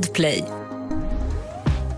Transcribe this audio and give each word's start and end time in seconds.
Podplay. 0.00 0.44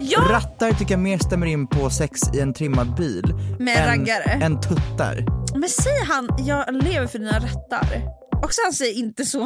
Ja, 0.01 0.21
Rattar 0.31 0.73
tycker 0.73 0.91
jag 0.95 1.01
mer 1.01 1.19
stämmer 1.19 1.47
in 1.47 1.67
på 1.67 1.91
sex 1.91 2.21
i 2.35 2.41
en 2.41 2.55
trimmad 2.55 2.95
bil 2.95 3.35
Med 3.59 3.77
än, 3.77 3.87
raggare. 3.89 4.23
än 4.25 4.61
tuttar. 4.61 5.25
men 5.59 5.69
säger 5.69 6.05
han 6.05 6.29
jag 6.47 6.75
lever 6.85 7.07
för 7.07 7.19
dina 7.19 7.39
rättar? 7.39 8.03
Och 8.43 8.51
han 8.65 8.73
säger 8.73 8.95
inte 8.95 9.25
så. 9.25 9.39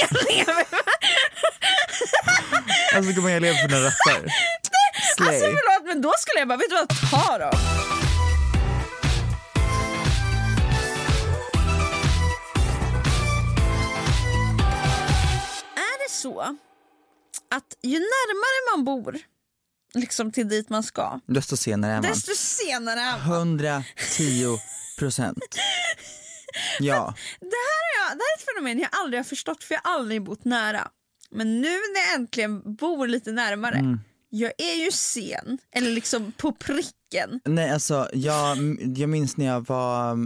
jag 0.00 0.10
lever. 0.36 0.64
Alltså 2.96 3.12
gumman 3.12 3.32
jag 3.32 3.42
lever 3.42 3.54
för 3.58 3.68
dina 3.68 3.80
rattar. 3.80 4.28
Slay. 5.16 5.28
Alltså 5.28 5.44
förlåt 5.46 5.88
men 5.94 6.02
då 6.02 6.12
skulle 6.18 6.38
jag 6.38 6.48
bara, 6.48 6.58
vet 6.58 6.70
du 6.70 6.76
vad, 6.76 6.88
ta 7.10 7.38
dem. 7.38 7.58
Är 15.76 15.98
det 16.04 16.10
så 16.10 16.56
att 17.50 17.76
ju 17.82 17.98
närmare 17.98 18.76
man 18.76 18.84
bor 18.84 19.18
liksom 19.94 20.32
till 20.32 20.48
dit 20.48 20.68
man 20.68 20.82
ska, 20.82 21.20
Desto 21.26 21.56
senare 21.56 21.92
är 21.92 21.96
man. 22.02 22.10
desto 22.10 22.32
senare 22.34 23.00
är 23.00 23.18
man. 23.28 23.36
110 23.36 24.58
procent. 24.98 25.38
Ja. 26.80 27.14
Det 27.40 27.46
här, 27.46 28.06
är 28.06 28.08
jag, 28.10 28.18
det 28.18 28.22
här 28.24 28.36
är 28.36 28.38
ett 28.38 28.44
fenomen 28.56 28.78
jag 28.78 28.88
aldrig 28.92 29.18
har 29.18 29.24
förstått 29.24 29.64
för 29.64 29.74
jag 29.74 29.80
har 29.84 29.98
aldrig 29.98 30.22
bott 30.22 30.44
nära. 30.44 30.88
Men 31.30 31.60
nu 31.60 31.68
när 31.68 32.00
jag 32.06 32.14
äntligen 32.14 32.74
bor 32.74 33.06
lite 33.06 33.32
närmare, 33.32 33.74
Mm. 33.78 34.00
jag 34.30 34.52
är 34.58 34.84
ju 34.84 34.90
sen, 34.92 35.58
eller 35.72 35.90
liksom 35.90 36.32
på 36.32 36.52
pricken. 36.52 37.40
Nej 37.44 37.70
alltså 37.70 38.08
jag, 38.12 38.56
jag 38.96 39.08
minns 39.08 39.36
när 39.36 39.46
jag 39.46 39.66
var, 39.66 40.16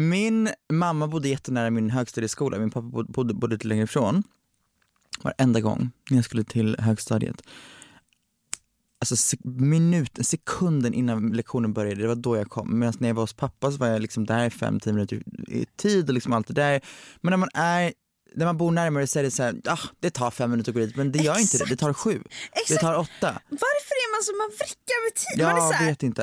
min 0.00 0.50
mamma 0.72 1.06
bodde 1.08 1.28
jättenära 1.28 1.70
min 1.70 1.90
högstadieskola, 1.90 2.58
min 2.58 2.70
pappa 2.70 2.86
bodde, 2.86 3.12
bodde, 3.12 3.34
bodde 3.34 3.54
lite 3.54 3.68
längre 3.68 3.84
ifrån. 3.84 4.22
Varenda 5.22 5.60
gång 5.60 5.90
när 6.10 6.18
jag 6.18 6.24
skulle 6.24 6.44
till 6.44 6.76
högstadiet. 6.78 7.42
Alltså 8.98 9.14
sek- 9.14 9.44
minuten, 9.44 10.24
sekunden 10.24 10.94
innan 10.94 11.28
lektionen 11.28 11.72
började, 11.72 12.02
det 12.02 12.08
var 12.08 12.14
då 12.14 12.36
jag 12.36 12.50
kom. 12.50 12.78
Medan 12.78 12.94
när 12.98 13.08
jag 13.08 13.14
var 13.14 13.22
hos 13.22 13.32
pappa 13.32 13.70
så 13.72 13.76
var 13.76 13.86
jag 13.86 14.02
liksom 14.02 14.26
där 14.26 14.50
fem, 14.50 14.80
tio 14.80 14.92
minuter 14.92 15.22
i 15.48 15.66
tid 15.76 16.08
och 16.08 16.14
liksom 16.14 16.32
allt 16.32 16.46
det 16.46 16.54
där. 16.54 16.80
Men 17.20 17.30
när 17.30 17.36
man 17.36 17.48
är 17.54 17.92
när 18.34 18.46
man 18.46 18.56
bor 18.56 18.70
närmare 18.70 19.06
så 19.06 19.18
är 19.18 19.22
det 19.22 19.30
så 19.30 19.42
här, 19.42 19.60
ah, 19.64 19.78
det 20.00 20.10
tar 20.10 20.30
fem 20.30 20.50
minuter 20.50 20.70
att 20.70 20.74
gå 20.74 20.80
dit, 20.80 20.96
men 20.96 21.12
det 21.12 21.18
gör 21.18 21.38
inte 21.38 21.58
det, 21.58 21.64
det 21.64 21.76
tar 21.76 21.92
sju, 21.92 22.22
det 22.52 22.60
Exakt. 22.60 22.80
tar 22.80 22.94
åtta. 22.94 23.40
Varför 23.48 23.94
är 24.04 24.08
man 24.14 24.22
så, 24.24 24.32
man 24.36 24.50
vrickar 24.58 24.98
med 25.04 25.14
tid? 25.14 25.44
man 25.44 25.56
är 25.56 25.72
så 25.72 25.72
här, 25.72 25.86
vet 25.86 26.02
inte. 26.02 26.22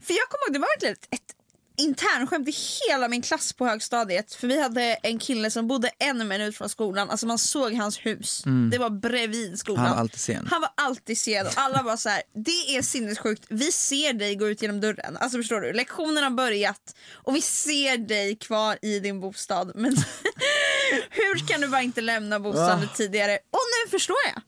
För 0.00 0.14
jag 0.14 0.26
kommer 0.28 0.44
ihåg, 0.46 0.52
det 0.52 0.58
var 0.58 0.68
verkligen 0.74 0.92
ett, 0.94 1.08
ett 1.10 1.30
internskämt 1.78 2.48
i 2.48 2.54
hela 2.88 3.08
min 3.08 3.22
klass 3.22 3.52
på 3.52 3.66
högstadiet. 3.66 4.34
För 4.34 4.46
vi 4.48 4.62
hade 4.62 4.82
en 4.82 5.18
kille 5.18 5.50
som 5.50 5.66
bodde 5.68 5.90
en 5.98 6.28
minut 6.28 6.56
från 6.56 6.68
skolan, 6.68 7.10
alltså 7.10 7.26
man 7.26 7.38
såg 7.38 7.72
hans 7.74 7.98
hus. 7.98 8.42
Det 8.72 8.78
var 8.78 8.90
bredvid 8.90 9.58
skolan. 9.58 9.78
Mm. 9.80 9.86
Han 9.88 9.96
var 9.96 10.00
alltid 10.00 10.20
sen. 10.20 10.48
Han 10.50 10.60
var 10.60 10.70
alltid 10.76 11.18
sen 11.18 11.46
och 11.46 11.52
alla 11.56 11.82
var 11.82 11.96
så 11.96 12.08
här: 12.08 12.22
det 12.44 12.76
är 12.76 12.82
sinnessjukt, 12.82 13.44
vi 13.48 13.72
ser 13.72 14.12
dig 14.12 14.34
gå 14.34 14.48
ut 14.48 14.62
genom 14.62 14.80
dörren. 14.80 15.16
Alltså 15.16 15.38
förstår 15.38 15.60
du, 15.60 15.72
lektionen 15.72 16.22
har 16.24 16.30
börjat 16.30 16.94
och 17.12 17.36
vi 17.36 17.40
ser 17.42 17.96
dig 17.98 18.36
kvar 18.36 18.78
i 18.82 18.98
din 19.00 19.20
bostad. 19.20 19.72
Men 19.74 19.96
hur 21.10 21.46
kan 21.48 21.60
du 21.60 21.68
bara 21.68 21.82
inte 21.82 22.00
lämna 22.00 22.40
bostaden 22.40 22.88
Ah. 22.92 22.96
tidigare? 22.96 23.32
Och 23.34 23.60
nu 23.84 23.90
förstår 23.90 24.16
jag. 24.34 24.42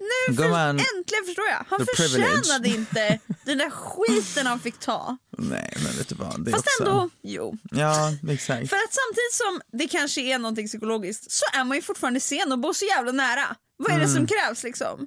Nu 0.00 0.34
för, 0.34 0.42
Gumman, 0.42 0.68
äntligen 0.70 1.24
förstår 1.26 1.44
jag. 1.46 1.64
Han 1.70 1.78
the 1.78 1.84
privilege. 1.96 2.32
förtjänade 2.36 2.68
inte 2.68 3.18
den 3.44 3.58
där 3.58 3.70
skiten 3.70 4.46
han 4.46 4.60
fick 4.60 4.78
ta. 4.78 5.16
Nej 5.38 5.72
men 5.84 5.96
vet 5.98 6.08
du 6.08 6.14
vad, 6.14 6.44
det 6.44 6.50
Fast 6.50 6.66
också... 6.66 6.82
ändå, 6.90 7.10
jo. 7.22 7.56
Ja, 7.70 8.12
exakt. 8.28 8.68
För 8.70 8.76
att 8.76 8.94
samtidigt 8.94 9.34
som 9.34 9.60
det 9.78 9.88
kanske 9.88 10.20
är 10.20 10.38
någonting 10.38 10.66
psykologiskt 10.66 11.30
så 11.32 11.44
är 11.54 11.64
man 11.64 11.76
ju 11.76 11.82
fortfarande 11.82 12.20
sen 12.20 12.52
och 12.52 12.58
bor 12.58 12.72
så 12.72 12.84
jävla 12.84 13.12
nära. 13.12 13.56
Vad 13.76 13.90
är 13.92 13.98
det 13.98 14.04
Mm. 14.04 14.16
som 14.16 14.26
krävs 14.26 14.62
liksom? 14.62 15.06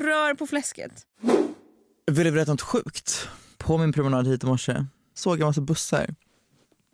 Rör 0.00 0.34
på 0.34 0.46
fläsket. 0.46 0.92
Vill 2.06 2.24
du 2.24 2.30
berätta 2.32 2.50
något 2.50 2.62
sjukt? 2.62 3.28
På 3.58 3.78
min 3.78 3.92
promenad 3.92 4.26
hit 4.28 4.42
i 4.42 4.46
morse 4.46 4.84
såg 5.14 5.32
jag 5.34 5.40
en 5.40 5.46
massa 5.46 5.60
bussar. 5.60 6.14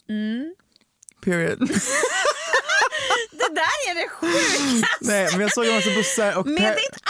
Mm. 0.09 0.55
Period. 1.25 1.59
Det 3.31 3.55
där 3.55 3.91
är 3.91 3.95
det 3.95 4.09
sjuka! 4.09 4.87
Nej 5.01 5.29
men 5.33 5.41
jag 5.41 5.53
såg 5.53 5.67
en 5.67 5.75
massa 5.75 5.91
bussar 5.91 6.37
och 6.39 6.47
Med 6.47 6.77
ditt 6.77 7.01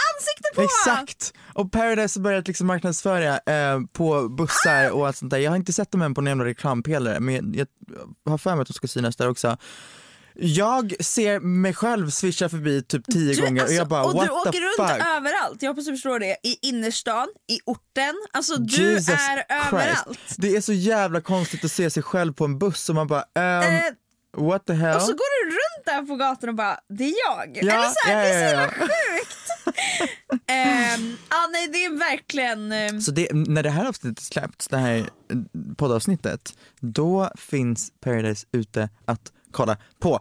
på! 0.55 0.61
Exakt! 0.61 1.33
Och 1.53 1.71
Paradise 1.71 2.19
har 2.19 2.23
börjat 2.23 2.47
liksom 2.47 2.67
marknadsföra 2.67 3.39
eh, 3.39 3.79
på 3.93 4.29
bussar 4.29 4.89
och 4.91 5.07
allt 5.07 5.17
sånt 5.17 5.31
där. 5.31 5.37
Jag 5.37 5.51
har 5.51 5.55
inte 5.55 5.73
sett 5.73 5.91
dem 5.91 6.01
än 6.01 6.13
på 6.13 6.21
någon 6.21 6.27
jävla 6.29 6.45
reklampelare 6.45 7.19
men 7.19 7.53
jag, 7.53 7.67
jag 8.23 8.31
har 8.31 8.37
för 8.37 8.55
mig 8.55 8.61
att 8.61 8.67
de 8.67 8.73
ska 8.73 8.87
synas 8.87 9.15
där 9.15 9.29
också. 9.29 9.57
Jag 10.35 10.93
ser 10.99 11.39
mig 11.39 11.73
själv 11.73 12.09
swisha 12.09 12.49
förbi 12.49 12.81
typ 12.83 13.05
tio 13.05 13.33
Du, 13.33 13.41
gånger 13.41 13.63
och 13.63 13.71
jag 13.71 13.79
alltså, 13.79 13.85
bara 13.85 14.03
och 14.03 14.13
what 14.13 14.27
du 14.27 14.31
åker 14.33 14.51
the 14.51 14.59
runt 14.59 14.89
fuck? 14.89 15.07
överallt, 15.17 15.61
jag 15.61 15.69
hoppas 15.69 15.85
du 15.85 15.91
förstår 15.91 16.19
det. 16.19 16.37
I 16.43 16.67
innerstan, 16.67 17.27
i 17.51 17.59
orten. 17.65 18.15
Alltså 18.31 18.55
du 18.55 18.81
Jesus 18.91 19.09
är 19.09 19.35
Christ. 19.35 19.73
överallt. 19.73 20.19
Det 20.37 20.55
är 20.55 20.61
så 20.61 20.73
jävla 20.73 21.21
konstigt 21.21 21.65
att 21.65 21.71
se 21.71 21.89
sig 21.89 22.03
själv 22.03 22.33
på 22.33 22.45
en 22.45 22.59
buss 22.59 22.89
och 22.89 22.95
man 22.95 23.07
bara 23.07 23.23
ehm, 23.35 23.63
Eh, 23.63 24.43
what 24.43 24.65
the 24.65 24.73
hell? 24.73 24.95
Och 24.95 25.01
så 25.01 25.11
går 25.11 25.45
du 25.45 25.51
runt 25.51 25.85
där 25.85 26.07
på 26.07 26.15
gatan 26.15 26.49
och 26.49 26.55
bara, 26.55 26.79
det 26.89 27.03
är 27.03 27.13
jag. 27.27 27.57
Ja, 27.63 27.73
Eller 27.73 27.89
så 27.89 28.07
här, 28.07 28.15
ja, 28.15 28.21
det 28.23 28.29
är 28.29 28.49
så 28.49 28.55
ja, 28.55 28.61
jävla 28.61 28.67
sjukt. 28.73 29.37
Ja 31.29 31.47
nej 31.51 31.67
det 31.67 31.85
är 31.85 31.97
verkligen... 31.99 32.71
ehm, 32.71 33.01
Så 33.01 33.11
det, 33.11 33.27
när 33.33 33.63
det 33.63 33.69
här 33.69 33.85
avsnittet 33.85 34.23
släppts, 34.23 34.67
det 34.67 34.77
här 34.77 34.95
eh, 34.97 35.05
poddavsnittet, 35.77 36.53
då 36.79 37.31
finns 37.37 37.91
Paradise 37.99 38.47
ute 38.51 38.89
att 39.05 39.31
kolla 39.51 39.77
på. 39.99 40.19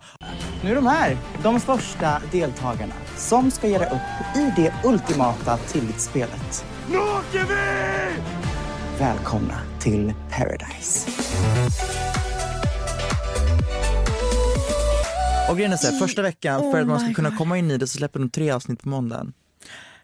Nu 0.64 0.70
är 0.70 0.74
de 0.74 0.86
här, 0.86 1.16
de 1.42 1.60
första 1.60 2.22
deltagarna 2.32 2.94
som 3.16 3.50
ska 3.50 3.68
göra 3.68 3.86
upp 3.86 4.36
i 4.36 4.52
det 4.56 4.74
ultimata 4.84 5.56
tillitsspelet. 5.56 6.64
Nu 6.90 6.98
åker 6.98 7.44
vi! 7.48 8.12
Välkomna 8.98 9.60
till 9.80 10.12
Paradise. 10.30 11.10
Och 15.50 15.56
grejen 15.56 15.72
är 15.72 15.76
så 15.76 15.86
här, 15.90 15.98
första 15.98 16.22
veckan, 16.22 16.60
Oh 16.60 16.72
för 16.72 16.80
att 16.80 16.86
man 16.86 16.98
ska 16.98 17.08
my 17.08 17.14
kunna 17.14 17.36
komma 17.36 17.58
in 17.58 17.70
i 17.70 17.78
det 17.78 17.86
så 17.86 17.96
släpper 17.98 18.18
de 18.20 18.30
tre 18.30 18.50
avsnitt 18.50 18.82
på 18.82 18.88
måndagen. 18.88 19.32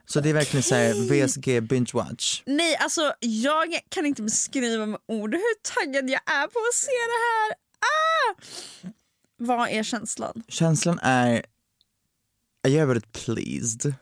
Så 0.07 0.21
det 0.21 0.29
är 0.29 0.35
verkligen 0.35 0.63
så 0.63 0.75
här 0.75 0.93
VSG 1.27 1.63
binge 1.63 1.91
watch. 1.93 2.43
Nej 2.47 2.77
alltså 2.77 3.13
jag 3.21 3.81
kan 3.89 4.07
inte 4.07 4.23
beskriva 4.23 4.87
med 4.87 5.01
ord 5.09 5.35
hur 5.35 5.75
taggad 5.75 6.11
jag 6.11 6.21
är 6.27 6.47
på 6.47 6.59
att 6.69 6.75
se 6.75 6.91
det 6.91 7.21
här. 7.27 7.55
Ah! 7.81 8.35
Vad 9.39 9.69
är 9.69 9.83
känslan? 9.83 10.43
Känslan 10.49 10.99
är, 11.03 11.45
jag 12.63 12.73
är 12.73 12.87
väldigt 12.87 13.13
pleased. 13.13 13.95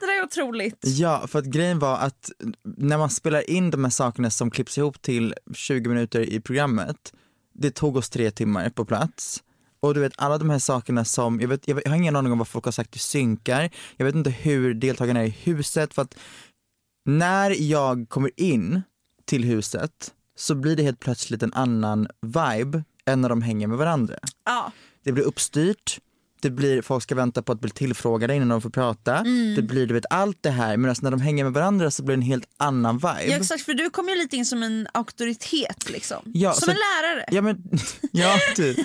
Det 0.00 0.06
där 0.06 0.18
är 0.18 0.24
otroligt. 0.24 0.78
Ja, 0.82 1.26
för 1.26 1.38
att 1.38 1.44
grejen 1.44 1.78
var 1.78 1.98
att 1.98 2.30
när 2.64 2.98
man 2.98 3.10
spelar 3.10 3.50
in 3.50 3.70
de 3.70 3.84
här 3.84 3.90
sakerna 3.90 4.30
som 4.30 4.50
klipps 4.50 4.78
ihop 4.78 5.02
till 5.02 5.34
20 5.54 5.88
minuter 5.88 6.20
i 6.20 6.40
programmet, 6.40 7.12
det 7.54 7.70
tog 7.70 7.96
oss 7.96 8.10
tre 8.10 8.30
timmar 8.30 8.70
på 8.70 8.84
plats. 8.84 9.42
Och 9.82 9.94
du 9.94 10.00
vet 10.00 10.12
alla 10.16 10.38
de 10.38 10.50
här 10.50 10.58
sakerna 10.58 11.04
som, 11.04 11.40
jag, 11.40 11.48
vet, 11.48 11.68
jag, 11.68 11.82
har 11.86 11.96
ingen 11.96 12.16
aning 12.16 12.32
om 12.32 12.38
vad 12.38 12.48
folk 12.48 12.64
har 12.64 12.72
sagt 12.72 12.96
i 12.96 12.98
synkar, 12.98 13.70
jag 13.96 14.06
vet 14.06 14.14
inte 14.14 14.30
hur 14.30 14.74
deltagarna 14.74 15.20
är 15.20 15.24
i 15.24 15.36
huset 15.42 15.94
för 15.94 16.02
att 16.02 16.16
när 17.04 17.50
jag 17.50 18.08
kommer 18.08 18.30
in 18.36 18.82
till 19.24 19.44
huset 19.44 20.14
så 20.36 20.54
blir 20.54 20.76
det 20.76 20.82
helt 20.82 21.00
plötsligt 21.00 21.42
en 21.42 21.52
annan 21.52 22.08
vibe 22.22 22.84
än 23.06 23.20
när 23.20 23.28
de 23.28 23.42
hänger 23.42 23.66
med 23.66 23.78
varandra. 23.78 24.14
Ja. 24.44 24.72
Det 25.02 25.12
blir 25.12 25.24
uppstyrt, 25.24 26.00
det 26.42 26.50
blir, 26.50 26.82
folk 26.82 27.02
ska 27.02 27.14
vänta 27.14 27.42
på 27.42 27.52
att 27.52 27.60
bli 27.60 27.70
tillfrågade 27.70 28.34
innan 28.34 28.48
de 28.48 28.60
får 28.62 28.70
prata. 28.70 29.16
Mm. 29.16 29.54
Det 29.54 29.62
blir 29.62 29.86
du 29.86 29.94
vet 29.94 30.04
allt 30.10 30.38
det 30.40 30.50
här 30.50 30.76
medan 30.76 30.96
när 31.02 31.10
de 31.10 31.20
hänger 31.20 31.44
med 31.44 31.52
varandra 31.52 31.90
så 31.90 32.02
blir 32.02 32.16
det 32.16 32.20
en 32.20 32.26
helt 32.26 32.44
annan 32.56 32.96
vibe. 32.96 33.24
ja 33.26 33.36
exakt 33.36 33.62
för 33.62 33.74
du 33.74 33.90
kommer 33.90 34.12
ju 34.12 34.18
lite 34.18 34.36
in 34.36 34.46
som 34.46 34.62
en 34.62 34.88
auktoritet 34.94 35.90
liksom. 35.90 36.18
Ja, 36.24 36.52
som 36.52 36.60
så- 36.64 36.70
en 36.70 36.76
lärare. 36.76 37.24
Ja, 37.30 37.42
men, 37.42 37.62
ja 38.12 38.34
typ. 38.56 38.78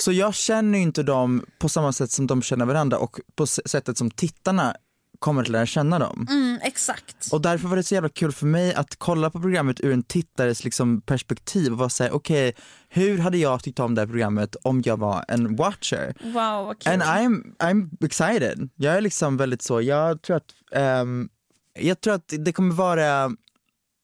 Så 0.00 0.12
jag 0.12 0.34
känner 0.34 0.78
ju 0.78 0.82
inte 0.82 1.02
dem 1.02 1.46
på 1.58 1.68
samma 1.68 1.92
sätt 1.92 2.10
som 2.10 2.26
de 2.26 2.42
känner 2.42 2.64
varandra 2.66 2.98
och 2.98 3.20
på 3.36 3.46
sättet 3.46 3.98
som 3.98 4.10
tittarna 4.10 4.76
kommer 5.18 5.42
att 5.42 5.48
lära 5.48 5.66
känna 5.66 5.98
dem. 5.98 6.26
Mm, 6.30 6.58
exakt. 6.62 7.32
Och 7.32 7.40
därför 7.40 7.68
var 7.68 7.76
det 7.76 7.82
så 7.82 7.94
jävla 7.94 8.08
kul 8.08 8.32
för 8.32 8.46
mig 8.46 8.74
att 8.74 8.96
kolla 8.98 9.30
på 9.30 9.40
programmet 9.40 9.80
ur 9.80 9.92
en 9.92 10.02
tittares 10.02 10.64
liksom 10.64 11.00
perspektiv 11.00 11.72
och 11.72 11.78
vara 11.78 11.88
såhär, 11.88 12.10
okej 12.10 12.54
hur 12.88 13.18
hade 13.18 13.38
jag 13.38 13.62
tyckt 13.62 13.78
om 13.78 13.94
det 13.94 14.00
här 14.00 14.06
programmet 14.06 14.56
om 14.62 14.82
jag 14.84 14.96
var 14.96 15.24
en 15.28 15.56
watcher? 15.56 16.14
Wow 16.22 16.66
vad 16.66 16.78
kul. 16.78 16.92
And 16.92 17.02
I'm, 17.02 17.56
I'm 17.58 18.04
excited. 18.04 18.70
Jag 18.76 18.94
är 18.96 19.00
liksom 19.00 19.36
väldigt 19.36 19.62
så, 19.62 19.80
jag 19.80 20.22
tror 20.22 20.36
att, 20.36 20.54
ehm, 20.72 21.28
jag 21.74 22.00
tror 22.00 22.14
att 22.14 22.34
det 22.38 22.52
kommer 22.52 22.74
vara 22.74 23.30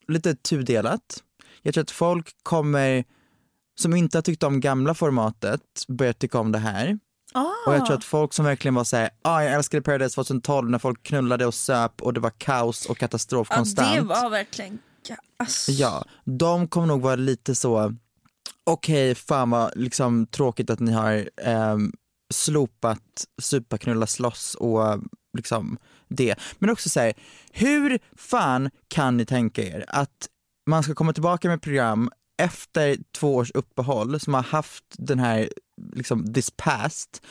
lite 0.08 0.34
tudelat. 0.34 1.22
Jag 1.62 1.74
tror 1.74 1.82
att 1.82 1.90
folk 1.90 2.30
kommer, 2.42 3.04
som 3.74 3.94
inte 3.94 4.18
har 4.18 4.22
tyckt 4.22 4.42
om 4.42 4.60
gamla 4.60 4.94
formatet, 4.94 5.60
börja 5.88 6.12
tycka 6.12 6.38
om 6.38 6.52
det 6.52 6.58
här. 6.58 6.98
Ah. 7.34 7.52
Och 7.66 7.74
jag 7.74 7.86
tror 7.86 7.96
att 7.96 8.04
folk 8.04 8.32
som 8.32 8.44
verkligen 8.44 8.74
var 8.74 8.84
såhär, 8.84 9.10
ah, 9.22 9.42
jag 9.42 9.52
älskade 9.52 9.82
Paradise 9.82 10.14
2012 10.14 10.70
när 10.70 10.78
folk 10.78 11.02
knullade 11.02 11.46
och 11.46 11.54
söp 11.54 12.02
och 12.02 12.14
det 12.14 12.20
var 12.20 12.30
kaos 12.30 12.86
och 12.86 12.98
katastrof 12.98 13.48
ja, 13.50 13.56
konstant. 13.56 13.94
det 13.94 14.00
var 14.00 14.30
verkligen... 14.30 14.78
Ja, 15.08 15.16
alltså. 15.36 15.72
Ja, 15.72 16.04
de 16.24 16.68
kommer 16.68 16.86
nog 16.86 17.00
vara 17.02 17.16
lite 17.16 17.54
så, 17.54 17.94
okej 18.64 19.14
fan 19.14 19.50
vad 19.50 19.72
liksom 19.76 20.26
tråkigt 20.26 20.70
att 20.70 20.80
ni 20.80 20.92
har 20.92 21.30
ehm, 21.42 21.92
slopat 22.34 23.24
supa, 23.42 23.78
knulla, 23.78 24.06
slåss 24.06 24.54
och 24.54 25.00
liksom 25.36 25.78
det. 26.08 26.34
Men 26.58 26.70
också 26.70 26.88
så 26.88 27.00
här, 27.00 27.12
hur 27.52 27.98
fan 28.16 28.70
kan 28.88 29.16
ni 29.16 29.26
tänka 29.26 29.62
er 29.62 29.84
att 29.88 30.28
man 30.70 30.82
ska 30.82 30.94
komma 30.94 31.12
tillbaka 31.12 31.48
med 31.48 31.62
program 31.62 32.10
efter 32.42 32.96
två 33.18 33.34
års 33.34 33.50
uppehåll 33.50 34.20
som 34.20 34.34
har 34.34 34.42
haft 34.42 34.84
den 34.98 35.18
här 35.18 35.48
liksom 35.94 36.32
this 36.34 36.50
past 36.56 37.22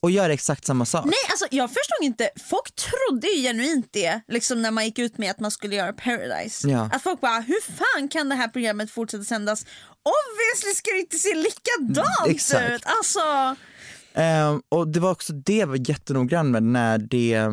och 0.00 0.10
göra 0.10 0.32
exakt 0.32 0.64
samma 0.64 0.84
sak? 0.84 1.04
Nej 1.04 1.14
alltså 1.30 1.46
jag 1.50 1.68
förstod 1.68 2.06
inte, 2.06 2.30
folk 2.50 2.74
trodde 2.74 3.26
ju 3.26 3.42
genuint 3.42 3.88
det 3.90 4.20
liksom 4.28 4.62
när 4.62 4.70
man 4.70 4.84
gick 4.84 4.98
ut 4.98 5.18
med 5.18 5.30
att 5.30 5.40
man 5.40 5.50
skulle 5.50 5.76
göra 5.76 5.92
Paradise. 5.92 6.68
Ja. 6.68 6.90
Att 6.92 7.02
folk 7.02 7.20
bara, 7.20 7.40
hur 7.40 7.60
fan 7.76 8.08
kan 8.08 8.28
det 8.28 8.34
här 8.34 8.48
programmet 8.48 8.90
fortsätta 8.90 9.24
sändas? 9.24 9.66
Obviously 10.04 10.74
ska 10.74 10.90
det 10.90 11.00
inte 11.00 11.18
se 11.18 11.34
likadant 11.34 12.28
Exakt. 12.28 12.70
ut! 12.72 12.82
Alltså, 12.84 13.56
Ehm, 14.14 14.62
och 14.68 14.88
det 14.88 15.00
var 15.00 15.10
också 15.10 15.32
det 15.32 15.56
jag 15.56 15.66
var 15.66 15.88
jättenoggrann 15.90 16.50
med 16.50 16.62
när 16.62 16.98
det, 16.98 17.48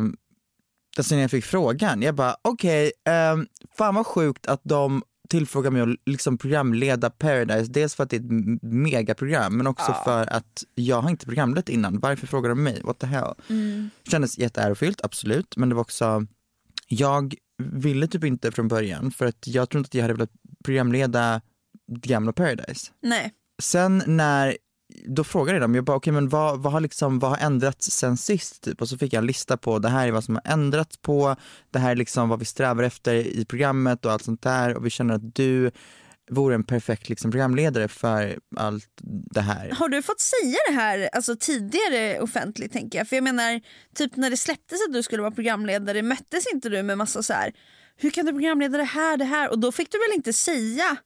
alltså 0.96 1.14
när 1.14 1.22
jag 1.22 1.30
fick 1.30 1.44
frågan. 1.44 2.02
Jag 2.02 2.14
bara 2.14 2.36
okej, 2.42 2.92
ehm, 3.08 3.46
fan 3.78 3.94
vad 3.94 4.06
sjukt 4.06 4.46
att 4.46 4.60
de 4.64 5.02
tillfrågar 5.30 5.70
mig 5.70 5.82
att 5.82 5.88
liksom 6.06 6.38
programleda 6.38 7.10
Paradise. 7.10 7.72
Dels 7.72 7.94
för 7.94 8.02
att 8.04 8.10
det 8.10 8.16
är 8.16 8.20
ett 8.20 8.62
megaprogram 8.62 9.56
men 9.56 9.66
också 9.66 9.94
för 10.04 10.32
att 10.32 10.64
jag 10.74 11.00
har 11.00 11.10
inte 11.10 11.26
programlett 11.26 11.68
innan. 11.68 11.98
Varför 11.98 12.26
frågar 12.26 12.48
de 12.48 12.62
mig? 12.62 12.80
What 12.84 12.98
the 12.98 13.06
hell? 13.06 13.34
Kändes 14.10 14.38
jätteärofyllt, 14.38 15.00
absolut. 15.04 15.56
Men 15.56 15.68
det 15.68 15.74
var 15.74 15.82
också, 15.82 16.26
jag 16.88 17.34
ville 17.58 18.06
typ 18.06 18.24
inte 18.24 18.52
från 18.52 18.68
början 18.68 19.10
för 19.10 19.26
att 19.26 19.46
jag 19.46 19.70
tror 19.70 19.78
inte 19.78 19.88
att 19.88 19.94
jag 19.94 20.02
hade 20.02 20.14
velat 20.14 20.32
programleda 20.64 21.40
gamla 21.86 22.32
Paradise 22.32 22.92
nej. 23.02 23.32
sen 23.62 24.02
när, 24.06 24.56
då 25.06 25.24
frågade 25.24 25.58
jag 25.58 25.62
dem, 25.62 25.74
jag 25.74 25.84
bara 25.84 25.96
okay, 25.96 26.12
men 26.12 26.28
vad, 26.28 26.62
vad 26.62 26.72
har 26.72 26.80
liksom, 26.80 27.18
vad 27.18 27.30
har 27.30 27.46
ändrats 27.46 27.90
sen 27.90 28.16
sist 28.16 28.62
typ? 28.62 28.80
Och 28.80 28.88
så 28.88 28.98
fick 28.98 29.12
jag 29.12 29.20
en 29.20 29.26
lista 29.26 29.56
på 29.56 29.78
det 29.78 29.88
här 29.88 30.08
är 30.08 30.12
vad 30.12 30.24
som 30.24 30.34
har 30.34 30.52
ändrats 30.52 30.96
på, 30.96 31.36
det 31.70 31.78
här 31.78 31.90
är 31.90 31.96
liksom 31.96 32.28
vad 32.28 32.38
vi 32.38 32.44
strävar 32.44 32.82
efter 32.82 33.14
i 33.14 33.44
programmet 33.44 34.04
och 34.04 34.12
allt 34.12 34.24
sånt 34.24 34.42
där 34.42 34.76
och 34.76 34.86
vi 34.86 34.90
känner 34.90 35.14
att 35.14 35.34
du 35.34 35.70
vore 36.30 36.54
en 36.54 36.64
perfekt 36.64 37.08
liksom, 37.08 37.30
programledare 37.30 37.88
för 37.88 38.38
allt 38.56 38.88
det 39.30 39.40
här. 39.40 39.70
Har 39.70 39.88
du 39.88 40.02
fått 40.02 40.20
säga 40.20 40.56
det 40.68 40.74
här 40.74 41.08
alltså, 41.12 41.36
tidigare 41.36 42.20
offentligt 42.20 42.72
tänker 42.72 42.98
jag? 42.98 43.08
För 43.08 43.16
jag 43.16 43.24
menar, 43.24 43.60
typ 43.94 44.16
när 44.16 44.30
det 44.30 44.36
släpptes 44.36 44.78
att 44.88 44.94
du 44.94 45.02
skulle 45.02 45.22
vara 45.22 45.34
programledare, 45.34 46.02
möttes 46.02 46.52
inte 46.52 46.68
du 46.68 46.82
med 46.82 46.98
massa 46.98 47.22
så 47.22 47.32
här. 47.32 47.52
hur 47.96 48.10
kan 48.10 48.26
du 48.26 48.32
programleda 48.32 48.78
det 48.78 48.84
här, 48.84 49.16
det 49.16 49.24
här? 49.24 49.50
Och 49.50 49.58
då 49.58 49.72
fick 49.72 49.92
du 49.92 49.98
väl 49.98 50.16
inte 50.16 50.32
säga, 50.32 50.96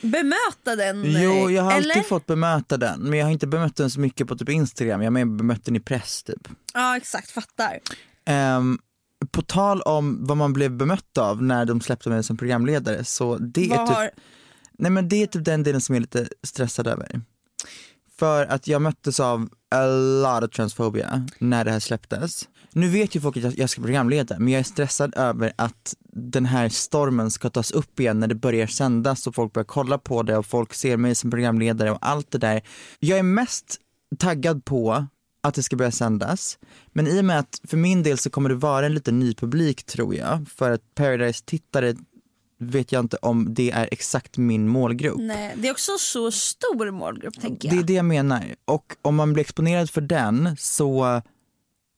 bemöta 0.00 0.76
den? 0.76 1.02
Jo, 1.04 1.50
jag 1.50 1.62
har 1.62 1.72
eller? 1.72 1.90
alltid 1.90 2.06
fått 2.06 2.26
bemöta 2.26 2.76
den, 2.76 3.00
men 3.00 3.18
jag 3.18 3.26
har 3.26 3.32
inte 3.32 3.46
bemött 3.46 3.76
den 3.76 3.90
så 3.90 4.00
mycket 4.00 4.28
på 4.28 4.36
typ 4.36 4.48
Instagram, 4.48 5.02
jag 5.02 5.06
har 5.06 5.24
mer 5.24 5.24
bemött 5.24 5.64
den 5.64 5.76
i 5.76 5.80
press 5.80 6.22
typ. 6.22 6.48
Ja 6.74 6.96
exakt, 6.96 7.30
fattar. 7.30 7.78
Ehm, 8.24 8.78
på 9.30 9.42
tal 9.42 9.82
om 9.82 10.26
vad 10.26 10.36
man 10.36 10.52
blev 10.52 10.76
bemött 10.76 11.18
av 11.18 11.42
när 11.42 11.64
de 11.64 11.80
släppte 11.80 12.08
mig 12.08 12.24
som 12.24 12.36
programledare, 12.36 13.04
så 13.04 13.38
det 13.38 13.60
är 13.60 13.86
typ 13.86 13.96
har, 13.96 14.10
Nej 14.78 14.90
men 14.90 15.08
det 15.08 15.22
är 15.22 15.26
typ 15.26 15.44
den 15.44 15.62
delen 15.62 15.80
som 15.80 15.94
jag 15.94 16.00
är 16.00 16.00
lite 16.00 16.28
stressad 16.42 16.86
över. 16.86 17.20
För 18.18 18.46
att 18.46 18.68
jag 18.68 18.82
möttes 18.82 19.20
av 19.20 19.48
a 19.74 19.86
lot 19.86 20.44
of 20.44 20.50
transphobia 20.50 21.26
när 21.38 21.64
det 21.64 21.70
här 21.70 21.80
släpptes. 21.80 22.48
Nu 22.72 22.88
vet 22.88 23.14
ju 23.14 23.20
folk 23.20 23.36
att 23.36 23.58
jag- 23.58 23.70
ska 23.70 23.82
programleda 23.82 24.38
men 24.38 24.52
jag 24.52 24.60
är 24.60 24.64
stressad 24.64 25.14
över 25.16 25.52
att 25.56 25.94
den 26.12 26.46
här 26.46 26.68
stormen 26.68 27.30
ska 27.30 27.50
tas 27.50 27.70
upp 27.70 28.00
igen 28.00 28.20
när 28.20 28.26
det 28.26 28.34
börjar 28.34 28.66
sändas 28.66 29.26
och 29.26 29.34
folk 29.34 29.52
börjar 29.52 29.64
kolla 29.64 29.98
på 29.98 30.22
det 30.22 30.36
och 30.36 30.46
folk 30.46 30.74
ser 30.74 30.96
mig 30.96 31.14
som 31.14 31.30
programledare 31.30 31.90
och 31.90 31.98
allt 32.00 32.30
det 32.30 32.38
där. 32.38 32.62
Jag 32.98 33.18
är 33.18 33.22
mest 33.22 33.76
taggad 34.18 34.64
på 34.64 35.06
att 35.42 35.54
det 35.54 35.62
ska 35.62 35.76
börja 35.76 35.90
sändas. 35.90 36.58
Men 36.92 37.06
i 37.06 37.20
och 37.20 37.24
med 37.24 37.38
att 37.38 37.60
för 37.68 37.76
min 37.76 38.02
del 38.02 38.18
så 38.18 38.30
kommer 38.30 38.48
det 38.48 38.54
vara 38.54 38.86
en 38.86 38.94
liten 38.94 39.18
ny 39.18 39.34
publik 39.34 39.84
tror 39.84 40.14
jag. 40.14 40.48
För 40.48 40.70
att 40.70 40.80
Paradise-tittare 40.94 41.96
vet 42.58 42.92
jag 42.92 43.00
inte 43.00 43.16
om 43.16 43.54
det 43.54 43.70
är 43.70 43.88
exakt 43.92 44.36
min 44.36 44.68
målgrupp. 44.68 45.18
nej, 45.18 45.54
det 45.56 45.68
är 45.68 45.72
också 45.72 45.98
så 45.98 46.30
stor 46.30 46.90
målgrupp 46.90 47.40
tänker 47.40 47.68
jag. 47.68 47.76
Det 47.76 47.80
är 47.80 47.84
det 47.84 47.92
jag 47.92 48.04
menar. 48.04 48.54
Och 48.64 48.96
om 49.02 49.14
man 49.14 49.32
blir 49.32 49.40
exponerad 49.40 49.90
för 49.90 50.00
den 50.00 50.56
så 50.58 51.22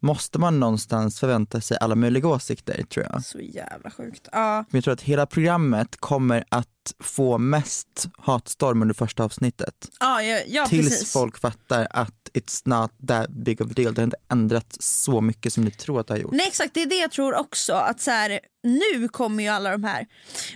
måste 0.01 0.39
man 0.39 0.61
någonstans 0.61 1.21
förvänta 1.21 1.61
sig 1.61 1.79
alla 1.81 1.95
möjliga 1.95 2.29
åsikter 2.29 2.83
tror 2.83 3.07
jag. 3.11 3.25
Så 3.25 3.41
jävla 3.41 3.91
sjukt. 3.91 4.29
Ja. 4.33 4.65
Men 4.71 4.79
jag 4.79 4.85
tror 4.85 4.95
att 4.95 5.03
hela 5.03 5.27
programmet 5.27 5.97
kommer 5.97 6.45
att 6.49 6.67
få 7.03 7.39
mest 7.39 8.09
hatstorm 8.19 8.83
under 8.83 8.95
första 8.95 9.25
avsnittet. 9.25 9.75
Ja, 10.01 10.23
ja, 10.23 10.41
ja 10.47 10.67
tills 10.67 10.89
precis. 10.89 11.13
folk 11.13 11.39
fattar 11.39 11.87
att 11.91 12.15
it's 12.35 12.63
not 12.65 13.09
that 13.09 13.31
big 13.31 13.61
of 13.61 13.71
a 13.71 13.73
deal. 13.77 13.95
Det 13.95 14.01
har 14.01 14.05
inte 14.05 14.17
ändrats 14.29 14.77
så 14.81 15.21
mycket 15.21 15.53
som 15.53 15.65
ni 15.65 15.71
tror 15.71 16.01
att 16.01 16.07
det 16.07 16.15
har 16.15 16.19
gjort. 16.19 16.33
Nej 16.33 16.47
exakt, 16.47 16.75
det 16.75 16.83
är 16.83 16.87
det 16.87 16.97
jag 16.97 17.11
tror 17.11 17.35
också. 17.35 17.73
Att 17.73 18.01
så 18.01 18.11
här, 18.11 18.41
nu 18.63 19.09
kommer 19.09 19.43
ju 19.43 19.49
alla 19.49 19.71
de 19.71 19.85
här 19.85 20.07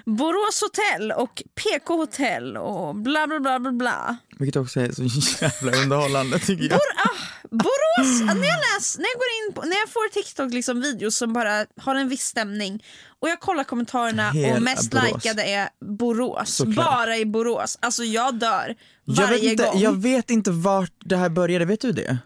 Borås 0.04 0.62
hotell 0.62 1.12
och 1.12 1.42
PK 1.54 1.96
hotell 1.96 2.56
och 2.56 2.96
bla 2.96 3.26
bla 3.26 3.40
bla 3.40 3.58
bla 3.58 3.72
bla. 3.72 4.16
Vilket 4.38 4.56
också 4.56 4.80
är 4.80 4.92
så 4.92 5.02
jävla 5.44 5.82
underhållande 5.82 6.38
tycker 6.38 6.64
jag. 6.64 6.70
Bor, 6.70 6.78
ah, 7.04 7.43
Borås, 7.58 8.20
när 8.20 8.28
jag, 8.48 8.58
läs, 8.74 8.98
när 8.98 9.04
jag 9.04 9.18
går 9.18 9.48
in 9.48 9.54
på, 9.54 9.62
när 9.62 9.76
jag 9.76 9.88
får 9.88 10.08
TikTok 10.12 10.52
liksom 10.52 10.80
videos 10.80 11.16
som 11.16 11.32
bara 11.32 11.66
har 11.80 11.94
en 11.94 12.08
viss 12.08 12.22
stämning 12.24 12.84
och 13.20 13.28
jag 13.28 13.40
kollar 13.40 13.64
kommentarerna 13.64 14.30
Hela 14.30 14.54
och 14.56 14.62
mest 14.62 14.90
Borås. 14.90 15.04
likade 15.14 15.44
är 15.44 15.68
Borås. 15.98 16.54
Såklart. 16.56 16.76
Bara 16.76 17.16
i 17.16 17.24
Borås. 17.26 17.78
Alltså 17.80 18.04
jag 18.04 18.34
dör 18.34 18.74
Jag 19.04 19.14
varje 19.14 19.40
vet, 19.40 19.42
inte, 19.50 19.64
gång. 19.64 19.80
jag 19.80 20.02
vet 20.02 20.30
inte 20.30 20.50
vart 20.50 20.92
det 21.04 21.16
här 21.16 21.28
började, 21.28 21.64
vet 21.64 21.80
du 21.80 21.92
det? 21.92 22.18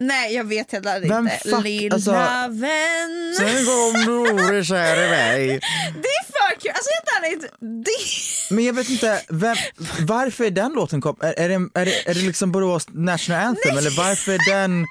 Nej 0.00 0.34
jag 0.34 0.44
vet 0.44 0.72
heller 0.72 1.00
Vem 1.00 1.24
inte. 1.28 1.48
fuck- 1.48 1.62
Lilla 1.62 1.94
alltså- 1.94 2.10
vän. 2.50 3.34
Sen 3.38 3.64
kom 3.66 3.92
du 4.06 4.12
vore 4.32 4.64
kär 4.64 5.06
i 5.06 5.10
mig. 5.10 5.60
Det 6.02 6.08
är 6.08 6.32
kul. 6.62 6.70
Alltså 6.74 6.90
helt 6.94 7.24
ärligt. 7.24 7.52
Det... 7.84 8.54
Men 8.54 8.64
jag 8.64 8.72
vet 8.72 8.88
inte, 8.88 9.22
vem, 9.28 9.56
varför 10.00 10.44
är 10.44 10.50
den 10.50 10.72
låten 10.72 11.00
kom? 11.00 11.16
Är, 11.20 11.34
är, 11.38 11.48
det, 11.48 11.54
är, 11.80 11.84
det, 11.84 12.08
är 12.08 12.14
det 12.14 12.20
liksom 12.20 12.52
Borås 12.52 12.86
national 12.88 13.40
anthem 13.40 13.78
eller 13.78 13.96
varför 13.96 14.32
är 14.32 14.50
den... 14.50 14.86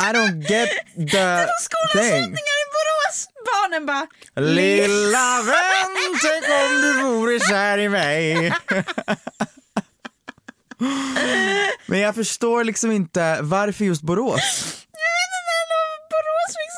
I 0.00 0.04
don't 0.04 0.40
get 0.50 0.68
the 0.94 1.02
thing. 1.04 1.46
Skolavslutningar 1.60 2.56
i 2.62 2.66
Borås. 2.76 3.28
Barnen 3.46 3.86
bara... 3.86 4.06
Lilla 4.36 5.42
vän, 5.42 5.94
tänk 6.22 6.44
om 6.44 6.82
du 6.82 7.02
vore 7.02 7.40
kär 7.40 7.78
i 7.78 7.88
mig. 7.88 8.52
Men 11.86 11.98
jag 11.98 12.14
förstår 12.14 12.64
liksom 12.64 12.90
inte 12.92 13.38
varför 13.42 13.84
just 13.84 14.02
Borås? 14.02 14.74
Borås 16.10 16.52
fick 16.60 16.72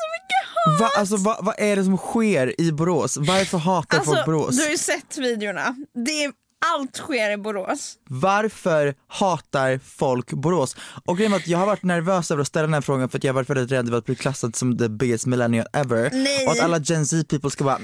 Va, 0.79 0.89
alltså, 0.97 1.15
va, 1.17 1.37
vad 1.41 1.55
är 1.57 1.75
det 1.75 1.83
som 1.83 1.97
sker 1.97 2.61
i 2.61 2.71
Borås? 2.71 3.17
Varför 3.17 3.57
hatar 3.57 3.97
Alltså, 3.97 4.13
folk 4.13 4.25
Borås? 4.25 4.57
du 4.57 4.63
har 4.63 4.69
ju 4.69 4.77
sett 4.77 5.17
videorna. 5.17 5.75
Det 6.05 6.23
är, 6.23 6.31
allt 6.75 6.95
sker 6.95 7.31
i 7.31 7.37
Borås. 7.37 7.93
Varför 8.09 8.95
hatar 9.07 9.79
folk 9.97 10.31
Borås? 10.31 10.75
Och 11.05 11.17
grejen 11.17 11.33
att 11.33 11.47
jag 11.47 11.57
har 11.59 11.65
varit 11.65 11.83
nervös 11.83 12.31
över 12.31 12.41
att 12.41 12.47
ställa 12.47 12.61
den 12.67 12.73
här 12.73 12.81
frågan 12.81 13.09
för 13.09 13.17
att 13.17 13.23
jag 13.23 13.29
har 13.33 13.35
varit 13.35 13.49
väldigt 13.49 13.71
rädd 13.71 13.87
för 13.89 13.97
att 13.97 14.05
bli 14.05 14.15
klassad 14.15 14.55
som 14.55 14.77
the 14.77 14.89
biggest 14.89 15.25
millennial 15.25 15.67
ever. 15.73 16.09
Nej. 16.13 16.45
Och 16.45 16.51
att 16.51 16.59
alla 16.59 16.77
Gen 16.79 17.05
Z 17.05 17.23
people 17.29 17.49
ska 17.49 17.63
bara, 17.63 17.79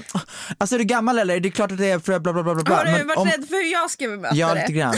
alltså 0.58 0.74
är 0.74 0.78
du 0.78 0.84
gammal 0.84 1.18
eller? 1.18 1.40
Det 1.40 1.48
är 1.48 1.50
klart 1.50 1.72
att 1.72 1.78
det 1.78 1.90
är 1.90 1.98
för 1.98 2.18
bla 2.18 2.32
bla 2.32 2.42
bla 2.42 2.54
bla. 2.54 2.76
Har 2.76 2.84
du 2.84 2.90
Men 2.90 3.06
varit 3.06 3.18
om- 3.18 3.28
rädd 3.28 3.48
för 3.48 3.54
hur 3.64 3.72
jag 3.72 3.90
ska 3.90 4.08
bemöta 4.08 4.34
Ja 4.36 4.54
det? 4.54 4.60
lite 4.60 4.72
grann. 4.72 4.94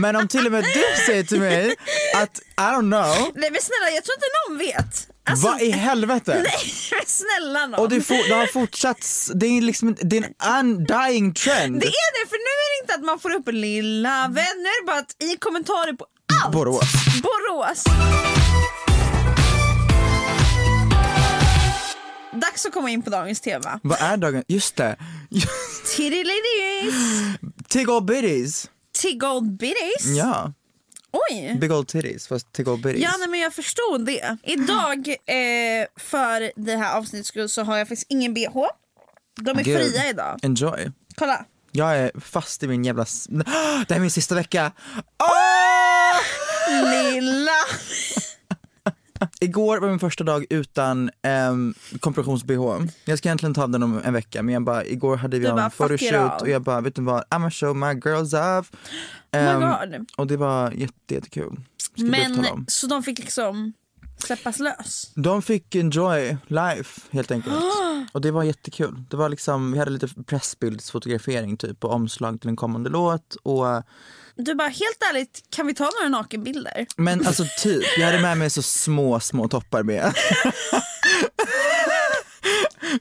Men 0.00 0.16
om 0.16 0.28
till 0.28 0.46
och 0.46 0.52
med 0.52 0.64
du 0.64 1.04
säger 1.06 1.22
till 1.24 1.40
mig 1.40 1.74
att, 2.16 2.38
I 2.38 2.60
don't 2.60 2.80
know, 2.80 3.28
Nej 3.34 3.50
men 3.50 3.60
snälla 3.60 3.90
jag 3.94 4.04
tror 4.04 4.14
inte 4.16 4.26
någon 4.48 4.58
vet. 4.58 5.08
Alltså, 5.26 5.46
vad 5.46 5.60
i 5.60 5.70
helvete? 5.70 6.34
Nej 6.44 6.74
snälla 7.06 7.66
någon. 7.66 7.80
Och 7.80 7.88
det, 7.88 8.00
for, 8.00 8.28
det 8.28 8.34
har 8.34 8.46
fortsatt, 8.46 9.30
det 9.34 9.46
är 9.46 9.60
liksom 9.60 9.96
det 10.00 10.16
är 10.16 10.24
en 10.24 10.58
undying 10.60 11.34
trend. 11.34 11.80
Det 11.80 11.86
är 11.86 12.24
det 12.24 12.28
för 12.28 12.36
nu 12.36 12.54
är 12.64 12.78
det 12.78 12.84
inte 12.84 12.94
att 12.94 13.04
man 13.04 13.18
får 13.18 13.30
upp 13.30 13.48
lilla 13.52 14.28
vänner 14.28 14.86
bara 14.86 14.98
att 14.98 15.22
i 15.22 15.36
kommentarer 15.36 15.92
på 15.92 16.06
allt. 16.44 16.52
Borås. 16.52 16.92
Borås. 17.22 17.84
Dags 22.32 22.66
att 22.66 22.72
komma 22.72 22.90
in 22.90 23.02
på 23.02 23.10
dagens 23.10 23.40
tema. 23.40 23.80
Vad 23.82 24.00
är 24.00 24.16
dagen? 24.16 24.44
Just 24.48 24.76
det. 24.76 24.96
Tiddilidis. 25.96 26.94
Tig 27.68 27.90
old 27.90 28.04
bitties. 28.04 28.70
Tig 29.02 29.24
old 29.24 29.56
bitties. 29.56 30.06
Ja, 30.16 30.52
Oj. 31.30 31.54
big 31.60 31.72
old 31.72 31.88
titties 31.88 32.26
fast 32.28 32.52
tig 32.52 32.68
old 32.68 32.82
bitties. 32.82 33.02
Ja 33.02 33.10
nej, 33.18 33.28
men 33.28 33.40
jag 33.40 33.54
förstod 33.54 34.06
det. 34.06 34.36
Idag 34.42 35.08
eh, 35.08 35.86
för 35.96 36.52
det 36.56 36.76
här 36.76 36.96
avsnittets 36.96 37.28
skull 37.28 37.48
så 37.48 37.62
har 37.62 37.76
jag 37.78 37.88
faktiskt 37.88 38.06
ingen 38.10 38.34
bh. 38.34 38.48
De 39.40 39.58
är 39.58 39.64
Gud. 39.64 39.78
fria 39.78 40.08
idag. 40.08 40.38
Enjoy. 40.42 40.90
Kolla. 41.16 41.44
Jag 41.72 41.96
är 41.98 42.12
fast 42.20 42.62
i 42.62 42.66
min 42.66 42.84
jävla... 42.84 43.02
s- 43.02 43.26
Det 43.30 43.44
här 43.88 43.96
är 43.96 44.00
min 44.00 44.10
sista 44.10 44.34
vecka. 44.34 44.72
Åh! 45.22 46.20
Lilla. 46.92 47.50
Igår 49.40 49.80
var 49.80 49.88
min 49.88 49.98
första 49.98 50.24
dag 50.24 50.46
utan 50.50 51.10
um, 51.50 51.74
kompressions-bh. 52.00 52.86
Jag 53.04 53.18
ska 53.18 53.28
egentligen 53.28 53.54
ta 53.54 53.66
den 53.66 53.82
om 53.82 54.00
en 54.04 54.12
vecka 54.12 54.42
men 54.42 54.54
jag 54.54 54.64
bara, 54.64 54.84
igår 54.84 55.16
hade 55.16 55.38
vi 55.38 55.46
Du 55.46 55.52
bara, 55.52 55.62
en 55.62 55.68
it 55.68 55.76
photoshoot 55.76 56.42
och 56.42 56.48
jag 56.48 56.62
bara, 56.62 56.80
vet 56.80 56.94
du 56.94 57.02
vad, 57.02 57.24
I'm 57.30 57.50
show 57.50 57.76
my 57.76 58.00
girls 58.04 58.32
off. 58.32 58.70
Oh 59.32 59.58
my 59.58 59.96
Ehm, 59.96 60.06
och 60.16 60.26
det 60.26 60.36
var 60.36 60.70
jätte, 60.70 61.14
jättekul. 61.14 61.60
Ska 61.76 62.04
Men 62.04 62.64
så 62.68 62.86
de 62.86 63.02
fick 63.02 63.18
liksom 63.18 63.72
släppas 64.18 64.58
lös. 64.58 65.12
De 65.14 65.42
fick 65.42 65.74
enjoy 65.74 66.36
life 66.46 67.00
helt 67.10 67.30
enkelt. 67.30 67.56
Och 68.12 68.20
det 68.20 68.30
var 68.30 68.42
jättekul. 68.42 69.04
Det 69.10 69.16
var 69.16 69.28
liksom, 69.28 69.72
vi 69.72 69.78
hade 69.78 69.90
lite 69.90 70.08
pressbildsfotografering 70.26 71.56
typ 71.56 71.84
och 71.84 71.92
omslag 71.92 72.40
till 72.40 72.50
en 72.50 72.56
kommande 72.56 72.90
låt. 72.90 73.36
Och, 73.42 73.82
Du 74.36 74.54
bara 74.54 74.68
helt 74.68 75.02
ärligt, 75.10 75.42
kan 75.50 75.66
vi 75.66 75.74
ta 75.74 75.90
några 76.00 76.08
nakenbilder? 76.08 76.86
men 76.96 77.26
alltså 77.26 77.44
typ, 77.58 77.84
jag 77.98 78.06
hade 78.06 78.22
med 78.22 78.38
mig 78.38 78.50
så 78.50 78.62
små, 78.62 79.20
små 79.20 79.48
toppar 79.48 79.82
med. 79.82 80.14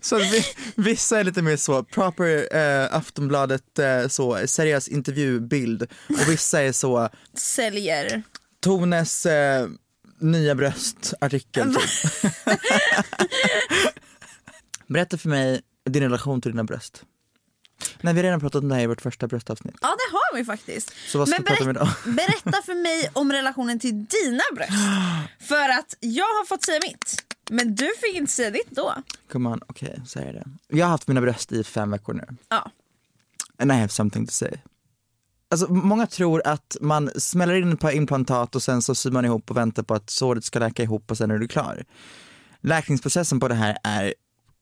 Så 0.01 0.17
vi, 0.17 0.45
vissa 0.75 1.19
är 1.19 1.23
lite 1.23 1.41
mer 1.41 1.57
så 1.57 1.83
proper 1.83 2.55
eh, 2.55 2.95
Aftonbladet 2.95 3.79
eh, 3.79 4.07
så 4.07 4.47
seriös 4.47 4.87
intervjubild 4.87 5.83
och 6.09 6.29
vissa 6.29 6.61
är 6.61 6.71
så 6.71 7.09
Säljer. 7.37 8.23
Tones 8.61 9.25
eh, 9.25 9.67
nya 10.19 10.55
bröstartikel 10.55 11.75
typ. 11.75 12.21
Berätta 14.87 15.17
för 15.17 15.29
mig 15.29 15.61
din 15.89 16.03
relation 16.03 16.41
till 16.41 16.51
dina 16.51 16.63
bröst. 16.63 17.03
Nej 18.03 18.13
vi 18.13 18.19
har 18.19 18.23
redan 18.23 18.39
pratat 18.39 18.63
om 18.63 18.69
det 18.69 18.75
här 18.75 18.81
i 18.81 18.87
vårt 18.87 19.01
första 19.01 19.27
bröstavsnitt. 19.27 19.75
Ja 19.81 19.87
det 19.87 20.11
har 20.17 20.37
vi 20.37 20.45
faktiskt. 20.45 20.93
Så 21.07 21.17
vad 21.19 21.27
ska 21.27 21.37
Men 21.37 21.43
vi 21.43 21.49
prata 21.49 21.63
om 21.63 21.69
idag? 21.69 21.87
berätta 22.15 22.61
för 22.65 22.83
mig 22.83 23.09
om 23.13 23.31
relationen 23.31 23.79
till 23.79 24.05
dina 24.05 24.43
bröst. 24.55 24.71
För 25.39 25.69
att 25.69 25.95
jag 25.99 26.23
har 26.23 26.45
fått 26.45 26.65
säga 26.65 26.79
mitt. 26.87 27.23
Men 27.49 27.75
du 27.75 27.89
fick 28.01 28.15
inte 28.15 28.31
säga 28.31 28.49
ditt 28.51 28.71
då. 28.71 28.93
Come 29.31 29.49
on, 29.49 29.61
okej 29.67 30.01
så 30.05 30.19
är 30.19 30.33
det. 30.33 30.43
Jag 30.67 30.85
har 30.85 30.91
haft 30.91 31.07
mina 31.07 31.21
bröst 31.21 31.51
i 31.51 31.63
fem 31.63 31.91
veckor 31.91 32.13
nu. 32.13 32.27
Ja. 32.49 32.71
And 33.59 33.71
I 33.71 33.75
have 33.75 33.89
something 33.89 34.25
to 34.25 34.31
say. 34.31 34.51
Alltså, 35.51 35.73
många 35.73 36.07
tror 36.07 36.47
att 36.47 36.77
man 36.81 37.11
smäller 37.17 37.53
in 37.53 37.73
ett 37.73 37.79
par 37.79 37.91
implantat 37.91 38.55
och 38.55 38.63
sen 38.63 38.81
så 38.81 38.95
syr 38.95 39.11
man 39.11 39.25
ihop 39.25 39.51
och 39.51 39.57
väntar 39.57 39.83
på 39.83 39.93
att 39.93 40.09
såret 40.09 40.43
ska 40.45 40.59
läka 40.59 40.83
ihop 40.83 41.11
och 41.11 41.17
sen 41.17 41.31
är 41.31 41.37
du 41.37 41.47
klar. 41.47 41.83
Läkningsprocessen 42.61 43.39
på 43.39 43.47
det 43.47 43.55
här 43.55 43.77
är 43.83 44.13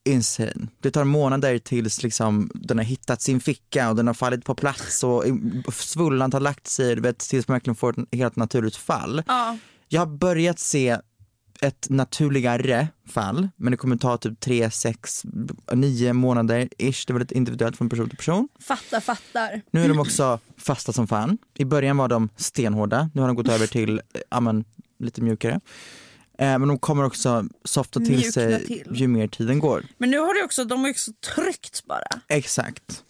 insane. 0.05 0.67
Det 0.79 0.91
tar 0.91 1.03
månader 1.03 1.57
tills 1.57 2.03
liksom, 2.03 2.51
den 2.53 2.77
har 2.77 2.85
hittat 2.85 3.21
sin 3.21 3.39
ficka 3.39 3.89
och 3.89 3.95
den 3.95 4.07
har 4.07 4.13
fallit 4.13 4.45
på 4.45 4.55
plats 4.55 5.03
och 5.03 5.23
svullnat 5.73 6.33
har 6.33 6.39
lagt 6.39 6.67
sig, 6.67 6.99
vet, 6.99 7.19
tills 7.19 7.47
man 7.47 7.55
verkligen 7.55 7.75
får 7.75 7.99
ett 7.99 8.15
helt 8.15 8.35
naturligt 8.35 8.75
fall. 8.75 9.23
ja. 9.27 9.57
Jag 9.93 10.01
har 10.01 10.17
börjat 10.17 10.59
se 10.59 10.97
ett 11.61 11.89
naturligare 11.89 12.87
fall, 13.07 13.49
men 13.55 13.71
det 13.71 13.77
kommer 13.77 13.97
ta 13.97 14.17
typ 14.17 14.39
3, 14.39 14.71
6, 14.71 15.23
9 15.73 16.13
månader 16.13 16.69
ish. 16.77 17.05
Det 17.07 17.11
är 17.11 17.13
väldigt 17.13 17.31
individuellt 17.31 17.77
från 17.77 17.89
person 17.89 18.09
till 18.09 18.17
person. 18.17 18.49
Fattar, 18.59 18.99
fattar. 18.99 19.61
Nu 19.71 19.83
är 19.83 19.87
de 19.87 19.99
också 19.99 20.39
fasta 20.57 20.93
som 20.93 21.07
fan. 21.07 21.37
I 21.53 21.65
början 21.65 21.97
var 21.97 22.07
de 22.07 22.29
stenhårda, 22.35 23.09
nu 23.13 23.21
har 23.21 23.27
de 23.27 23.35
gått 23.35 23.49
över 23.49 23.67
till 23.67 24.01
ja, 24.29 24.39
men, 24.39 24.63
lite 24.99 25.21
mjukare. 25.21 25.59
Eh, 26.41 26.59
men 26.59 26.67
de 26.67 26.79
kommer 26.79 27.03
också 27.03 27.45
softa 27.65 27.99
till 27.99 28.11
Mjukna 28.11 28.31
sig 28.31 28.65
till. 28.65 28.87
ju 28.91 29.07
mer 29.07 29.27
tiden 29.27 29.59
går. 29.59 29.85
Men 29.97 30.09
nu 30.09 30.19
har 30.19 30.33
du 30.33 30.43
också, 30.43 30.65
de 30.65 30.83
har 30.83 30.89
också 30.89 31.11
tryckt 31.35 31.85
bara. 31.85 32.21
Exakt. 32.27 33.03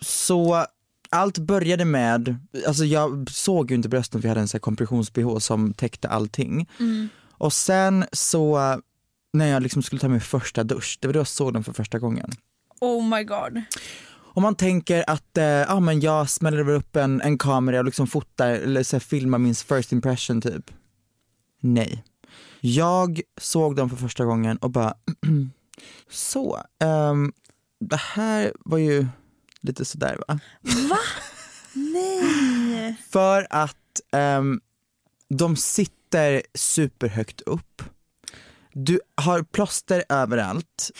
Så 0.00 0.66
allt 1.10 1.38
började 1.38 1.84
med, 1.84 2.36
alltså 2.66 2.84
jag 2.84 3.30
såg 3.30 3.70
ju 3.70 3.76
inte 3.76 3.88
brösten 3.88 4.20
för 4.20 4.28
jag 4.28 4.30
hade 4.30 4.40
en 4.40 4.48
sån 4.48 4.60
kompressions-bh 4.60 5.38
som 5.38 5.74
täckte 5.74 6.08
allting. 6.08 6.68
Och 7.30 7.52
sen 7.52 8.04
så 8.12 8.58
när 9.32 9.46
jag 9.46 9.62
liksom 9.62 9.82
skulle 9.82 10.00
ta 10.00 10.08
min 10.08 10.20
första 10.20 10.64
dusch, 10.64 10.98
det 11.00 11.08
var 11.08 11.12
då 11.12 11.20
jag 11.20 11.28
såg 11.28 11.52
den 11.52 11.64
för 11.64 11.72
första 11.72 11.98
gången. 11.98 12.30
Oh 12.80 13.08
my 13.16 13.24
god. 13.24 13.62
Om 14.16 14.42
man 14.42 14.54
tänker 14.54 15.10
att 15.10 15.38
eh, 15.38 15.44
ja, 15.44 15.80
men 15.80 16.00
jag 16.00 16.30
smäller 16.30 16.62
väl 16.62 16.74
upp 16.74 16.96
en, 16.96 17.20
en 17.20 17.38
kamera 17.38 17.78
och 17.78 17.84
liksom 17.84 18.06
fotar 18.06 18.48
eller 18.48 18.82
så 18.82 18.96
här, 18.96 19.00
filmar 19.00 19.38
min 19.38 19.54
first 19.54 19.92
impression 19.92 20.40
typ. 20.40 20.70
Nej. 21.60 22.04
Jag 22.60 23.20
såg 23.40 23.76
dem 23.76 23.90
för 23.90 23.96
första 23.96 24.24
gången 24.24 24.56
och 24.56 24.70
bara 24.70 24.94
så, 26.10 26.62
ehm, 26.80 27.32
det 27.80 28.00
här 28.00 28.52
var 28.64 28.78
ju 28.78 29.06
lite 29.60 29.84
sådär 29.84 30.18
va? 30.28 30.38
Nej. 31.72 32.96
För 33.10 33.46
att 33.50 34.00
ehm, 34.12 34.60
de 35.28 35.56
sitter 35.56 36.42
superhögt 36.54 37.40
upp. 37.40 37.82
Du 38.72 39.00
har 39.14 39.42
plåster 39.42 40.04
överallt. 40.08 40.90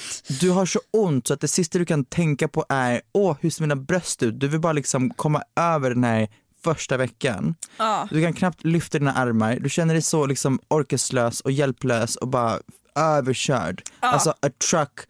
Du 0.40 0.50
har 0.50 0.66
så 0.66 0.80
ont 0.90 1.26
så 1.26 1.34
att 1.34 1.40
det 1.40 1.48
sista 1.48 1.78
du 1.78 1.84
kan 1.84 2.04
tänka 2.04 2.48
på 2.48 2.64
är 2.68 3.00
åh 3.12 3.36
hur 3.40 3.50
ser 3.50 3.62
mina 3.62 3.76
bröst 3.76 4.22
ut? 4.22 4.40
Du 4.40 4.48
vill 4.48 4.60
bara 4.60 4.72
liksom 4.72 5.10
komma 5.10 5.42
över 5.56 5.90
den 5.90 6.04
här 6.04 6.28
första 6.74 6.96
veckan. 6.96 7.54
Ja. 7.76 8.08
Du 8.10 8.22
kan 8.22 8.32
knappt 8.32 8.64
lyfta 8.64 8.98
dina 8.98 9.12
armar. 9.12 9.58
Du 9.60 9.70
känner 9.70 9.94
dig 9.94 10.02
så 10.02 10.26
liksom 10.26 10.60
orkeslös 10.68 11.40
och 11.40 11.52
hjälplös 11.52 12.16
och 12.16 12.28
bara 12.28 12.60
överkörd. 12.94 13.82
Alltså 14.00 14.30
a 14.30 14.50
truck, 14.70 15.00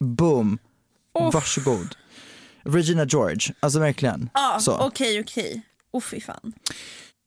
boom, 0.00 0.58
varsågod. 1.12 1.96
Regina 2.64 3.04
George, 3.04 3.54
alltså 3.60 3.78
verkligen. 3.78 4.30
Ja, 4.34 4.60
okej 4.66 5.20
okej. 5.20 5.62
Oh 5.92 6.00
fy 6.00 6.20
fan. 6.20 6.52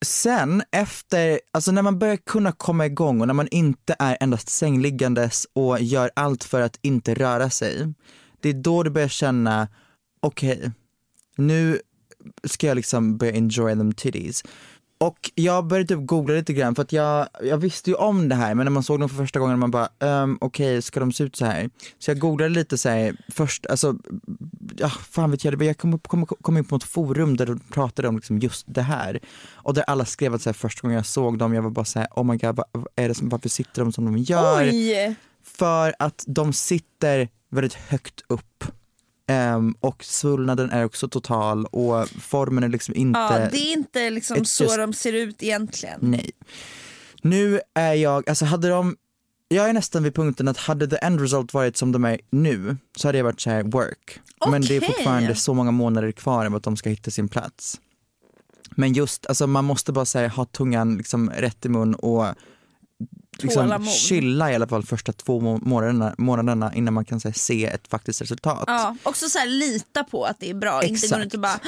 Sen 0.05 0.63
efter, 0.71 1.39
alltså 1.51 1.71
när 1.71 1.81
man 1.81 1.99
börjar 1.99 2.17
kunna 2.17 2.51
komma 2.51 2.85
igång 2.85 3.21
och 3.21 3.27
när 3.27 3.33
man 3.33 3.47
inte 3.51 3.95
är 3.99 4.17
endast 4.19 4.49
sängliggandes 4.49 5.47
och 5.53 5.81
gör 5.81 6.11
allt 6.15 6.43
för 6.43 6.61
att 6.61 6.79
inte 6.81 7.13
röra 7.13 7.49
sig. 7.49 7.93
Det 8.41 8.49
är 8.49 8.53
då 8.53 8.83
du 8.83 8.89
börjar 8.89 9.07
känna, 9.07 9.67
okej, 10.19 10.71
nu 11.35 11.79
ska 12.43 12.67
jag 12.67 12.75
liksom 12.75 13.17
börja 13.17 13.33
enjoy 13.33 13.75
them 13.75 13.93
titties. 13.93 14.43
Och 15.01 15.31
jag 15.35 15.67
började 15.67 15.87
typ 15.87 16.07
googla 16.07 16.35
lite 16.35 16.53
grann 16.53 16.75
för 16.75 16.81
att 16.81 16.91
jag, 16.91 17.27
jag 17.41 17.57
visste 17.57 17.89
ju 17.89 17.95
om 17.95 18.29
det 18.29 18.35
här 18.35 18.55
men 18.55 18.65
när 18.65 18.71
man 18.71 18.83
såg 18.83 18.99
dem 18.99 19.09
för 19.09 19.15
första 19.15 19.39
gången 19.39 19.59
man 19.59 19.71
bara, 19.71 19.89
um, 19.99 20.37
okej 20.41 20.81
ska 20.81 20.99
de 20.99 21.11
se 21.11 21.23
ut 21.23 21.35
så 21.35 21.45
här? 21.45 21.69
Så 21.99 22.11
jag 22.11 22.19
googlade 22.19 22.53
lite 22.53 22.77
så 22.77 22.89
här, 22.89 23.15
först, 23.27 23.65
alltså, 23.65 23.95
ja 24.77 24.89
fan 24.89 25.31
vet 25.31 25.43
jag, 25.43 25.63
jag 25.63 25.77
kom, 25.77 25.99
kom, 25.99 26.25
kom 26.25 26.57
in 26.57 26.65
på 26.65 26.75
ett 26.75 26.83
forum 26.83 27.37
där 27.37 27.45
de 27.45 27.59
pratade 27.59 28.07
om 28.07 28.15
liksom 28.15 28.39
just 28.39 28.65
det 28.67 28.81
här. 28.81 29.19
Och 29.53 29.73
där 29.73 29.83
alla 29.83 30.05
skrev 30.05 30.33
att 30.33 30.41
så 30.41 30.49
här, 30.49 30.53
första 30.53 30.81
gången 30.81 30.95
jag 30.95 31.05
såg 31.05 31.37
dem, 31.37 31.53
jag 31.53 31.61
var 31.61 31.69
bara 31.69 31.85
så 31.85 31.99
här, 31.99 32.07
oh 32.15 32.23
my 32.23 32.37
god, 32.37 32.55
vad 32.55 32.87
är 32.95 33.07
det 33.07 33.15
som, 33.15 33.29
varför 33.29 33.49
sitter 33.49 33.81
de 33.81 33.91
som 33.91 34.05
de 34.05 34.17
gör? 34.17 34.63
Oj! 34.63 35.15
För 35.43 35.95
att 35.99 36.23
de 36.27 36.53
sitter 36.53 37.29
väldigt 37.49 37.73
högt 37.73 38.23
upp. 38.27 38.63
Ehm, 39.29 39.75
och 39.79 40.03
svullnaden 40.03 40.71
är 40.71 40.85
också 40.85 41.07
total 41.07 41.65
och 41.65 42.09
formen 42.09 42.63
är 42.63 42.69
liksom 42.69 42.95
inte... 42.95 43.19
Ja, 43.19 43.47
det 43.51 43.57
är 43.57 43.73
inte 43.73 44.09
liksom 44.09 44.45
så 44.45 44.63
just- 44.63 44.77
de 44.77 44.93
ser 44.93 45.13
ut 45.13 45.43
egentligen. 45.43 45.99
Nej. 46.01 46.31
Nu 47.21 47.61
är 47.73 47.93
jag, 47.93 48.29
alltså 48.29 48.45
hade 48.45 48.69
de, 48.69 48.97
jag 49.47 49.69
är 49.69 49.73
nästan 49.73 50.03
vid 50.03 50.15
punkten 50.15 50.47
att 50.47 50.57
hade 50.57 50.87
the 50.87 50.95
end 50.95 51.21
result 51.21 51.53
varit 51.53 51.77
som 51.77 51.91
de 51.91 52.05
är 52.05 52.19
nu 52.29 52.77
så 52.95 53.07
hade 53.07 53.17
jag 53.17 53.25
varit 53.25 53.41
såhär 53.41 53.63
work. 53.63 54.19
Men 54.49 54.61
det 54.61 54.75
är 54.75 54.81
fortfarande 54.81 55.35
så 55.35 55.53
många 55.53 55.71
månader 55.71 56.11
kvar 56.11 56.45
av 56.45 56.55
att 56.55 56.63
de 56.63 56.77
ska 56.77 56.89
hitta 56.89 57.11
sin 57.11 57.27
plats. 57.27 57.79
Men 58.71 58.93
just, 58.93 59.25
alltså 59.25 59.47
man 59.47 59.65
måste 59.65 59.91
bara 59.91 60.05
säga 60.05 60.27
ha 60.27 60.45
tungan 60.45 60.97
liksom 60.97 61.29
rätt 61.29 61.65
i 61.65 61.69
mun 61.69 61.93
och 61.95 62.25
liksom 63.43 63.85
chilla 63.85 64.51
i 64.51 64.55
alla 64.55 64.67
fall 64.67 64.83
första 64.83 65.13
två 65.13 65.39
må- 65.39 65.57
månaderna, 65.57 66.15
månaderna 66.17 66.73
innan 66.73 66.93
man 66.93 67.05
kan 67.05 67.19
här, 67.23 67.31
se 67.31 67.65
ett 67.65 67.87
faktiskt 67.87 68.21
resultat. 68.21 68.63
Ja, 68.67 68.95
också 69.03 69.29
så 69.29 69.39
här, 69.39 69.47
lita 69.47 70.03
på 70.03 70.23
att 70.23 70.39
det 70.39 70.49
är 70.49 70.53
bra, 70.53 70.83
inte 70.83 70.87
gå 70.87 70.95
Exakt. 70.95 71.21
runt 71.21 71.33
och 71.33 71.39
bara 71.39 71.59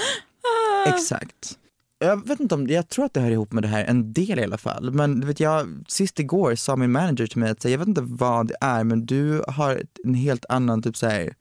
Exakt. 0.88 1.58
Jag 2.00 2.28
vet 2.28 2.40
inte 2.40 2.56
om, 2.56 2.68
jag 2.68 2.90
tror 2.90 3.06
att 3.06 3.14
det 3.14 3.20
hör 3.20 3.32
ihop 3.32 3.52
med 3.52 3.64
det 3.64 3.68
här 3.68 3.86
en 3.86 4.14
del 4.14 4.40
i 4.40 4.44
alla 4.44 4.58
fall. 4.58 4.92
Men 4.92 5.20
du 5.20 5.28
vet 5.28 5.40
jag, 5.40 5.84
sist 5.88 6.20
igår 6.20 6.56
sa 6.56 6.76
min 6.76 6.92
manager 6.92 7.28
till 7.28 7.38
mig 7.38 7.50
att 7.52 7.66
jag 7.66 7.78
vet 7.78 7.88
inte 7.88 8.02
vad 8.02 8.48
det 8.48 8.56
är 8.62 8.84
men 8.84 9.06
du 9.06 9.44
har 9.48 9.84
en 10.04 10.14
helt 10.14 10.46
annan 10.50 10.82
typ 10.82 10.98
så 10.98 11.08
här 11.08 11.34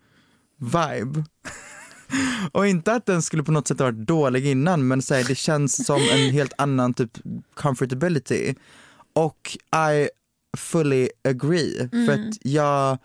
vibe. 0.56 1.24
Och 2.52 2.66
inte 2.66 2.92
att 2.92 3.06
den 3.06 3.22
skulle 3.22 3.42
på 3.42 3.52
något 3.52 3.68
sätt 3.68 3.78
ha 3.78 3.86
varit 3.86 4.06
dålig 4.06 4.46
innan 4.46 4.88
men 4.88 5.02
så 5.02 5.14
här, 5.14 5.24
det 5.24 5.34
känns 5.34 5.86
som 5.86 6.00
en 6.12 6.30
helt 6.30 6.52
annan 6.58 6.94
typ 6.94 7.10
comfortability. 7.54 8.54
Och 9.12 9.58
I 9.90 10.08
fully 10.56 11.08
agree. 11.24 11.88
För 12.06 12.12
att 12.12 12.36
jag, 12.40 12.98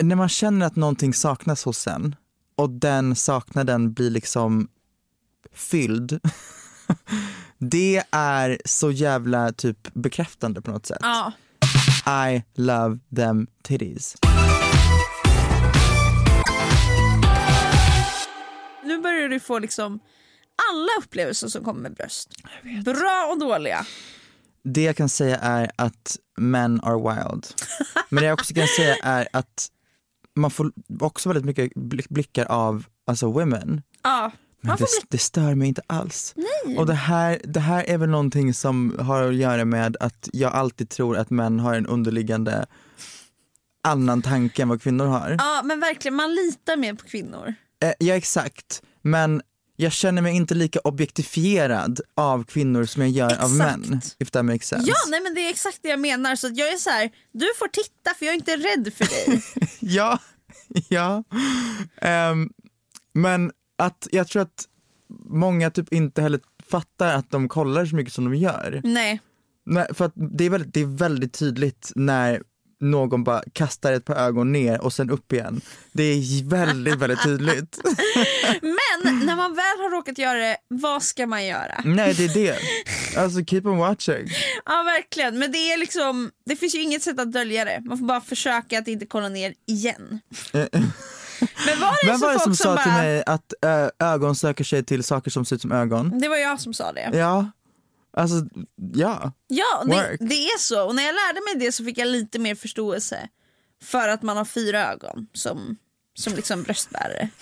när 0.00 0.16
man 0.16 0.28
känner 0.28 0.66
att 0.66 0.76
någonting 0.76 1.14
saknas 1.14 1.64
hos 1.64 1.86
en 1.86 2.16
och 2.56 2.70
den 2.70 3.16
saknaden 3.16 3.92
blir 3.92 4.10
liksom 4.10 4.68
fylld. 5.52 6.20
Det 7.58 8.02
är 8.10 8.58
så 8.64 8.90
jävla 8.90 9.52
typ 9.52 9.94
bekräftande 9.94 10.60
på 10.60 10.70
något 10.70 10.86
sätt. 10.86 10.98
ja. 11.02 11.32
I 12.28 12.42
love 12.54 12.98
them 13.16 13.46
titties. 13.62 14.16
Nu 18.84 18.98
börjar 19.00 19.28
du 19.28 19.40
få 19.40 19.58
liksom 19.58 20.00
alla 20.72 20.88
upplevelser 21.04 21.48
som 21.48 21.64
kommer 21.64 21.80
med 21.80 21.94
bröst. 21.94 22.28
Bra 22.84 23.28
och 23.32 23.38
dåliga. 23.40 23.86
Det 24.68 24.82
jag 24.82 24.96
kan 24.96 25.08
säga 25.08 25.36
är 25.36 25.70
att 25.76 26.16
men 26.38 26.80
are 26.80 26.96
wild. 27.14 27.46
Men 28.08 28.20
det 28.22 28.26
jag 28.26 28.34
också 28.34 28.54
kan 28.54 28.66
säga 28.66 28.96
är 29.02 29.28
att 29.32 29.68
man 30.34 30.50
får 30.50 30.72
också 31.00 31.28
väldigt 31.28 31.44
mycket 31.44 31.72
blick- 31.74 32.08
blickar 32.08 32.44
av 32.44 32.84
alltså 33.06 33.32
women. 33.32 33.82
Ja. 34.02 34.30
Men 34.60 34.76
det, 34.76 34.86
det 35.08 35.18
stör 35.18 35.54
mig 35.54 35.68
inte 35.68 35.82
alls. 35.86 36.34
Och 36.78 36.86
det 36.86 36.94
här, 36.94 37.40
det 37.44 37.60
här 37.60 37.84
är 37.84 37.98
väl 37.98 38.08
någonting 38.08 38.54
som 38.54 38.96
har 39.00 39.22
att 39.22 39.34
göra 39.34 39.64
med 39.64 39.96
att 40.00 40.28
jag 40.32 40.52
alltid 40.52 40.88
tror 40.88 41.16
att 41.16 41.30
män 41.30 41.60
har 41.60 41.74
en 41.74 41.86
underliggande 41.86 42.66
annan 43.88 44.22
tanke 44.22 44.62
än 44.62 44.68
vad 44.68 44.82
kvinnor 44.82 45.06
har. 45.06 45.36
Ja 45.38 45.62
men 45.64 45.80
verkligen, 45.80 46.14
man 46.14 46.34
litar 46.34 46.76
mer 46.76 46.94
på 46.94 47.06
kvinnor. 47.06 47.54
Eh, 47.82 47.92
ja 47.98 48.14
exakt, 48.14 48.82
men 49.02 49.42
jag 49.76 49.92
känner 49.92 50.22
mig 50.22 50.36
inte 50.36 50.54
lika 50.54 50.78
objektifierad 50.80 52.00
av 52.14 52.44
kvinnor 52.44 52.84
som 52.84 53.02
jag 53.02 53.10
gör 53.10 53.26
av 53.26 53.52
Exakt. 53.52 53.88
män. 53.88 54.00
If 54.18 54.30
that 54.30 54.44
makes 54.44 54.68
sense. 54.68 54.88
Ja 54.88 54.96
nej 55.10 55.20
men 55.20 55.34
det 55.34 55.40
är 55.40 55.50
exakt 55.50 55.78
det 55.82 55.88
jag 55.88 56.00
menar. 56.00 56.36
Så 56.36 56.50
jag 56.54 56.68
är 56.72 56.76
så 56.76 56.90
här, 56.90 57.10
du 57.32 57.46
får 57.58 57.68
titta 57.68 58.14
för 58.18 58.26
jag 58.26 58.32
är 58.32 58.36
inte 58.36 58.56
rädd 58.56 58.92
för 58.94 59.04
dig. 59.04 59.42
ja. 59.80 60.18
ja. 60.88 61.24
Ehm, 62.00 62.50
men 63.12 63.52
att 63.78 64.08
jag 64.12 64.28
tror 64.28 64.42
att 64.42 64.64
många 65.28 65.70
typ 65.70 65.92
inte 65.92 66.22
heller 66.22 66.40
fattar 66.70 67.14
att 67.14 67.30
de 67.30 67.48
kollar 67.48 67.86
så 67.86 67.96
mycket 67.96 68.12
som 68.12 68.24
de 68.24 68.34
gör. 68.34 68.80
nej. 68.84 69.20
Nej, 69.68 69.86
för 69.94 70.04
att 70.04 70.12
det 70.14 70.44
är, 70.44 70.50
väldigt, 70.50 70.74
det 70.74 70.80
är 70.80 70.96
väldigt 70.96 71.32
tydligt 71.32 71.92
när 71.94 72.42
någon 72.80 73.24
bara 73.24 73.42
kastar 73.52 73.92
ett 73.92 74.04
par 74.04 74.14
ögon 74.14 74.52
ner 74.52 74.80
och 74.80 74.92
sen 74.92 75.10
upp 75.10 75.32
igen. 75.32 75.60
Det 75.92 76.02
är 76.02 76.48
väldigt, 76.48 76.94
väldigt 76.94 77.22
tydligt. 77.22 77.78
Men 78.62 79.26
när 79.26 79.36
man 79.36 79.54
väl 79.54 79.64
har 79.64 79.90
råkat 79.90 80.18
göra 80.18 80.38
det, 80.38 80.56
vad 80.68 81.02
ska 81.02 81.26
man 81.26 81.46
göra? 81.46 81.82
Nej, 81.84 82.14
det 82.14 82.24
är 82.24 82.34
det. 82.34 82.58
Alltså 83.20 83.44
keep 83.44 83.62
on 83.64 83.76
watching. 83.78 84.28
Ja 84.64 84.82
verkligen, 84.82 85.38
men 85.38 85.52
det 85.52 85.58
är 85.58 85.78
liksom, 85.78 86.30
det 86.46 86.56
finns 86.56 86.74
ju 86.74 86.82
inget 86.82 87.02
sätt 87.02 87.20
att 87.20 87.32
dölja 87.32 87.64
det. 87.64 87.80
Man 87.84 87.98
får 87.98 88.06
bara 88.06 88.20
försöka 88.20 88.78
att 88.78 88.88
inte 88.88 89.06
kolla 89.06 89.28
ner 89.28 89.54
igen. 89.66 90.20
Men 91.66 91.80
var 91.80 92.04
det 92.06 92.10
Vem 92.12 92.20
var 92.20 92.32
det 92.32 92.38
som 92.38 92.54
som 92.54 92.56
sa 92.56 92.74
bara, 92.74 92.82
till 92.82 92.92
mig 92.92 93.22
att 93.26 93.52
ö, 93.62 93.90
ögon 93.98 94.36
söker 94.36 94.64
sig 94.64 94.84
till 94.84 95.04
saker 95.04 95.30
som 95.30 95.44
ser 95.44 95.56
ut 95.56 95.62
som 95.62 95.72
ögon? 95.72 96.18
det 96.20 96.28
var 96.28 96.36
jag 96.36 96.60
som 96.60 96.74
sa 96.74 96.92
det. 96.92 97.10
Ja, 97.12 97.50
alltså 98.16 98.46
ja. 98.94 99.32
Ja, 99.46 99.84
det, 99.86 100.16
det 100.20 100.34
är 100.34 100.58
så. 100.58 100.86
Och 100.86 100.94
när 100.94 101.02
jag 101.02 101.14
lärde 101.14 101.40
mig 101.44 101.66
det 101.66 101.72
så 101.72 101.84
fick 101.84 101.98
jag 101.98 102.08
lite 102.08 102.38
mer 102.38 102.54
förståelse 102.54 103.28
för 103.82 104.08
att 104.08 104.22
man 104.22 104.36
har 104.36 104.44
fyra 104.44 104.92
ögon 104.92 105.26
som, 105.32 105.76
som 106.18 106.34
liksom 106.34 106.62
bröstbärare. 106.62 107.28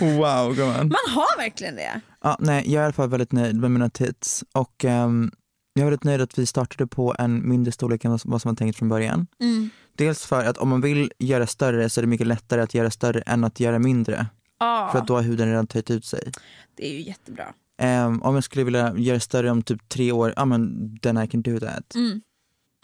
Wow 0.00 0.54
gumman. 0.54 0.88
Man 0.88 1.14
har 1.14 1.36
verkligen 1.38 1.76
det. 1.76 2.00
Ja, 2.22 2.36
nej, 2.40 2.62
jag 2.72 2.74
är 2.80 2.82
i 2.82 2.84
alla 2.84 2.92
fall 2.92 3.08
väldigt 3.08 3.32
nöjd 3.32 3.56
med 3.56 3.70
mina 3.70 3.90
tits 3.90 4.44
och 4.52 4.84
ehm, 4.84 5.30
jag 5.72 5.80
är 5.80 5.84
väldigt 5.84 6.04
nöjd 6.04 6.20
att 6.20 6.38
vi 6.38 6.46
startade 6.46 6.86
på 6.86 7.14
en 7.18 7.48
mindre 7.48 7.72
storlek 7.72 8.04
än 8.04 8.10
vad 8.24 8.42
som 8.42 8.50
var 8.50 8.54
tänkt 8.54 8.78
från 8.78 8.88
början. 8.88 9.26
Mm. 9.40 9.70
Dels 9.96 10.26
för 10.26 10.44
att 10.44 10.58
om 10.58 10.68
man 10.68 10.80
vill 10.80 11.12
göra 11.18 11.46
större 11.46 11.90
så 11.90 12.00
är 12.00 12.02
det 12.02 12.08
mycket 12.08 12.26
lättare 12.26 12.60
att 12.62 12.74
göra 12.74 12.90
större 12.90 13.20
än 13.20 13.44
att 13.44 13.60
göra 13.60 13.78
mindre. 13.78 14.26
Ja, 14.58 14.88
För 14.92 14.98
att 14.98 15.06
då 15.06 15.14
har 15.14 15.22
huden 15.22 15.48
redan 15.48 15.66
töjt 15.66 15.90
ut 15.90 16.04
sig. 16.04 16.32
det 16.76 16.86
är 16.88 16.92
ju 16.92 17.00
jättebra. 17.02 17.54
Ehm, 17.78 18.22
om 18.22 18.34
jag 18.34 18.44
skulle 18.44 18.64
vilja 18.64 18.94
göra 18.96 19.20
större 19.20 19.50
om 19.50 19.62
typ 19.62 19.88
tre 19.88 20.12
år, 20.12 20.32
ja 20.36 20.44
men 20.44 20.90
then 21.02 21.18
I 21.18 21.28
can 21.28 21.42
do 21.42 21.60
that. 21.60 21.94
Mm. 21.94 22.20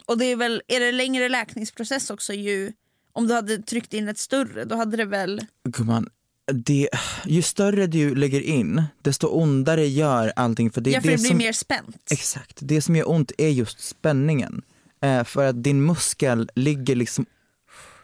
Och 0.05 0.17
det 0.17 0.25
är 0.25 0.35
väl, 0.35 0.61
är 0.67 0.79
det 0.79 0.91
längre 0.91 1.29
läkningsprocess 1.29 2.09
också 2.09 2.33
ju, 2.33 2.71
om 3.13 3.27
du 3.27 3.33
hade 3.33 3.57
tryckt 3.57 3.93
in 3.93 4.07
ett 4.07 4.17
större 4.17 4.65
då 4.65 4.75
hade 4.75 4.97
det 4.97 5.05
väl, 5.05 5.41
Gumman, 5.69 6.09
det, 6.51 6.89
ju 7.25 7.41
större 7.41 7.87
du 7.87 8.15
lägger 8.15 8.41
in, 8.41 8.83
desto 9.01 9.27
ondare 9.27 9.87
gör 9.87 10.33
allting. 10.35 10.71
För 10.71 10.81
det, 10.81 10.89
ja 10.89 11.01
för 11.01 11.07
det, 11.07 11.15
blir 11.17 11.27
som, 11.27 11.37
mer 11.37 11.51
spänt. 11.51 11.97
Exakt, 12.11 12.57
det 12.61 12.81
som 12.81 12.95
gör 12.95 13.09
ont 13.09 13.31
är 13.37 13.49
just 13.49 13.79
spänningen. 13.79 14.61
Eh, 15.01 15.23
för 15.23 15.45
att 15.45 15.63
din 15.63 15.85
muskel 15.85 16.49
ligger 16.55 16.95
liksom, 16.95 17.25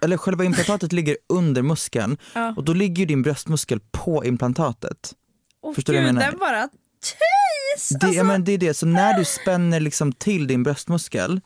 eller 0.02 0.18
själva 0.18 0.44
implantatet 0.44 0.94
ligger 0.94 1.18
under 1.30 1.62
muskeln 1.62 2.18
Ja. 2.34 2.54
och 2.58 2.64
då 2.64 2.74
ligger 2.74 3.00
ju 3.00 3.06
din 3.06 3.22
bröstmuskel 3.22 3.80
på 3.92 4.26
implantatet. 4.26 5.14
Och 5.62 5.76
Förstår 5.76 5.94
du 5.94 6.00
gud, 6.00 6.06
vad 6.06 6.10
jag 6.10 6.16
menar? 6.16 6.32
den 6.32 6.40
bara 6.40 6.68
töjs! 7.02 7.90
Det, 8.00 8.08
Alltså, 8.08 8.24
men 8.24 8.44
det 8.44 8.52
är 8.52 8.58
det, 8.58 8.74
så 8.74 8.86
när 8.86 9.14
du 9.20 9.26
spänner 9.26 9.80
liksom 9.80 10.12
till 10.14 10.48
din 10.48 10.64
bröstmuskel 10.64 11.42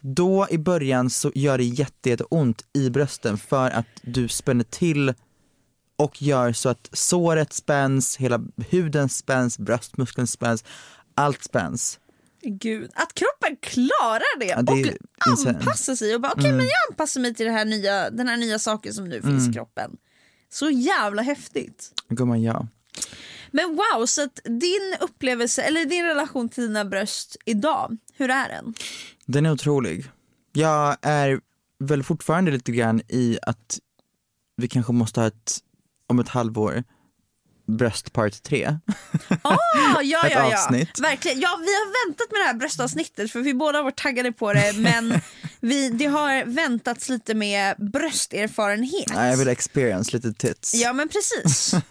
då 0.00 0.46
i 0.50 0.58
början 0.58 1.10
så 1.10 1.32
gör 1.34 1.58
det 1.58 1.64
jätte, 1.64 2.10
jätte 2.10 2.24
ont 2.24 2.62
i 2.72 2.90
brösten 2.90 3.38
för 3.38 3.70
att 3.70 3.86
du 4.02 4.28
spänner 4.28 4.64
till 4.64 5.14
och 5.96 6.22
gör 6.22 6.52
så 6.52 6.68
att 6.68 6.88
såret 6.92 7.52
spänns, 7.52 8.16
hela 8.16 8.40
huden 8.70 9.08
spänns, 9.08 9.58
bröstmuskeln 9.58 10.26
spänns, 10.26 10.64
allt 11.14 11.44
spänns. 11.44 11.98
Gud, 12.46 12.90
att 12.94 13.14
kroppen 13.14 13.56
klarar 13.62 14.38
det, 14.40 14.46
Ja, 14.46 14.62
det 14.62 14.72
och 14.72 15.30
insane. 15.30 15.58
anpassar 15.58 15.94
sig 15.94 16.14
och 16.14 16.20
bara 16.20 16.32
okej 16.32 16.52
men 16.52 16.60
jag 16.64 16.90
anpassar 16.90 17.20
mig 17.20 17.34
till 17.34 17.46
det 17.46 17.52
här 17.52 17.64
nya, 17.64 18.10
den 18.10 18.28
här 18.28 18.36
nya 18.36 18.58
saken 18.58 18.94
som 18.94 19.04
nu 19.08 19.22
finns 19.22 19.40
Mm. 19.42 19.50
i 19.50 19.54
kroppen. 19.54 19.90
Så 20.52 20.70
jävla 20.70 21.22
häftigt. 21.22 21.92
Gumman 22.08 22.42
ja. 22.42 22.66
Men 23.54 23.76
wow, 23.76 24.06
så 24.06 24.22
att 24.22 24.40
din 24.44 24.96
upplevelse, 25.00 25.62
eller 25.62 25.84
din 25.84 26.04
relation 26.04 26.48
till 26.48 26.62
dina 26.62 26.84
bröst 26.84 27.36
idag, 27.44 27.96
hur 28.16 28.30
är 28.30 28.48
den? 28.48 28.74
Den 29.26 29.46
är 29.46 29.52
otrolig. 29.52 30.10
Jag 30.52 30.96
är 31.02 31.40
väl 31.78 32.02
fortfarande 32.02 32.50
lite 32.50 32.72
grann 32.72 33.00
i 33.08 33.38
att 33.42 33.78
vi 34.56 34.68
kanske 34.68 34.92
måste 34.92 35.20
ha 35.20 35.26
ett, 35.26 35.58
om 36.08 36.18
ett 36.18 36.28
halvår, 36.28 36.84
bröst 37.66 38.12
part 38.12 38.42
3. 38.42 38.78
Ah, 39.42 39.56
ja, 40.02 40.26
Ett 40.26 40.32
ja, 40.32 40.50
ja. 40.50 40.54
avsnitt. 40.54 40.98
Verkligen. 41.00 41.40
Ja, 41.40 41.58
vi 41.60 41.74
har 41.74 42.06
väntat 42.08 42.32
med 42.32 42.40
det 42.40 42.44
här 42.44 42.54
bröstavsnittet 42.54 43.30
för 43.30 43.40
vi 43.40 43.54
båda 43.54 43.78
har 43.78 43.82
varit 43.84 43.96
taggade 43.96 44.32
på 44.32 44.52
det 44.52 44.72
men 44.76 45.20
vi, 45.60 45.88
det 45.88 46.06
har 46.06 46.44
väntats 46.44 47.08
lite 47.08 47.34
med 47.34 47.74
brösterfarenhet. 47.78 49.14
Nej, 49.14 49.30
jag 49.30 49.36
vill 49.36 49.48
experience 49.48 50.16
lite 50.16 50.32
tits. 50.32 50.74
Ja 50.74 50.92
men 50.92 51.08
precis. 51.08 51.74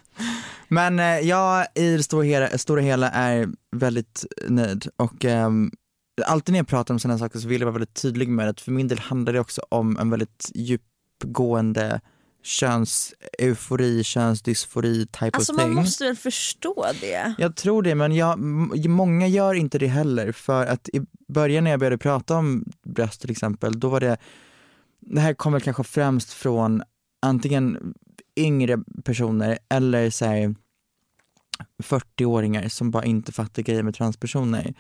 Men 0.73 0.99
eh, 0.99 1.19
jag 1.19 1.67
i 1.75 1.97
det 1.97 2.03
stora 2.03 2.23
hela, 2.23 2.57
stora 2.57 2.81
hela 2.81 3.09
är 3.09 3.49
väldigt 3.71 4.25
nöjd 4.47 4.87
och 4.95 5.25
ehm, 5.25 5.71
alltid 6.25 6.53
när 6.53 6.59
jag 6.59 6.67
pratar 6.67 6.93
om 6.93 6.99
sådana 6.99 7.19
saker 7.19 7.39
så 7.39 7.47
vill 7.47 7.61
jag 7.61 7.65
vara 7.65 7.73
väldigt 7.73 8.01
tydlig 8.01 8.29
med 8.29 8.49
att 8.49 8.61
för 8.61 8.71
min 8.71 8.87
del 8.87 8.99
handlar 8.99 9.33
det 9.33 9.39
också 9.39 9.61
om 9.69 9.97
en 9.97 10.09
väldigt 10.09 10.51
djupgående 10.55 12.01
könseufori, 12.43 14.03
könsdysfori 14.03 15.05
type 15.05 15.31
Alltså 15.33 15.53
of 15.53 15.57
man 15.57 15.65
thing. 15.65 15.75
måste 15.75 16.03
väl 16.05 16.15
förstå 16.15 16.85
det. 17.01 17.33
Jag 17.37 17.55
tror 17.55 17.83
det, 17.83 17.95
men 17.95 18.15
jag, 18.15 18.39
många 18.89 19.27
gör 19.27 19.53
inte 19.53 19.79
det 19.79 19.87
heller 19.87 20.31
för 20.31 20.65
att 20.65 20.89
i 20.89 21.01
början 21.27 21.63
när 21.63 21.71
jag 21.71 21.79
började 21.79 21.97
prata 21.97 22.35
om 22.35 22.65
bröst 22.85 23.21
till 23.21 23.31
exempel, 23.31 23.79
då 23.79 23.89
var 23.89 23.99
det, 23.99 24.17
det 24.99 25.19
här 25.21 25.33
kommer 25.33 25.59
kanske 25.59 25.83
främst 25.83 26.33
från 26.33 26.83
antingen 27.21 27.93
yngre 28.37 28.77
personer 29.03 29.59
eller 29.69 30.09
så 30.09 30.25
här, 30.25 30.55
40-åringar 31.83 32.67
som 32.69 32.91
bara 32.91 33.05
inte 33.05 33.31
fattar 33.31 33.61
grejer 33.61 33.83
med 33.83 33.95
transpersoner. 33.95 34.73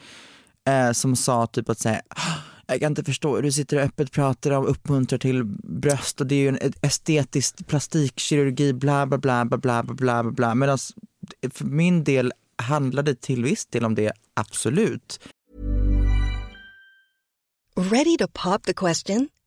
Eh, 0.69 0.91
som 0.91 1.15
sa 1.15 1.47
typ 1.47 1.69
att 1.69 1.79
säga 1.79 2.01
ah, 2.09 2.37
jag 2.67 2.79
kan 2.79 2.91
inte 2.91 3.03
förstå 3.03 3.35
hur 3.35 3.43
du 3.43 3.51
sitter 3.51 3.77
och 3.77 3.83
öppet 3.83 4.11
pratar 4.11 4.51
om 4.51 4.65
uppmuntrar 4.65 5.19
till 5.19 5.43
bröst 5.63 6.21
och 6.21 6.27
det 6.27 6.35
är 6.35 6.39
ju 6.39 6.47
en 6.47 6.73
estetisk 6.81 7.67
plastikkirurgi 7.67 8.73
bla 8.73 9.05
bla 9.05 9.17
bla 9.17 9.45
bla 9.45 9.57
bla 9.57 9.83
bla 9.83 10.23
bla 10.23 10.31
bla 10.31 10.55
medan 10.55 10.77
för 11.49 11.65
min 11.65 12.03
del 12.03 12.33
handlade 12.55 13.11
det 13.11 13.21
till 13.21 13.43
viss 13.43 13.65
del 13.65 13.85
om 13.85 13.95
det, 13.95 14.11
absolut. 14.33 15.19
Ready 17.75 18.17
to 18.17 18.27
pop 18.27 18.63
the 18.63 18.73
question? 18.73 19.29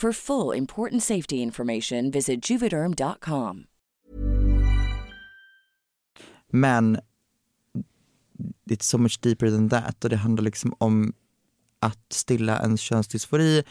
For 0.00 0.12
full 0.12 0.58
important 0.58 1.02
safety 1.02 1.36
information, 1.36 2.10
visit 2.10 2.50
juvederm.com. 2.50 3.64
Men 6.52 6.98
it's 8.70 8.84
so 8.86 8.98
much 8.98 9.20
deeper 9.20 9.50
than 9.50 9.68
that 9.68 10.04
och 10.04 10.10
det 10.10 10.16
handlar 10.16 10.44
liksom 10.44 10.74
om 10.78 11.12
att 11.80 12.12
stilla 12.12 12.58
en 12.58 12.76
könsdysfori, 12.78 13.62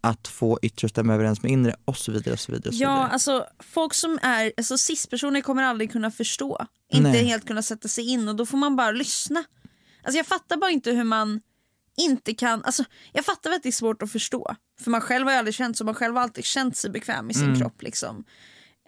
att 0.00 0.28
få 0.28 0.58
yttre 0.62 0.88
stämma 0.88 1.14
överens 1.14 1.42
med 1.42 1.52
inre 1.52 1.76
och 1.84 1.96
så 1.96 2.12
vidare. 2.12 2.32
Och 2.32 2.40
så 2.40 2.52
vidare, 2.52 2.68
och 2.68 2.74
så 2.74 2.82
Ja, 2.82 2.94
vidare. 2.94 3.08
alltså 3.12 3.46
folk 3.58 3.94
som 3.94 4.18
är 4.22 4.52
alltså, 4.56 4.78
cis-personer 4.78 5.40
kommer 5.40 5.62
aldrig 5.62 5.92
kunna 5.92 6.10
förstå. 6.10 6.66
Inte 6.92 7.10
Nej. 7.10 7.24
helt 7.24 7.46
kunna 7.46 7.62
sätta 7.62 7.88
sig 7.88 8.08
in 8.10 8.28
och 8.28 8.36
då 8.36 8.46
får 8.46 8.58
man 8.58 8.76
bara 8.76 8.90
lyssna. 8.90 9.44
Alltså 10.02 10.16
jag 10.16 10.26
fattar 10.26 10.56
bara 10.56 10.70
inte 10.70 10.90
hur 10.90 11.04
man 11.04 11.40
inte 11.96 12.34
kan, 12.34 12.64
alltså 12.64 12.84
jag 13.12 13.24
fattar 13.24 13.50
väl 13.50 13.56
att 13.56 13.62
det 13.62 13.68
är 13.68 13.72
svårt 13.72 14.02
att 14.02 14.12
förstå. 14.12 14.56
För 14.80 14.90
man 14.90 15.00
själv 15.00 15.24
har 15.26 15.32
ju 15.32 15.38
aldrig 15.38 15.54
känt 15.54 15.76
så, 15.78 15.84
man 15.84 15.94
själv 15.94 16.14
har 16.14 16.22
alltid 16.22 16.44
känt 16.44 16.76
sig 16.76 16.90
bekväm 16.90 17.30
i 17.30 17.34
sin 17.34 17.44
Mm. 17.44 17.60
kropp 17.60 17.82
liksom. 17.82 18.24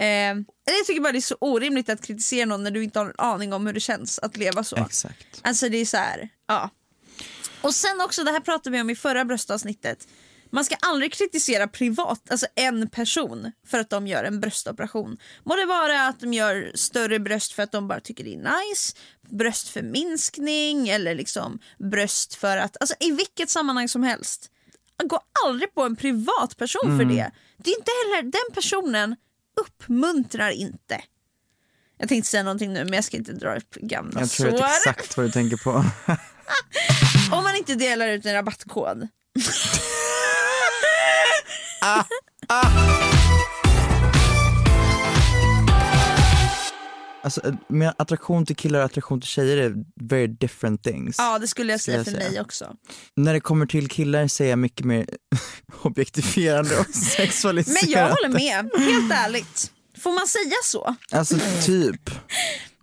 Eh, 0.00 0.06
jag 0.06 0.86
tycker 0.86 1.00
bara 1.00 1.12
det 1.12 1.18
är 1.18 1.20
så 1.20 1.36
orimligt 1.40 1.88
att 1.88 2.06
kritisera 2.06 2.46
någon 2.46 2.62
när 2.62 2.70
du 2.70 2.84
inte 2.84 2.98
har 2.98 3.06
en 3.06 3.14
aning 3.18 3.52
om 3.52 3.66
hur 3.66 3.72
det 3.72 3.80
känns 3.80 4.18
att 4.18 4.36
leva 4.36 4.64
så. 4.64 4.76
Exakt. 4.76 5.26
Alltså 5.42 5.68
det 5.68 5.76
är 5.76 5.84
så 5.86 5.96
här, 5.96 6.28
ja. 6.46 6.70
Och 7.62 7.74
sen 7.74 8.00
också, 8.00 8.24
det 8.24 8.30
här 8.30 8.40
pratade 8.40 8.70
vi 8.76 8.80
om 8.82 8.90
i 8.90 8.96
förra 8.96 9.24
bröstavsnittet. 9.24 10.08
Man 10.52 10.64
ska 10.64 10.74
aldrig 10.80 11.12
kritisera 11.12 11.68
privat, 11.68 12.30
alltså 12.30 12.46
en 12.54 12.90
person 12.90 13.52
för 13.66 13.78
att 13.78 13.90
de 13.90 14.06
gör 14.06 14.24
en 14.24 14.40
bröstoperation. 14.40 15.16
Må 15.44 15.56
det 15.56 15.64
vara 15.66 16.06
att 16.08 16.20
de 16.20 16.32
gör 16.34 16.70
större 16.74 17.18
bröst 17.18 17.52
för 17.52 17.62
att 17.62 17.72
de 17.72 17.88
bara 17.88 18.00
tycker 18.00 18.24
det 18.24 18.34
är 18.34 18.36
nice, 18.68 18.96
bröstförminskning 19.30 20.88
eller 20.88 21.14
liksom 21.14 21.58
bröst 21.90 22.34
för 22.34 22.56
att, 22.56 22.76
alltså 22.80 22.94
i 23.00 23.10
vilket 23.10 23.50
sammanhang 23.50 23.88
som 23.88 24.02
helst. 24.02 24.50
Gå 25.04 25.20
aldrig 25.46 25.74
på 25.74 25.82
en 25.82 25.96
privatperson 25.96 26.80
för 26.98 27.04
Mm. 27.04 27.08
det. 27.16 27.30
Det 27.56 27.70
är 27.70 27.78
inte 27.78 27.90
heller, 28.04 28.22
den 28.22 28.54
personen 28.54 29.16
uppmuntrar 29.60 30.50
inte. 30.50 31.02
Jag 31.98 32.08
tänkte 32.08 32.30
säga 32.30 32.42
någonting 32.42 32.72
nu 32.72 32.84
men 32.84 32.92
jag 32.92 33.04
ska 33.04 33.16
inte 33.16 33.32
dra 33.32 33.56
upp 33.56 33.74
gamla 33.74 34.20
Jag 34.20 34.30
tror 34.30 34.50
sår. 34.50 34.58
jag 34.58 34.66
vet 34.68 34.76
exakt 34.86 35.16
vad 35.16 35.26
du 35.26 35.30
tänker 35.30 35.56
på. 35.56 35.70
Om 37.36 37.42
man 37.44 37.56
inte 37.56 37.74
delar 37.74 38.08
ut 38.08 38.26
en 38.26 38.32
rabattkod. 38.34 39.08
Alltså, 47.22 47.56
med 47.68 47.94
attraktion 47.98 48.46
till 48.46 48.56
killar 48.56 48.78
och 48.78 48.84
attraktion 48.84 49.20
till 49.20 49.28
tjejer 49.28 49.56
är 49.56 49.74
very 50.00 50.26
different 50.26 50.82
things. 50.82 51.16
Ja 51.18 51.38
det 51.38 51.48
skulle 51.48 51.72
jag 51.72 51.80
Skulle 51.80 52.04
säga 52.04 52.12
jag 52.12 52.14
för 52.14 52.20
säga. 52.20 52.30
mig 52.30 52.40
också. 52.40 52.72
När 53.16 53.32
det 53.34 53.40
kommer 53.40 53.66
till 53.66 53.88
killar 53.88 54.20
är 54.42 54.44
jag 54.44 54.58
mycket 54.58 54.86
mer 54.86 55.06
objektifierande 55.82 56.78
och 56.78 56.86
sexualiserande. 56.94 57.80
Men 57.82 57.90
jag 57.90 58.08
håller 58.08 58.28
med, 58.28 58.70
helt 58.78 59.12
ärligt. 59.12 59.72
Får 59.98 60.12
man 60.12 60.26
säga 60.26 60.54
så? 60.64 60.96
Alltså 61.12 61.36
typ. 61.64 62.10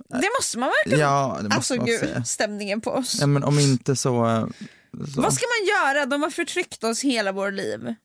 Det 0.10 0.30
måste 0.40 0.58
man 0.60 0.70
verkligen. 0.70 1.00
Ja, 1.00 1.38
det 1.38 1.44
måste 1.44 1.56
alltså 1.56 1.76
man 1.76 1.86
gud, 1.86 2.00
säga. 2.00 2.24
stämningen 2.24 2.82
på 2.82 2.92
oss. 2.92 3.18
Ja, 3.20 3.28
men 3.28 3.44
om 3.44 3.60
inte 3.60 3.96
så... 3.96 4.50
så. 5.14 5.22
Vad 5.22 5.34
ska 5.34 5.46
man 5.46 5.68
göra? 5.68 6.06
De 6.06 6.24
har 6.24 6.30
förtryckt 6.30 6.84
oss 6.84 7.02
hela 7.04 7.32
vår 7.32 7.52
liv. 7.52 7.96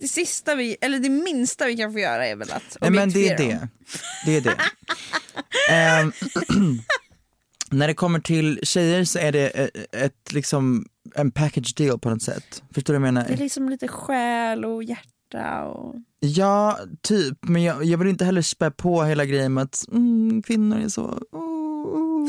Det 0.00 0.08
sista 0.08 0.54
vi, 0.54 0.76
eller 0.80 0.98
det 0.98 1.08
minsta 1.08 1.66
vi 1.66 1.76
kan 1.76 1.92
få 1.92 1.98
göra 1.98 2.26
är 2.26 2.36
väl 2.36 2.50
att 2.50 2.76
Nej, 2.80 2.90
men 2.90 3.10
det 3.10 3.28
är 3.28 3.38
det. 3.38 3.68
Det 4.26 4.36
är 4.36 4.40
det. 4.40 4.56
Ehm, 5.70 6.12
när 7.70 7.88
det 7.88 7.94
kommer 7.94 8.20
till 8.20 8.60
tjejer 8.62 9.04
så 9.04 9.18
är 9.18 9.32
det 9.32 9.48
ett, 9.48 9.94
ett 9.94 10.32
liksom 10.32 10.86
en 11.14 11.30
package 11.30 11.74
deal 11.76 11.98
på 11.98 12.10
något 12.10 12.22
sätt. 12.22 12.62
Förstår 12.74 12.94
du 12.94 13.00
vad 13.00 13.08
jag 13.08 13.14
menar? 13.14 13.28
Det 13.28 13.34
är 13.34 13.38
liksom 13.38 13.68
lite 13.68 13.88
själ 13.88 14.64
och 14.64 14.84
hjärta 14.84 15.64
och... 15.64 15.94
Ja, 16.20 16.78
typ. 17.02 17.38
Men 17.40 17.62
jag, 17.62 17.84
jag 17.84 17.98
vill 17.98 18.08
inte 18.08 18.24
heller 18.24 18.42
spä 18.42 18.70
på 18.70 19.02
hela 19.04 19.24
grejen 19.24 19.54
med 19.54 19.64
att 19.64 19.84
mm, 19.92 20.42
kvinnor 20.42 20.78
är 20.78 20.88
så... 20.88 21.02
oh, 21.32 21.86
oh. 21.86 22.28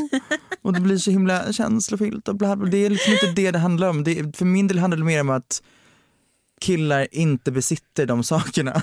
Och 0.61 0.73
det 0.73 0.79
blir 0.79 0.97
så 0.97 1.11
himla 1.11 1.53
känslofyllt 1.53 2.27
och 2.27 2.35
bla 2.35 2.55
bla. 2.55 2.69
Det 2.69 2.77
är 2.77 2.89
liksom 2.89 3.13
inte 3.13 3.41
det 3.41 3.51
det 3.51 3.59
handlar 3.59 3.89
om. 3.89 4.03
Det, 4.03 4.37
för 4.37 4.45
min 4.45 4.67
del 4.67 4.79
handlar 4.79 4.97
det 4.97 5.03
mer 5.03 5.21
om 5.21 5.29
att 5.29 5.61
killar 6.59 7.07
inte 7.11 7.51
besitter 7.51 8.05
de 8.05 8.23
sakerna. 8.23 8.81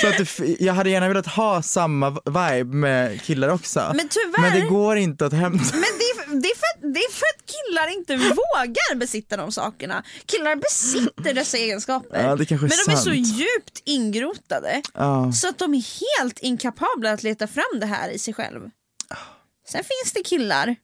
Så 0.00 0.06
att 0.08 0.18
det, 0.18 0.56
jag 0.60 0.74
hade 0.74 0.90
gärna 0.90 1.08
velat 1.08 1.26
ha 1.26 1.62
samma 1.62 2.10
vibe 2.10 2.76
med 2.76 3.22
killar 3.22 3.48
också. 3.48 3.92
Men 3.94 4.08
tyvärr- 4.08 4.40
Men 4.40 4.52
det 4.60 4.66
går 4.68 4.96
inte 4.96 5.26
att 5.26 5.32
hämta. 5.32 5.64
Men 5.76 5.80
det 5.82 5.86
är, 6.36 6.40
det, 6.40 6.48
är 6.48 6.54
för, 6.56 6.92
det 6.92 6.98
är 6.98 7.12
för 7.12 7.26
att 7.36 7.46
killar 7.46 7.92
inte 7.98 8.16
vågar 8.16 8.94
besitta 8.94 9.36
de 9.36 9.52
sakerna. 9.52 10.04
Killar 10.26 10.56
besitter 10.56 11.34
dessa 11.34 11.56
egenskaper. 11.56 12.22
Ja, 12.22 12.32
är 12.32 12.36
men 12.60 12.68
de 12.86 12.92
är 12.92 12.96
så 12.96 13.02
sant. 13.02 13.14
djupt 13.16 13.82
ingrotade 13.84 14.82
Ja. 14.94 15.32
så 15.32 15.48
att 15.48 15.58
de 15.58 15.74
är 15.74 16.16
helt 16.18 16.38
inkapabla 16.38 17.12
att 17.12 17.22
leta 17.22 17.46
fram 17.46 17.80
det 17.80 17.86
här 17.86 18.10
i 18.10 18.18
sig 18.18 18.34
själv. 18.34 18.60
Sen 19.68 19.84
finns 19.84 20.12
det 20.14 20.22
killar, 20.22 20.76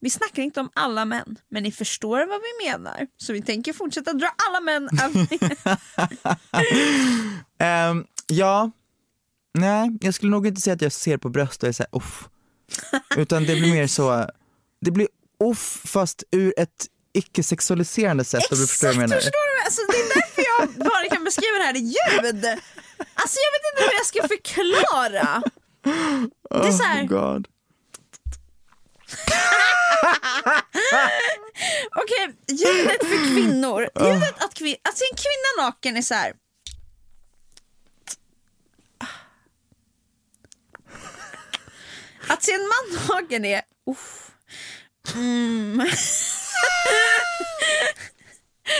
vi 0.00 0.10
snackar 0.10 0.42
inte 0.42 0.60
om 0.60 0.70
alla 0.74 1.04
män, 1.04 1.38
men 1.50 1.62
ni 1.62 1.72
förstår 1.72 2.18
vad 2.26 2.40
vi 2.40 2.68
menar. 2.70 3.06
Så 3.16 3.32
vi 3.32 3.42
tänker 3.42 3.72
fortsätta 3.72 4.12
dra 4.12 4.28
alla 4.48 4.60
män 4.60 4.88
över 5.02 5.26
Ehm, 7.58 8.04
ja, 8.26 8.70
nej, 9.54 9.90
jag 10.00 10.14
skulle 10.14 10.30
nog 10.30 10.46
inte 10.46 10.60
säga 10.60 10.74
att 10.74 10.82
jag 10.82 10.92
ser 10.92 11.16
på 11.16 11.28
bröst 11.28 11.62
och 11.62 11.68
är 11.68 11.72
såhär 11.72 11.88
uff. 11.96 12.28
Utan 13.16 13.44
det 13.44 13.56
blir 13.56 13.72
mer 13.72 13.86
så, 13.86 14.26
det 14.80 14.90
blir 14.90 15.08
uff 15.44 15.80
fast 15.84 16.22
ur 16.30 16.54
ett 16.56 16.86
icke-sexualiserande 17.12 18.24
sätt 18.24 18.52
om 18.52 18.58
du 18.58 18.66
förstår 18.66 18.86
jag 18.86 18.94
Exakt, 18.94 19.08
menar. 19.10 19.20
förstår 19.20 19.56
du? 19.56 19.64
Alltså, 19.64 19.80
det 19.90 19.96
är 19.98 20.08
därför 20.20 20.42
jag 20.50 20.86
bara 20.86 21.08
kan 21.16 21.24
beskriva 21.24 21.58
det 21.58 21.64
här 21.64 21.76
i 21.76 21.78
ljud. 21.78 22.44
Alltså 23.14 23.38
jag 23.44 23.50
vet 23.54 23.64
inte 23.70 23.82
hur 23.82 23.92
jag 23.98 24.06
ska 24.06 24.28
förklara. 24.28 25.42
Det 26.62 26.68
är 26.68 26.72
så 26.72 26.82
här, 26.82 27.04
Oh 27.04 27.40
Okej, 31.94 32.36
ljudet 32.48 33.00
för 33.00 33.34
kvinnor. 33.34 33.80
Ljudet 34.00 34.42
att, 34.44 34.54
kvin- 34.54 34.80
att 34.88 34.98
se 34.98 35.04
en 35.10 35.16
kvinna 35.16 35.64
naken 35.66 35.96
är 35.96 36.02
så 36.02 36.14
här. 36.14 36.32
Att 42.28 42.42
se 42.42 42.52
en 42.52 42.60
man 42.60 43.06
naken 43.08 43.44
är... 43.44 43.62
Uff. 43.90 44.30
Mm. 45.14 45.88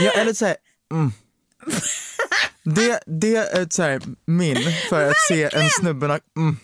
Ja, 0.01 0.11
eller 0.13 0.33
såhär, 0.35 0.57
mm. 0.93 1.13
Det, 2.63 3.01
det 3.07 3.37
är 3.37 3.67
såhär 3.71 4.01
min 4.27 4.73
för 4.89 5.11
att 5.11 5.17
se 5.29 5.43
en 5.53 5.71
snubbe 5.71 6.07
nak- 6.07 6.21
mm. 6.37 6.57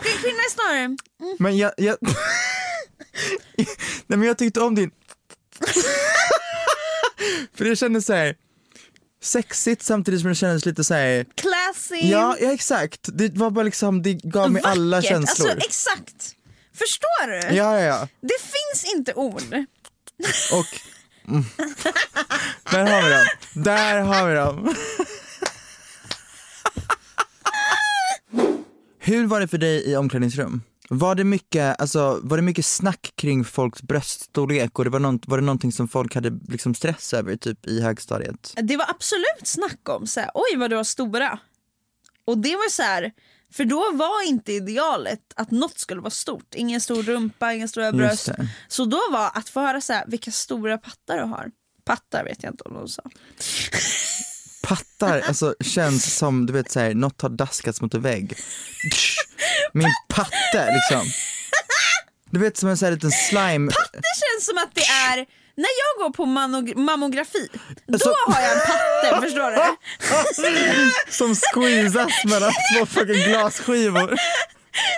Och 0.00 0.06
en 0.06 0.18
kvinna 0.22 0.38
är 0.38 0.50
snarare... 0.50 0.84
Mm. 0.84 0.96
Men 1.38 1.56
jag, 1.56 1.72
jag 1.76 1.96
Nej 4.06 4.18
men 4.18 4.22
jag 4.22 4.38
tyckte 4.38 4.60
om 4.60 4.74
din 4.74 4.90
För 7.54 7.64
det 7.64 7.76
kändes 7.76 8.06
såhär 8.06 8.36
sexigt 9.22 9.82
samtidigt 9.82 10.20
som 10.20 10.28
det 10.28 10.34
kändes 10.34 10.66
lite 10.66 10.84
såhär 10.84 11.26
Classy. 11.34 12.10
Ja, 12.10 12.36
ja 12.40 12.52
exakt, 12.52 13.08
det 13.12 13.36
var 13.36 13.50
bara 13.50 13.62
liksom, 13.62 14.02
det 14.02 14.14
gav 14.14 14.52
mig 14.52 14.62
alla 14.64 14.96
vackert. 14.96 15.10
känslor 15.10 15.50
Alltså 15.50 15.66
exakt. 15.66 16.36
Förstår 16.74 17.26
du? 17.26 17.56
Ja 17.56 17.80
ja 17.80 17.80
ja, 17.80 18.08
Det 18.20 18.38
finns 18.40 18.94
inte 18.94 19.14
ord. 19.14 19.42
och 20.52 20.66
mm. 21.28 21.44
Där 22.70 22.84
har 22.86 23.02
vi 23.02 23.10
dem, 23.10 23.26
där 23.54 24.00
har 24.00 24.28
vi 24.28 24.34
dem 24.34 24.74
Hur 29.02 29.26
var 29.26 29.40
det 29.40 29.48
för 29.48 29.58
dig 29.58 29.90
i 29.90 29.96
omklädningsrum? 29.96 30.62
Var 30.88 31.14
det 31.14 31.24
mycket, 31.24 31.80
alltså, 31.80 32.20
var 32.22 32.36
det 32.36 32.42
mycket 32.42 32.66
snack 32.66 33.12
kring 33.14 33.44
folks 33.44 33.82
bröststorlek 33.82 34.78
och 34.78 34.84
det 34.84 34.90
var, 34.90 34.98
nånt, 34.98 35.28
var 35.28 35.38
det 35.38 35.44
någonting 35.44 35.72
som 35.72 35.88
folk 35.88 36.14
hade 36.14 36.38
liksom 36.48 36.74
stress 36.74 37.14
över 37.14 37.36
typ 37.36 37.66
i 37.66 37.80
högstadiet? 37.82 38.54
Det 38.62 38.76
var 38.76 38.90
absolut 38.90 39.42
snack 39.46 39.88
om 39.88 40.06
så 40.06 40.20
här, 40.20 40.30
oj 40.34 40.56
vad 40.56 40.70
du 40.70 40.76
har 40.76 40.84
stora. 40.84 41.38
Och 42.24 42.38
det 42.38 42.56
var 42.56 42.70
så 42.70 42.82
här, 42.82 43.12
för 43.52 43.64
då 43.64 43.90
var 43.92 44.28
inte 44.28 44.52
idealet 44.52 45.20
att 45.36 45.50
något 45.50 45.78
skulle 45.78 46.00
vara 46.00 46.10
stort. 46.10 46.54
Ingen 46.54 46.80
stor 46.80 47.02
rumpa, 47.02 47.52
inga 47.52 47.68
stora 47.68 47.92
bröst. 47.92 48.28
Så 48.68 48.84
då 48.84 49.00
var 49.12 49.30
att 49.34 49.48
få 49.48 49.60
höra 49.60 49.80
så 49.80 49.92
här, 49.92 50.04
vilka 50.06 50.30
stora 50.30 50.78
pattar 50.78 51.16
du 51.18 51.24
har. 51.24 51.50
Pattar 51.84 52.24
vet 52.24 52.42
jag 52.42 52.52
inte 52.52 52.64
om 52.64 52.74
de 52.74 52.88
sa. 52.88 53.02
Pattar, 54.62 55.20
alltså 55.20 55.54
känns 55.60 56.16
som 56.16 56.46
du 56.46 56.52
vet 56.52 56.70
såhär, 56.70 56.94
något 56.94 57.22
har 57.22 57.28
daskats 57.28 57.80
mot 57.80 57.94
en 57.94 58.02
vägg. 58.02 58.36
Min 59.72 59.88
patte 60.08 60.74
liksom. 60.74 61.06
Du 62.30 62.40
vet 62.40 62.56
som 62.56 62.68
en 62.68 62.76
sån 62.76 62.86
här 62.86 62.92
liten 62.92 63.10
slime. 63.10 63.72
Det 63.92 64.14
känns 64.20 64.46
som 64.46 64.58
att 64.58 64.74
det 64.74 64.80
är, 64.84 65.16
när 65.56 65.68
jag 65.82 66.04
går 66.06 66.10
på 66.12 66.26
mammografi, 66.80 67.48
Alltså- 67.92 68.08
då 68.26 68.32
har 68.32 68.40
jag 68.42 68.52
en 68.52 68.58
patte, 68.66 69.20
förstår 69.26 69.50
du? 69.50 69.76
Som 71.12 71.34
squeezas 71.34 72.24
mellan 72.24 72.52
två 72.74 72.86
fucking 72.86 73.22
glasskivor. 73.32 74.16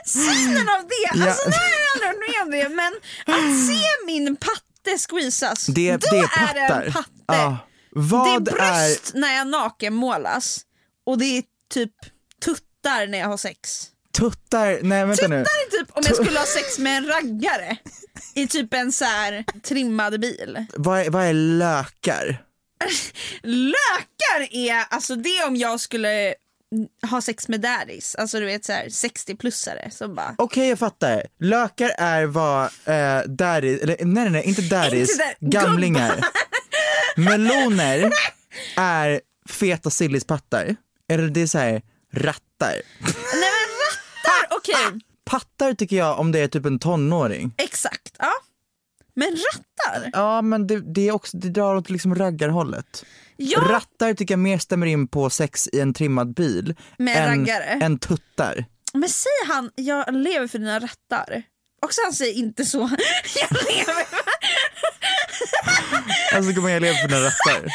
Synen 0.06 0.68
av 0.68 0.88
det, 0.88 1.18
Ja. 1.18 1.28
alltså 1.28 1.48
nu 1.48 1.56
har 1.56 1.64
jag 1.64 1.88
aldrig 1.94 2.08
varit 2.08 2.30
med 2.30 2.42
om 2.42 2.50
det 2.50 2.68
men 2.76 2.92
att 3.36 3.66
se 3.68 4.06
min 4.06 4.36
patte 4.36 4.98
squeezas, 5.08 5.66
Det, 5.66 5.96
då 5.96 6.06
det 6.10 6.18
är 6.18 6.48
är 6.50 6.54
det 6.54 6.74
en 6.86 6.92
patte. 6.92 7.08
Ja. 7.26 7.58
Vad 7.94 8.44
det 8.44 8.52
är 8.52 8.54
är, 8.56 8.88
bröst 8.88 9.10
när 9.14 9.34
jag 9.36 9.46
nakenmålas 9.46 10.60
och 11.06 11.18
det 11.18 11.24
är 11.24 11.42
typ 11.74 11.92
tuttar 12.44 13.06
när 13.06 13.18
jag 13.18 13.28
har 13.28 13.36
sex. 13.36 13.86
tuttar, 14.18 14.78
nej 14.82 15.04
vänta 15.06 15.28
nu. 15.28 15.38
Tuttar 15.44 15.52
är 15.66 15.78
typ 15.78 15.88
om 15.96 16.02
jag 16.06 16.16
skulle 16.16 16.38
ha 16.38 16.46
sex 16.46 16.78
med 16.78 16.96
en 16.96 17.06
raggare 17.06 17.76
i 18.34 18.46
typ 18.46 18.74
en 18.74 18.92
så 18.92 19.04
här 19.04 19.44
trimmad 19.62 20.20
bil. 20.20 20.64
Vad 20.74 21.00
är, 21.00 21.10
vad 21.10 21.24
är 21.24 21.32
lökar? 21.32 22.42
Lökar 23.42 24.48
är, 24.56 24.84
alltså 24.90 25.16
det 25.16 25.28
är 25.38 25.46
om 25.46 25.56
jag 25.56 25.80
skulle 25.80 26.34
ha 27.10 27.20
sex 27.20 27.48
med 27.48 27.60
daddies, 27.60 28.14
alltså 28.14 28.40
du 28.40 28.46
vet 28.46 28.64
så 28.64 28.72
här 28.72 28.84
60-plussare 28.86 29.90
som 29.90 30.14
bara 30.14 30.34
Okej 30.38 30.68
jag 30.68 30.78
fattar. 30.78 31.26
Lökar 31.40 31.92
är 31.98 32.24
vad 32.26 32.64
eh, 32.84 33.20
daddy, 33.28 33.74
eller 33.78 33.96
nej 34.04 34.24
nej 34.24 34.30
nej 34.30 34.42
inte 34.44 34.62
daddies, 34.62 35.10
Inte 35.10 35.24
där- 35.40 35.48
gamlingar. 35.50 36.20
Meloner 37.16 38.10
är 38.76 39.20
feta 39.48 39.90
sillispattar. 39.90 40.76
Eller 41.08 41.28
det 41.28 41.40
är 41.42 41.46
så 41.46 41.58
här 41.58 41.82
rattar. 42.12 42.72
Nej 43.00 43.50
men 43.52 43.68
rattar, 43.86 44.56
okej. 44.56 45.00
Pattar 45.24 45.74
tycker 45.74 45.96
jag 45.96 46.18
om 46.18 46.32
det 46.32 46.38
är 46.38 46.48
typ 46.48 46.66
en 46.66 46.78
tonåring. 46.78 47.54
Exakt, 47.58 48.14
ja. 48.18 48.32
Men 49.14 49.28
rattar? 49.30 50.10
Ja 50.12 50.42
men 50.42 50.66
det, 50.66 50.94
det 50.94 51.08
är 51.08 51.12
också, 51.12 51.36
det 51.36 51.48
drar 51.48 51.74
åt 51.74 51.90
liksom 51.90 52.14
raggarhållet. 52.14 53.04
Ja. 53.36 53.60
Rattar 53.70 54.14
tycker 54.14 54.32
jag 54.34 54.38
mer 54.38 54.58
stämmer 54.58 54.86
in 54.86 55.08
på 55.08 55.30
sex 55.30 55.68
i 55.72 55.80
en 55.80 55.94
trimmad 55.94 56.34
bil 56.34 56.74
Med 56.98 57.16
än, 57.16 57.28
raggare. 57.40 57.64
än 57.64 57.98
tuttar. 57.98 58.64
Men 58.94 59.08
säger 59.08 59.46
han, 59.46 59.70
jag 59.74 60.14
lever 60.14 60.46
för 60.46 60.58
dina 60.58 60.78
rattar? 60.80 61.42
Också 61.82 62.00
han 62.04 62.12
säger 62.12 62.34
inte 62.34 62.64
så, 62.64 62.78
jag 63.40 63.50
lever. 63.52 64.06
Alltså 66.34 66.52
gumman 66.52 66.72
jag 66.72 66.82
lever 66.82 66.94
för 66.94 67.08
dina 67.08 67.20
rattar. 67.20 67.60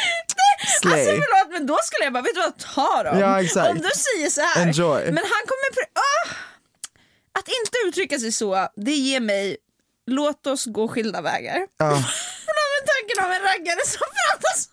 Slay. 0.81 0.93
Alltså 0.93 1.11
förlåt 1.11 1.51
men 1.53 1.65
då 1.67 1.77
skulle 1.83 2.03
jag 2.03 2.13
bara, 2.13 2.23
vet 2.23 2.35
du 2.35 2.41
vad, 2.41 2.57
ta 2.57 3.03
dem. 3.03 3.19
Ja, 3.19 3.41
exakt. 3.41 3.69
Om 3.69 3.77
du 3.77 3.89
säger 3.89 4.29
så 4.29 4.41
här. 4.41 4.61
Enjoy. 4.67 5.05
Men 5.05 5.23
han 5.33 5.43
kommer... 5.49 5.83
Ah! 5.93 6.27
Att 7.39 7.47
inte 7.47 7.77
uttrycka 7.87 8.19
sig 8.19 8.31
så, 8.31 8.67
det 8.75 8.91
ger 8.91 9.19
mig, 9.19 9.57
låt 10.07 10.47
oss 10.47 10.65
gå 10.65 10.87
skilda 10.87 11.21
vägar. 11.21 11.59
Ja. 11.77 11.89
Men 12.57 12.81
tanken 12.93 13.25
av 13.25 13.31
en 13.31 13.41
raggare 13.41 13.85
som 13.85 14.07
pratar 14.17 14.57
så. 14.57 14.69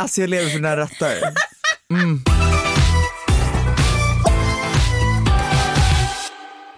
Alltså 0.00 0.20
jag 0.20 0.30
lever 0.30 0.46
för 0.48 0.56
dina 0.56 0.76
rattar. 0.76 1.16
Mm. 1.90 2.22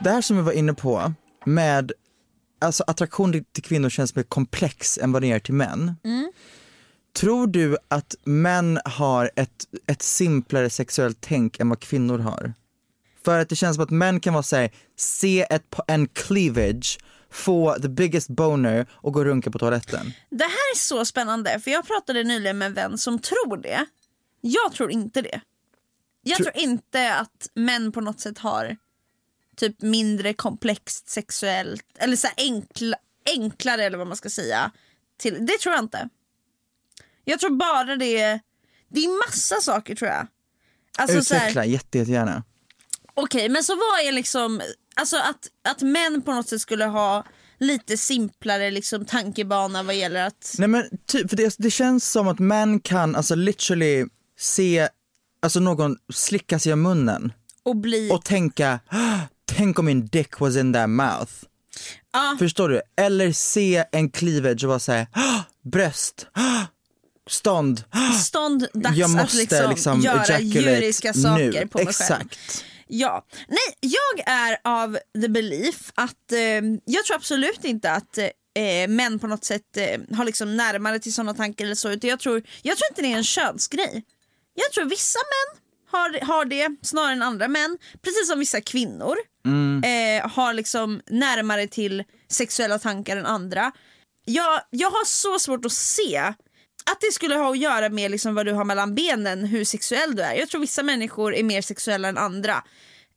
Det 0.00 0.10
här 0.10 0.20
som 0.20 0.36
vi 0.36 0.42
var 0.42 0.52
inne 0.52 0.74
på 0.74 1.12
med 1.44 1.92
alltså 2.64 2.84
attraktion 2.86 3.44
till 3.52 3.62
kvinnor 3.62 3.90
känns 3.90 4.14
mer 4.14 4.22
komplex 4.22 4.98
än 4.98 5.12
vad 5.12 5.22
det 5.22 5.32
är 5.32 5.38
till 5.38 5.54
män. 5.54 5.96
Tror 7.16 7.46
du 7.46 7.76
att 7.88 8.14
män 8.24 8.80
har 8.84 9.30
ett, 9.36 9.64
ett 9.86 10.02
simplare 10.02 10.70
sexuellt 10.70 11.18
tänk 11.20 11.60
än 11.60 11.68
vad 11.68 11.80
kvinnor 11.80 12.18
har? 12.18 12.52
För 13.24 13.38
att 13.38 13.48
det 13.48 13.56
känns 13.56 13.74
som 13.76 13.84
att 13.84 13.90
män 13.90 14.20
kan 14.20 14.32
vara 14.32 14.42
såhär, 14.42 14.70
se 14.96 15.46
ett, 15.50 15.74
en 15.86 16.06
cleavage, 16.08 16.98
få 17.30 17.76
the 17.82 17.88
biggest 17.88 18.28
boner 18.28 18.86
och 18.92 19.12
gå 19.12 19.20
och 19.20 19.26
runka 19.26 19.50
på 19.50 19.58
toaletten. 19.58 20.12
Det 20.30 20.44
här 20.44 20.74
är 20.74 20.76
så 20.78 21.04
spännande 21.04 21.60
för 21.60 21.70
jag 21.70 21.86
pratade 21.86 22.24
nyligen 22.24 22.58
med 22.58 22.66
en 22.66 22.74
vän 22.74 22.98
som 22.98 23.18
tror 23.18 23.56
det. 23.56 23.86
Jag 24.40 24.72
tror 24.72 24.90
inte 24.90 25.22
det. 25.22 25.40
Jag 26.22 26.36
Tro- 26.36 26.44
tror 26.44 26.56
inte 26.56 27.14
att 27.14 27.50
män 27.54 27.92
på 27.92 28.00
något 28.00 28.20
sätt 28.20 28.38
har 28.38 28.76
typ 29.56 29.82
mindre 29.82 30.34
komplext 30.34 31.08
sexuellt 31.08 31.82
eller 31.98 32.16
så 32.16 32.28
enkla, 32.36 32.96
enklare 33.26 33.84
eller 33.84 33.98
vad 33.98 34.06
man 34.06 34.16
ska 34.16 34.30
säga. 34.30 34.70
Till, 35.18 35.46
det 35.46 35.58
tror 35.58 35.74
jag 35.74 35.84
inte. 35.84 36.08
Jag 37.24 37.40
tror 37.40 37.50
bara 37.50 37.96
det 37.96 38.18
är, 38.20 38.40
det 38.88 39.00
är 39.04 39.28
massa 39.28 39.60
saker 39.60 39.94
tror 39.94 40.10
jag. 40.10 40.26
Alltså 40.98 41.22
så 41.24 41.34
här- 41.34 41.40
Utveckla 41.42 41.64
jätte, 41.64 41.98
jättegärna. 41.98 42.42
Okej, 43.14 43.48
men 43.48 43.64
så 43.64 43.74
vad 43.74 44.00
är 44.08 44.12
liksom, 44.12 44.62
alltså 44.96 45.16
att, 45.16 45.48
att 45.68 45.82
män 45.82 46.22
på 46.22 46.32
något 46.32 46.48
sätt 46.48 46.60
skulle 46.60 46.84
ha 46.84 47.24
lite 47.58 47.96
simplare 47.96 48.70
liksom 48.70 49.04
tankebana 49.04 49.82
vad 49.82 49.94
gäller 49.94 50.26
att 50.26 50.54
Nej 50.58 50.68
men 50.68 50.88
typ, 51.06 51.30
för 51.30 51.36
det, 51.36 51.54
det 51.58 51.70
känns 51.70 52.10
som 52.10 52.28
att 52.28 52.38
män 52.38 52.80
kan 52.80 53.16
alltså 53.16 53.34
literally 53.34 54.04
se 54.38 54.88
alltså 55.42 55.60
någon 55.60 55.96
slicka 56.12 56.58
sig 56.58 56.72
om 56.72 56.82
munnen 56.82 57.32
och 57.62 57.76
bli 57.76 58.10
och 58.12 58.24
tänka, 58.24 58.80
"Ah, 58.88 59.18
tänk 59.44 59.78
om 59.78 59.84
min 59.84 60.06
dick 60.06 60.40
was 60.40 60.56
in 60.56 60.72
that 60.72 60.90
mouth. 60.90 61.32
Ja. 62.12 62.36
Förstår 62.38 62.68
du? 62.68 62.82
Eller 62.96 63.32
se 63.32 63.84
en 63.92 64.10
cleavage 64.10 64.64
och 64.64 64.68
vara 64.68 64.78
såhär, 64.78 65.06
bröst, 65.64 66.26
stånd, 67.30 67.84
Stånd, 68.22 68.68
dags 68.74 68.96
jag 68.96 69.10
att 69.10 69.16
måste 69.16 69.36
liksom, 69.36 69.70
liksom, 69.70 70.00
göra 70.00 70.40
djuriska 70.40 71.12
saker 71.14 71.52
nu. 71.52 71.66
på 71.66 71.78
mig 71.78 71.86
Exakt. 71.88 72.10
själv. 72.10 72.28
Ja, 72.86 73.26
nej 73.48 73.76
jag 73.80 74.28
är 74.34 74.56
av 74.64 74.98
the 75.22 75.28
belief 75.28 75.92
att 75.94 76.32
eh, 76.32 76.38
jag 76.84 77.04
tror 77.04 77.16
absolut 77.16 77.64
inte 77.64 77.90
att 77.90 78.18
eh, 78.18 78.88
män 78.88 79.18
på 79.18 79.26
något 79.26 79.44
sätt 79.44 79.76
eh, 79.76 80.16
har 80.16 80.24
liksom 80.24 80.56
närmare 80.56 80.98
till 80.98 81.14
sådana 81.14 81.34
tankar 81.34 81.64
eller 81.64 81.74
så 81.74 81.90
utan 81.90 82.10
jag 82.10 82.20
tror, 82.20 82.42
jag 82.62 82.76
tror 82.76 82.90
inte 82.90 83.02
det 83.02 83.12
är 83.12 83.16
en 83.16 83.24
könsgrej. 83.24 84.04
Jag 84.54 84.72
tror 84.72 84.84
vissa 84.84 85.18
män 85.18 85.60
har, 85.90 86.26
har 86.26 86.44
det 86.44 86.68
snarare 86.82 87.12
än 87.12 87.22
andra 87.22 87.48
män, 87.48 87.78
precis 88.02 88.28
som 88.28 88.38
vissa 88.38 88.60
kvinnor 88.60 89.16
eh, 89.84 90.30
har 90.30 90.54
liksom 90.54 91.00
närmare 91.06 91.66
till 91.66 92.04
sexuella 92.28 92.78
tankar 92.78 93.16
än 93.16 93.26
andra. 93.26 93.72
Jag, 94.24 94.60
jag 94.70 94.90
har 94.90 95.04
så 95.04 95.38
svårt 95.38 95.64
att 95.64 95.72
se 95.72 96.34
att 96.90 97.00
det 97.00 97.12
skulle 97.12 97.34
ha 97.34 97.50
att 97.50 97.58
göra 97.58 97.88
med 97.88 98.10
liksom 98.10 98.34
vad 98.34 98.46
du 98.46 98.52
har 98.52 98.64
mellan 98.64 98.94
benen, 98.94 99.44
hur 99.44 99.64
sexuell 99.64 100.16
du 100.16 100.22
är. 100.22 100.34
Jag 100.34 100.48
tror 100.48 100.60
vissa 100.60 100.82
människor 100.82 101.34
är 101.34 101.42
mer 101.42 101.62
sexuella 101.62 102.08
än 102.08 102.18
andra. 102.18 102.62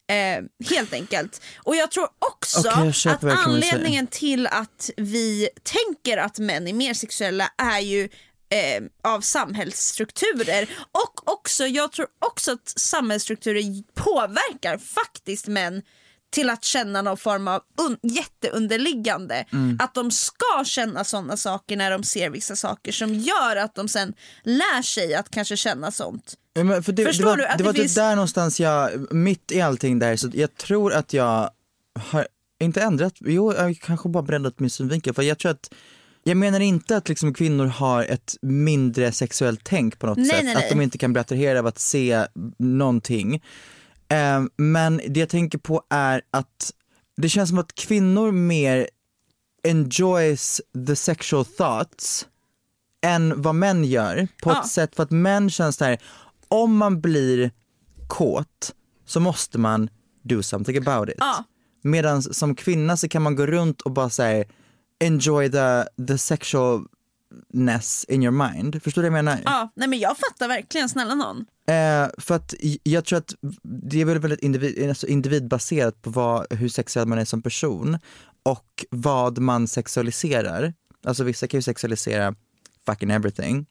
Eh, 0.09 0.67
helt 0.69 0.93
enkelt. 0.93 1.41
Och 1.57 1.75
jag 1.75 1.91
tror 1.91 2.07
också 2.19 2.69
Okej, 2.69 2.93
jag 3.05 3.13
att 3.13 3.47
anledningen 3.47 4.07
till 4.07 4.47
att 4.47 4.89
vi 4.97 5.49
tänker 5.63 6.17
att 6.17 6.39
män 6.39 6.67
är 6.67 6.73
mer 6.73 6.93
sexuella 6.93 7.51
är 7.57 7.79
ju 7.79 8.09
eh, 8.49 8.83
av 9.03 9.21
samhällsstrukturer 9.21 10.69
och 10.91 11.31
också, 11.31 11.67
jag 11.67 11.91
tror 11.91 12.07
också 12.19 12.51
att 12.51 12.73
samhällsstrukturer 12.79 13.61
påverkar 13.93 14.77
faktiskt 14.77 15.47
män 15.47 15.81
till 16.29 16.49
att 16.49 16.63
känna 16.63 17.01
någon 17.01 17.17
form 17.17 17.47
av 17.47 17.61
un- 17.81 17.97
jätteunderliggande. 18.03 19.45
Mm. 19.53 19.77
Att 19.81 19.93
de 19.93 20.11
ska 20.11 20.63
känna 20.65 21.03
sådana 21.03 21.37
saker 21.37 21.77
när 21.77 21.91
de 21.91 22.03
ser 22.03 22.29
vissa 22.29 22.55
saker 22.55 22.91
som 22.91 23.13
gör 23.13 23.55
att 23.55 23.75
de 23.75 23.87
sen 23.87 24.13
lär 24.43 24.81
sig 24.81 25.15
att 25.15 25.29
kanske 25.29 25.57
känna 25.57 25.91
sånt. 25.91 26.33
Men 26.55 26.83
för 26.83 26.91
det, 26.91 27.05
Förstår 27.05 27.23
det 27.23 27.29
var, 27.29 27.37
du 27.37 27.45
att 27.45 27.57
det, 27.57 27.63
det 27.63 27.67
var 27.67 27.73
finns- 27.73 27.93
typ 27.93 27.95
där 27.95 28.15
någonstans 28.15 28.59
jag, 28.59 29.13
mitt 29.13 29.51
i 29.51 29.61
allting 29.61 29.99
där, 29.99 30.15
så 30.15 30.29
jag 30.33 30.55
tror 30.55 30.93
att 30.93 31.13
jag 31.13 31.49
har 32.11 32.27
inte 32.59 32.81
ändrat, 32.81 33.13
jo 33.19 33.53
jag 33.53 33.79
kanske 33.81 34.09
bara 34.09 34.23
breddat 34.23 34.59
min 34.59 34.69
synvinkel 34.69 35.13
för 35.13 35.21
jag 35.21 35.39
tror 35.39 35.51
att 35.51 35.73
jag 36.23 36.37
menar 36.37 36.59
inte 36.59 36.97
att 36.97 37.09
liksom 37.09 37.33
kvinnor 37.33 37.65
har 37.65 38.03
ett 38.03 38.35
mindre 38.41 39.11
sexuellt 39.11 39.59
tänk 39.63 39.99
på 39.99 40.07
något 40.07 40.17
Nej, 40.17 40.27
sätt, 40.29 40.43
nej, 40.43 40.55
att 40.55 40.61
nej. 40.61 40.69
de 40.69 40.81
inte 40.81 40.97
kan 40.97 41.13
bli 41.13 41.19
attraherade 41.19 41.59
av 41.59 41.67
att 41.67 41.79
se 41.79 42.25
någonting. 42.59 43.43
Eh, 44.09 44.43
men 44.57 45.01
det 45.07 45.19
jag 45.19 45.29
tänker 45.29 45.57
på 45.57 45.83
är 45.89 46.21
att 46.31 46.73
det 47.17 47.29
känns 47.29 47.49
som 47.49 47.57
att 47.57 47.75
kvinnor 47.75 48.31
mer 48.31 48.89
enjoys 49.63 50.61
the 50.87 50.95
sexual 50.95 51.45
thoughts 51.45 52.27
än 53.05 53.41
vad 53.41 53.55
män 53.55 53.83
gör 53.83 54.27
på 54.43 54.49
Ja. 54.51 54.61
ett 54.61 54.67
sätt 54.67 54.95
för 54.95 55.03
att 55.03 55.11
män 55.11 55.49
känns 55.49 55.77
där, 55.77 55.97
om 56.47 56.77
man 56.77 57.01
blir 57.01 57.51
kåt 58.07 58.73
så 59.05 59.19
måste 59.19 59.57
man 59.57 59.89
do 60.23 60.43
something 60.43 60.77
about 60.77 61.09
it. 61.09 61.15
Ja. 61.17 61.43
Medan 61.83 62.23
som 62.23 62.55
kvinna 62.55 62.97
så 62.97 63.07
kan 63.09 63.21
man 63.21 63.35
gå 63.35 63.45
runt 63.45 63.81
och 63.81 63.91
bara 63.91 64.09
säga 64.09 64.45
enjoy 64.99 65.51
the, 65.51 65.83
the 66.07 66.17
sexualness 67.67 68.05
in 68.09 68.23
your 68.23 68.31
mind. 68.31 68.83
Förstår 68.83 69.01
du 69.01 69.09
vad 69.09 69.17
jag 69.17 69.25
menar? 69.25 69.41
Ja, 69.45 69.71
nej 69.75 69.87
men 69.87 69.99
jag 69.99 70.17
fattar 70.17 70.47
verkligen, 70.47 70.89
snälla 70.89 71.15
någon. 71.15 71.37
Eh, 71.67 72.07
för 72.17 72.35
att 72.35 72.53
jag 72.83 73.05
tror 73.05 73.19
att 73.19 73.35
det 73.63 74.01
är 74.01 74.05
väl 74.05 74.19
väldigt 74.19 74.39
individ, 74.39 74.89
alltså 74.89 75.07
individbaserat 75.07 76.01
på 76.01 76.09
vad, 76.09 76.53
hur 76.53 76.69
sexuell 76.69 77.07
man 77.07 77.19
är 77.19 77.25
som 77.25 77.41
person 77.41 77.97
och 78.43 78.85
vad 78.89 79.37
man 79.37 79.67
sexualiserar. 79.67 80.73
Alltså 81.03 81.23
vissa 81.23 81.47
kan 81.47 81.57
ju 81.57 81.61
sexualisera 81.61 82.35
fucking 82.85 83.11
everything. 83.11 83.65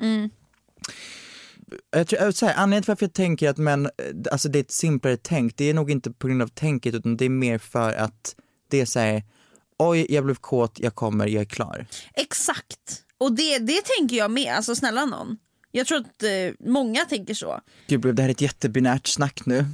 Jag 1.91 2.07
tror, 2.07 2.31
så 2.31 2.47
här, 2.47 2.55
anledningen 2.55 2.83
till 2.83 2.91
varför 2.91 3.07
jag 3.07 3.13
tänker 3.13 3.51
att 3.51 3.59
män, 3.59 3.87
eh, 3.87 3.91
alltså 4.33 4.49
det 4.49 4.59
är 4.59 4.61
ett 4.61 4.71
simplare 4.71 5.17
tänk, 5.17 5.57
det 5.57 5.71
är 5.71 5.75
nog 5.75 5.91
inte 5.91 6.11
på 6.11 6.27
grund 6.27 6.43
av 6.43 6.49
tänket 6.49 6.95
utan 6.95 7.17
det 7.17 7.25
är 7.25 7.31
mer 7.31 7.59
för 7.59 7.93
att 7.93 8.37
det 8.69 8.81
är 8.81 8.87
såhär, 8.87 9.23
oj 9.79 10.07
jag 10.09 10.25
blev 10.25 10.35
kåt, 10.35 10.79
jag 10.81 10.95
kommer, 10.95 11.27
jag 11.27 11.41
är 11.41 11.45
klar. 11.45 11.87
Exakt. 12.15 13.06
Och 13.21 13.33
det, 13.33 13.59
det 13.59 13.81
tänker 13.83 14.17
jag 14.17 14.31
med, 14.31 14.55
alltså 14.55 14.75
snälla 14.75 15.05
någon. 15.05 15.37
Jag 15.73 15.87
tror 15.87 15.99
att 15.99 16.23
eh, 16.23 16.69
många 16.71 17.05
tänker 17.05 17.35
så. 17.35 17.61
Gud 17.87 18.01
blev 18.01 18.15
det 18.15 18.23
här 18.23 18.29
ett 18.29 18.41
jättebinärt 18.41 19.07
snack 19.07 19.41
nu? 19.47 19.57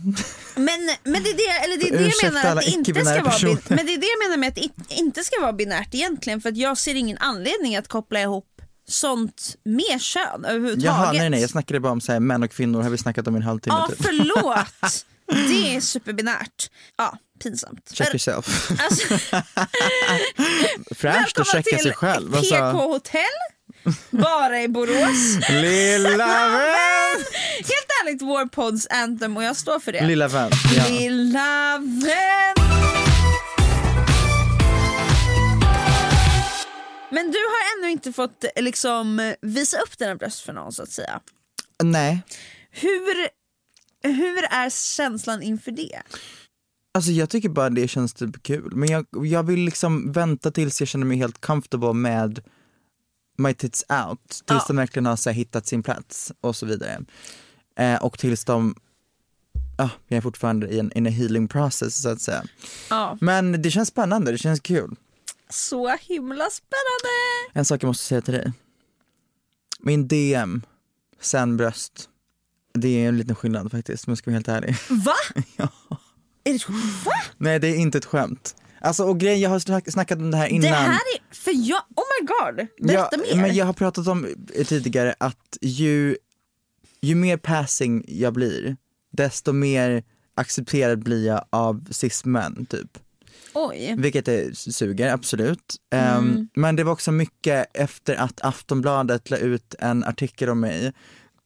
Men, 0.55 0.91
men 1.03 1.23
det 1.23 1.31
är 1.31 1.37
det, 1.37 1.65
eller 1.65 1.77
det, 1.77 1.89
är 1.89 1.99
det 1.99 2.13
jag 2.21 2.33
menar 2.33 2.57
att 2.57 2.65
det 2.65 2.71
inte 2.71 3.05
ska 3.05 3.23
vara. 3.23 3.59
Men 3.69 3.87
det 3.87 3.95
är 3.95 3.99
det 3.99 4.07
jag 4.07 4.29
menar 4.29 4.37
med 4.37 4.49
att 4.49 4.55
det 4.55 4.95
inte 4.95 5.25
ska 5.25 5.41
vara 5.41 5.53
binärt 5.53 5.95
egentligen 5.95 6.41
för 6.41 6.49
att 6.49 6.57
jag 6.57 6.79
ser 6.79 6.95
ingen 6.95 7.19
anledning 7.19 7.77
att 7.77 7.89
koppla 7.89 8.21
ihop 8.21 8.63
sånt 8.89 9.57
med 9.65 10.01
kön 10.01 10.45
överhuvudtaget. 10.45 10.85
Jaha 10.85 11.13
nej 11.13 11.31
nej 11.31 11.41
jag 11.41 11.51
snackade 11.51 11.81
bara 11.81 11.93
om 11.93 12.01
så 12.01 12.13
här, 12.13 12.21
män 12.21 12.43
och 12.43 12.51
kvinnor 12.51 12.83
har 12.83 12.91
vi 12.91 12.99
snackat 12.99 13.27
om 13.27 13.35
i 13.35 13.37
en 13.37 13.43
halvtimme 13.43 13.77
Ja 13.79 13.89
typ. 13.89 14.03
förlåt. 14.03 15.07
Det 15.27 15.77
är 15.77 15.81
superbinärt. 15.81 16.71
Ja, 16.97 17.19
pinsamt. 17.43 17.91
Check 17.95 18.09
yourself. 18.09 18.71
Alltså, 18.81 19.15
Fräscht 20.95 21.39
att 21.39 21.47
checka 21.47 21.79
sig 21.79 21.93
själv. 21.95 22.29
PK 22.29 22.37
Alltså, 22.39 22.57
hotell, 22.57 23.23
bara 24.11 24.63
i 24.63 24.69
Borås. 24.69 25.49
lilla 25.51 26.27
vän! 26.49 27.25
Helt 27.57 27.89
ärligt 28.05 28.23
vår 28.23 28.47
podds 28.47 28.87
anthem 28.91 29.37
och 29.37 29.45
jag 29.45 29.57
står 29.57 29.79
för 29.81 29.93
det. 29.93 30.07
Lilla 30.07 30.29
vän. 30.29 30.51
Ja. 30.77 30.85
Lilla 30.89 31.79
vän. 31.79 32.55
Men 37.11 37.31
du 37.31 37.39
har 37.39 37.79
ännu 37.79 37.91
inte 37.91 38.13
fått 38.13 38.45
liksom 38.57 39.35
visa 39.43 39.79
upp 39.79 39.99
dina 39.99 40.15
bröst 40.17 40.41
för 40.41 40.53
någon 40.53 40.73
så 40.73 40.83
att 40.83 40.91
säga. 40.91 41.21
Nej, 41.83 42.23
Hur, 42.71 43.29
hur 44.13 44.45
är 44.45 44.71
känslan 44.97 45.43
inför 45.43 45.71
det? 45.71 46.03
Alltså 46.95 47.11
jag 47.11 47.31
tycker 47.31 47.49
bara 47.49 47.71
det 47.71 47.89
känns 47.89 48.15
typ 48.15 48.43
kul. 48.43 48.73
Men 48.77 48.89
jag, 48.89 49.07
jag 49.27 49.43
vill 49.43 49.61
liksom 49.61 50.13
vänta 50.13 50.51
tills 50.51 50.81
jag 50.81 50.89
känner 50.89 51.07
mig 51.07 51.17
helt 51.17 51.41
comfortable 51.41 51.93
med 51.93 52.41
my 53.39 53.55
tits 53.55 53.85
out. 54.09 54.29
Tills 54.29 54.43
Ja. 54.47 54.65
de 54.69 54.77
verkligen 54.77 55.07
har 55.07 55.17
så 55.17 55.31
här, 55.31 55.35
hittat 55.35 55.67
sin 55.67 55.83
plats 55.83 56.33
och 56.41 56.57
så 56.57 56.67
vidare. 56.67 57.01
Eh, 57.79 58.03
och 58.05 58.19
tills 58.19 58.45
de, 58.45 58.75
ja, 59.79 59.91
jag 60.09 60.17
är 60.17 60.21
fortfarande 60.21 60.69
i 60.69 60.79
en, 60.79 60.93
in 60.93 61.07
a 61.07 61.11
healing 61.11 61.49
process 61.49 62.03
så 62.03 62.09
att 62.09 62.21
säga. 62.21 62.45
Ja. 62.91 63.19
Men 63.21 63.63
det 63.63 63.71
känns 63.71 63.89
spännande, 63.89 64.33
det 64.33 64.39
känns 64.39 64.61
kul. 64.61 64.97
Så 65.51 65.97
himla 65.97 66.45
spännande! 66.51 67.53
En 67.53 67.65
sak 67.65 67.83
jag 67.83 67.89
måste 67.89 68.05
säga 68.05 68.21
till 68.21 68.35
dig. 68.35 68.53
Min 69.81 70.09
DM, 70.09 70.63
sen 71.21 71.57
bröst. 71.57 72.09
Det 72.75 72.89
är 73.05 73.09
en 73.09 73.17
liten 73.19 73.37
skillnad 73.37 73.71
faktiskt, 73.71 74.07
om 74.07 74.11
jag 74.11 74.19
ska 74.19 74.31
vara 74.31 74.37
helt 74.37 74.49
ärlig. 74.49 74.77
Va? 74.89 75.15
Ja. 75.57 75.69
Är 76.45 76.53
det, 76.53 76.69
va? 77.05 77.13
Nej 77.39 77.59
det 77.59 77.69
är 77.69 77.77
inte 77.77 77.99
ett 77.99 78.05
skämt. 78.05 78.57
Alltså 78.81 79.05
och 79.05 79.21
grejen, 79.21 79.41
jag 79.41 79.51
har 79.51 79.59
snack- 79.59 79.91
snackat 79.91 80.19
om 80.19 80.31
det 80.31 80.37
här 80.37 80.47
innan. 80.47 80.71
Det 80.71 80.77
här 80.77 80.95
är, 80.95 81.35
för 81.35 81.53
jag, 81.55 81.83
oh 81.97 82.05
my 82.21 82.27
god, 82.27 82.67
berätta 82.89 83.09
ja, 83.13 83.35
mer. 83.35 83.43
Men 83.43 83.55
jag 83.55 83.67
har 83.67 83.73
pratat 83.73 84.07
om 84.07 84.27
tidigare 84.67 85.15
att 85.19 85.59
ju, 85.61 86.17
ju 87.01 87.15
mer 87.15 87.37
passing 87.37 88.05
jag 88.09 88.33
blir, 88.33 88.77
desto 89.13 89.53
mer 89.53 90.03
accepterad 90.35 91.03
blir 91.03 91.27
jag 91.27 91.45
av 91.51 91.85
cis-män 91.91 92.67
typ. 92.67 92.99
Oj. 93.55 93.95
Vilket 93.99 94.29
är, 94.29 94.53
suger, 94.53 95.13
absolut. 95.13 95.77
Ehm, 95.91 96.49
men 96.55 96.77
det 96.77 96.85
var 96.85 96.93
också 96.93 97.13
mycket 97.13 97.77
efter 97.77 98.15
att 98.15 98.41
Aftonbladet 98.41 99.31
la 99.31 99.37
ut 99.37 99.75
en 99.79 100.05
artikel 100.05 100.49
om 100.49 100.61
mig 100.61 100.93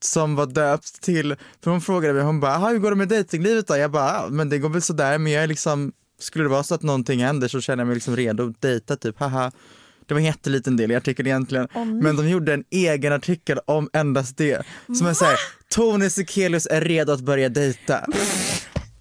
som 0.03 0.35
var 0.35 0.45
döpt 0.45 1.01
till, 1.01 1.35
för 1.63 1.71
hon 1.71 1.81
frågade 1.81 2.13
mig, 2.13 2.23
hon 2.23 2.39
bara, 2.39 2.51
"Aha, 2.55 2.69
hur 2.69 2.77
går 2.79 2.89
det 2.89 2.95
med 2.97 3.07
dejtinglivet 3.07 3.67
då? 3.67 3.77
Jag 3.77 3.91
bara, 3.91 4.13
"Ja, 4.13 4.27
men 4.29 4.49
det 4.49 4.57
går 4.57 4.69
väl 4.69 4.81
sådär, 4.81 5.17
men 5.17 5.31
jag 5.33 5.43
är 5.43 5.47
liksom, 5.47 5.91
skulle 6.21 6.45
det 6.45 6.49
vara 6.49 6.63
så 6.63 6.75
att 6.75 6.81
någonting 6.83 7.23
händer 7.23 7.47
så 7.47 7.61
känner 7.61 7.81
jag 7.81 7.87
mig 7.87 7.93
liksom 7.95 8.15
redo 8.15 8.49
att 8.49 8.61
dejta 8.61 8.95
typ, 8.95 9.19
haha. 9.19 9.51
Det 10.07 10.13
var 10.13 10.19
en 10.19 10.25
jätteliten 10.25 10.77
del 10.77 10.91
i 10.91 10.95
artikeln 10.95 11.27
egentligen, 11.27 11.67
men 12.01 12.15
de 12.15 12.29
gjorde 12.29 12.53
en 12.53 12.63
egen 12.71 13.13
artikel 13.13 13.59
om 13.65 13.89
endast 13.93 14.37
det. 14.37 14.63
Som 14.97 15.07
är 15.07 15.13
såhär, 15.13 15.37
Tony 15.69 16.09
Sekelius 16.09 16.67
är 16.71 16.81
redo 16.81 17.11
att 17.13 17.21
börja 17.21 17.49
dejta. 17.49 18.05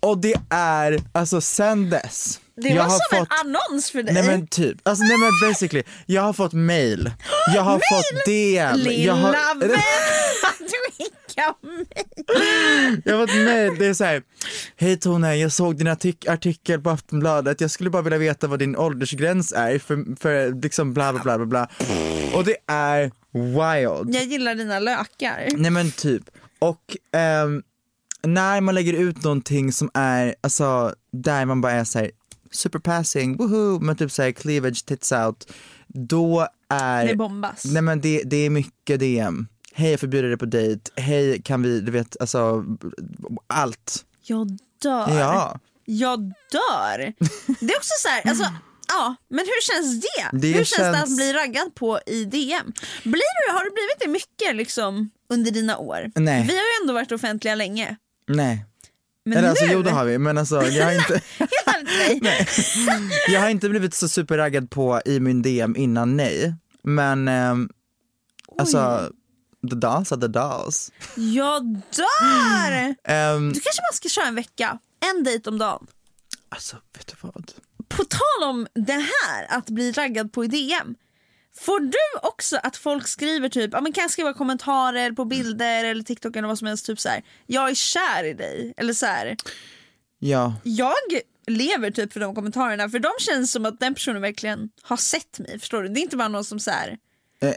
Och 0.00 0.18
det 0.18 0.34
är, 0.50 1.00
alltså 1.12 1.40
sen 1.40 1.90
dess. 1.90 2.40
Det 2.62 2.68
jag 2.68 2.76
var 2.76 2.82
har 2.82 2.90
som 2.90 3.18
fått, 3.18 3.28
en 3.44 3.56
annons 3.56 3.90
för 3.90 4.02
dig. 4.02 4.14
Nej 4.14 4.26
men 4.26 4.46
typ, 4.46 4.88
alltså 4.88 5.04
nej 5.04 5.16
men 5.18 5.50
basically, 5.50 5.82
jag 6.06 6.22
har 6.22 6.32
fått 6.32 6.52
mail, 6.52 7.10
jag 7.54 7.62
har 7.62 7.74
fått 7.92 8.24
DM, 8.26 8.76
Lilla 8.76 8.92
jag 8.92 9.14
har, 9.14 9.32
vän, 9.60 9.70
skickar 11.36 11.66
mig. 11.66 13.02
jag 13.04 13.28
fått 13.28 13.36
mail, 13.36 13.76
det 13.78 13.86
är 13.86 13.94
såhär, 13.94 14.22
hej 14.76 14.96
Tone, 14.96 15.36
jag 15.36 15.52
såg 15.52 15.76
din 15.76 15.86
artik- 15.88 16.30
artikel 16.30 16.80
på 16.80 16.90
Aftonbladet, 16.90 17.60
jag 17.60 17.70
skulle 17.70 17.90
bara 17.90 18.02
vilja 18.02 18.18
veta 18.18 18.46
vad 18.46 18.58
din 18.58 18.76
åldersgräns 18.76 19.52
är 19.52 19.78
för, 19.78 20.16
för 20.20 20.62
liksom 20.62 20.94
bla 20.94 21.12
bla 21.12 21.22
bla 21.22 21.36
bla 21.38 21.46
bla. 21.46 21.68
Och 22.34 22.44
det 22.44 22.56
är 22.66 23.10
wild. 23.32 24.14
Jag 24.14 24.24
gillar 24.24 24.54
dina 24.54 24.78
lökar. 24.78 25.48
Nej 25.56 25.70
men 25.70 25.90
typ, 25.90 26.22
och 26.58 26.96
ehm, 27.12 27.62
när 28.22 28.60
man 28.60 28.74
lägger 28.74 28.92
ut 28.92 29.24
någonting 29.24 29.72
som 29.72 29.90
är, 29.94 30.34
alltså 30.40 30.94
där 31.12 31.44
man 31.44 31.60
bara 31.60 31.72
är 31.72 31.84
såhär, 31.84 32.10
superpassing, 32.50 33.36
woohoo, 33.36 33.80
men 33.80 33.96
typ 33.96 34.12
såhär 34.12 34.32
cleavage, 34.32 34.84
tits 34.86 35.12
out, 35.12 35.52
då 35.86 36.48
är... 36.68 37.06
Det 37.06 37.16
bombas. 37.16 37.64
Nej 37.64 37.82
men 37.82 38.00
det, 38.00 38.22
det 38.24 38.36
är 38.36 38.50
mycket 38.50 39.00
DM. 39.00 39.46
Hej 39.78 39.90
jag 39.90 40.00
förbjuder 40.00 40.28
dig 40.28 40.38
på 40.38 40.46
dejt, 40.46 40.90
hej 40.96 41.42
kan 41.42 41.62
vi, 41.62 41.80
du 41.80 41.92
vet 41.92 42.16
alltså 42.20 42.64
allt. 43.46 44.04
Jag 44.22 44.58
dör. 44.82 45.18
Ja. 45.18 45.60
Jag 45.84 46.32
dör. 46.52 47.12
Det 47.60 47.72
är 47.72 47.76
också 47.76 47.92
så 48.02 48.08
här, 48.08 48.28
alltså, 48.28 48.44
ja, 48.88 49.14
men 49.28 49.38
hur 49.38 49.62
känns 49.62 50.00
det? 50.00 50.38
Det 50.38 50.48
hur 50.48 50.64
känns, 50.64 50.96
det 50.96 51.02
att 51.02 51.16
bli 51.16 51.32
raggad 51.32 51.74
på 51.74 52.00
i 52.06 52.24
DM? 52.24 52.72
Blir 53.02 53.46
du, 53.46 53.52
har 53.52 53.64
det 53.64 53.70
blivit 53.70 54.00
det 54.00 54.08
mycket 54.08 54.56
liksom 54.56 55.10
under 55.30 55.50
dina 55.50 55.78
år? 55.78 56.10
Nej. 56.14 56.42
Vi 56.42 56.56
har 56.56 56.62
ju 56.62 56.82
ändå 56.82 56.94
varit 56.94 57.12
offentliga 57.12 57.54
länge. 57.54 57.96
Nej. 58.28 58.64
Men 59.24 59.38
Eller 59.38 59.48
alltså 59.48 59.64
nu, 59.64 59.72
jo 59.72 59.82
det 59.82 59.90
har 59.90 60.04
vi 60.04 60.18
men 60.18 60.38
alltså 60.38 60.62
jag 60.62 60.84
har 60.84 60.92
inte, 60.92 61.20
nej. 62.20 62.46
jag 63.28 63.40
har 63.40 63.48
inte 63.48 63.68
blivit 63.68 63.94
så 63.94 64.08
superraggad 64.08 64.70
på 64.70 65.00
i 65.04 65.20
min 65.20 65.42
DM 65.42 65.76
innan 65.76 66.16
nej. 66.16 66.54
Men 66.82 67.28
ehm, 67.28 67.68
alltså 68.58 69.10
the 69.70 69.76
dolls 69.76 70.12
are 70.12 70.20
the 70.20 70.28
dolls. 70.28 70.92
Jag 71.16 71.64
dör! 71.96 72.94
Ehm, 73.04 73.52
Du 73.52 73.60
kanske 73.60 73.82
bara 73.82 73.92
ska 73.92 74.08
köra 74.08 74.26
en 74.26 74.34
vecka, 74.34 74.78
en 75.16 75.24
dejt 75.24 75.50
om 75.50 75.58
dagen. 75.58 75.86
alltså 76.48 76.76
vet 76.96 77.06
du 77.06 77.14
vad? 77.20 77.52
På 77.88 78.04
tal 78.04 78.48
om 78.50 78.66
det 78.74 78.92
här, 78.92 79.46
att 79.58 79.70
bli 79.70 79.92
raggad 79.92 80.32
på 80.32 80.44
i 80.44 80.48
DM. 80.48 80.94
Får 81.58 81.80
du 81.80 82.28
också 82.28 82.56
att 82.62 82.76
folk 82.76 83.08
skriver 83.08 83.48
typ, 83.48 83.70
ja 83.72 83.80
men 83.80 83.92
kan 83.92 84.02
jag 84.02 84.10
skriva 84.10 84.32
kommentarer 84.34 85.12
på 85.12 85.24
bilder 85.24 85.84
eller 85.84 86.02
TikTok 86.02 86.36
eller 86.36 86.48
vad 86.48 86.58
som 86.58 86.66
helst, 86.68 86.86
typ 86.86 87.00
så 87.00 87.08
här. 87.08 87.22
jag 87.46 87.70
är 87.70 87.74
kär 87.74 88.24
i 88.24 88.32
dig. 88.34 88.74
Eller 88.76 88.92
så 88.92 89.06
här. 89.06 89.36
Ja. 90.18 90.54
jag 90.62 90.94
lever 91.46 91.90
typ 91.90 92.12
för 92.12 92.20
de 92.20 92.34
kommentarerna 92.34 92.88
för 92.88 92.98
de 92.98 93.10
känns 93.18 93.52
som 93.52 93.66
att 93.66 93.80
den 93.80 93.94
personen 93.94 94.22
verkligen 94.22 94.70
har 94.82 94.96
sett 94.96 95.38
mig, 95.38 95.58
förstår 95.58 95.82
du? 95.82 95.88
Det 95.88 96.00
är 96.00 96.02
inte 96.02 96.16
bara 96.16 96.28
någon 96.28 96.44
som 96.44 96.60
så 96.60 96.70
här. 96.70 96.98
Eh, 97.42 97.54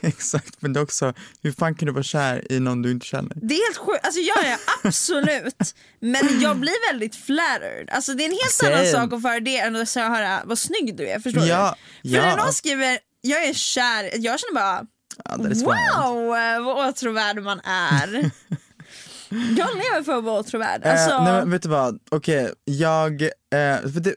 Exakt, 0.00 0.62
men 0.62 0.72
det 0.72 0.80
är 0.80 0.84
också, 0.84 1.14
hur 1.42 1.52
fan 1.52 1.74
kan 1.74 1.86
du 1.86 1.92
vara 1.92 2.02
kär 2.02 2.52
i 2.52 2.60
någon 2.60 2.82
du 2.82 2.90
inte 2.90 3.06
känner? 3.06 3.32
Det 3.34 3.54
är 3.54 3.66
helt 3.66 3.76
sjukt, 3.76 4.04
alltså 4.06 4.20
jag 4.20 4.44
är 4.46 4.58
absolut, 4.84 5.74
men 6.00 6.40
jag 6.40 6.56
blir 6.56 6.92
väldigt 6.92 7.16
flattered. 7.16 7.90
Alltså 7.90 8.14
det 8.14 8.22
är 8.22 8.26
en 8.26 8.32
helt 8.42 8.50
Same. 8.52 8.74
annan 8.74 8.86
sak 8.86 9.12
att 9.12 9.22
föra 9.22 9.40
det 9.40 9.58
än 9.58 9.76
att 9.76 9.94
höra 9.94 10.42
vad 10.44 10.58
snygg 10.58 10.96
du 10.96 11.08
är, 11.08 11.20
förstår 11.20 11.44
Ja, 11.46 11.76
du? 12.02 12.10
För 12.10 12.16
ja. 12.16 12.22
när 12.22 12.36
någon 12.36 12.52
skriver 12.52 12.98
jag 13.20 13.44
är 13.44 13.54
kär, 13.54 14.10
jag 14.14 14.40
känner 14.40 14.54
bara 14.54 14.86
Ja, 15.24 15.36
wow 15.36 16.36
eh, 16.36 16.64
vad 16.64 16.88
åtråvärd 16.88 17.42
man 17.42 17.60
är. 17.64 18.06
jag 19.30 19.68
lever 19.76 20.02
för 20.02 20.18
att 20.18 20.24
vara 20.24 20.40
åtråvärd. 20.40 20.84
Alltså, 20.84 21.10
Eh, 21.10 21.24
nej 21.24 21.32
men 21.32 21.50
vet 21.50 21.62
du 21.62 21.68
vad, 21.68 21.98
okej 22.10 22.52
jag, 22.64 23.22
eh, 23.22 23.28
det, 23.84 24.14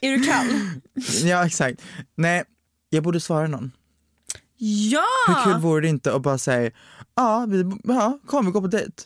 Är 0.00 0.18
du 0.18 0.22
kall? 0.24 0.46
ja 1.24 1.46
exakt, 1.46 1.82
nej 2.14 2.44
jag 2.90 3.02
borde 3.02 3.20
svara 3.20 3.46
någon. 3.46 3.72
Ja! 4.58 5.04
Hur 5.26 5.52
kul 5.52 5.60
vore 5.62 5.80
det 5.80 5.88
inte 5.88 6.14
att 6.14 6.22
bara 6.22 6.38
säga, 6.38 6.70
ja, 7.14 7.46
vi, 7.48 7.64
ja 7.84 8.18
kom 8.26 8.46
vi 8.46 8.52
går 8.52 8.60
på 8.60 8.66
dejt. 8.66 9.02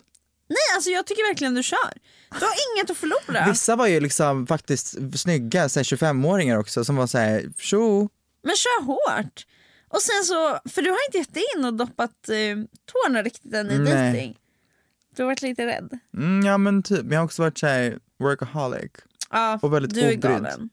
Nej 0.49 0.57
alltså 0.75 0.91
jag 0.91 1.07
tycker 1.07 1.29
verkligen 1.29 1.55
du 1.55 1.63
kör. 1.63 1.93
Du 2.31 2.45
har 2.45 2.53
inget 2.77 2.91
att 2.91 2.97
förlora. 2.97 3.47
Vissa 3.51 3.77
var 3.77 3.87
ju 3.87 4.01
liksom 4.01 4.47
faktiskt 4.47 4.97
snygga, 5.21 5.69
så 5.69 5.79
här 5.79 5.85
25-åringar 5.85 6.59
också 6.59 6.85
som 6.85 6.97
var 6.97 7.07
såhär, 7.07 7.53
tjo, 7.59 8.09
Men 8.43 8.57
kör 8.57 8.83
hårt. 8.85 9.47
Och 9.89 10.03
sen 10.03 10.25
så, 10.25 10.59
för 10.71 10.83
du 10.83 10.91
har 10.91 10.99
inte 11.09 11.19
gett 11.19 11.45
in 11.57 11.65
och 11.65 11.75
doppat 11.75 12.29
eh, 12.29 12.57
tårna 12.93 13.23
riktigt 13.23 13.55
än 13.55 13.71
i 13.71 13.79
Nej. 13.79 13.93
dejting. 13.95 14.39
Du 15.17 15.23
har 15.23 15.27
varit 15.31 15.43
lite 15.43 15.67
rädd. 15.67 15.99
mm, 16.17 16.47
ja 16.47 16.59
men 16.59 16.83
typ, 16.83 17.03
men 17.03 17.13
jag 17.13 17.21
har 17.21 17.25
också 17.25 17.43
varit 17.43 17.59
såhär 17.59 17.99
workaholic 18.19 18.91
Ja, 19.31 19.59
och 19.63 19.75
väldigt 19.75 19.95
du 19.95 20.01
är 20.01 20.05
obrydd 20.05 20.21
galen. 20.23 20.71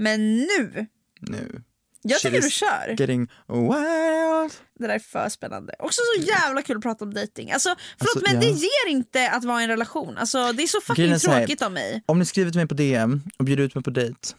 Men 0.00 0.36
nu, 0.36 0.86
nu. 1.20 1.62
jag 2.02 2.20
tycker 2.20 2.40
du 2.40 2.50
kör. 2.50 2.94
Getting 2.98 3.20
wild. 3.48 4.52
Det 4.78 4.86
där 4.86 4.88
är 4.88 4.98
för 4.98 5.28
spännande. 5.28 5.74
Också 5.78 6.00
så 6.16 6.22
jävla 6.22 6.62
kul 6.62 6.76
att 6.76 6.82
prata 6.82 7.04
om 7.04 7.14
dejting. 7.14 7.52
Alltså, 7.52 7.74
förlåt 7.98 8.16
Alltså, 8.16 8.34
men 8.34 8.42
ja. 8.42 8.48
det 8.48 8.58
ger 8.58 8.88
inte 8.88 9.30
att 9.30 9.44
vara 9.44 9.60
i 9.60 9.64
en 9.64 9.70
relation. 9.70 10.18
Alltså, 10.18 10.52
det 10.52 10.62
är 10.62 10.66
så 10.66 10.80
fucking 10.80 11.10
är 11.10 11.18
så 11.18 11.30
här, 11.30 11.38
tråkigt 11.38 11.62
av 11.62 11.72
mig. 11.72 12.02
Om 12.06 12.18
ni 12.18 12.24
skriver 12.24 12.50
till 12.50 12.58
mig 12.58 12.68
på 12.68 12.74
DM 12.74 13.22
och 13.38 13.44
bjuder 13.44 13.64
ut 13.64 13.74
mig 13.74 13.84
på 13.84 13.90
dejt 13.90 14.34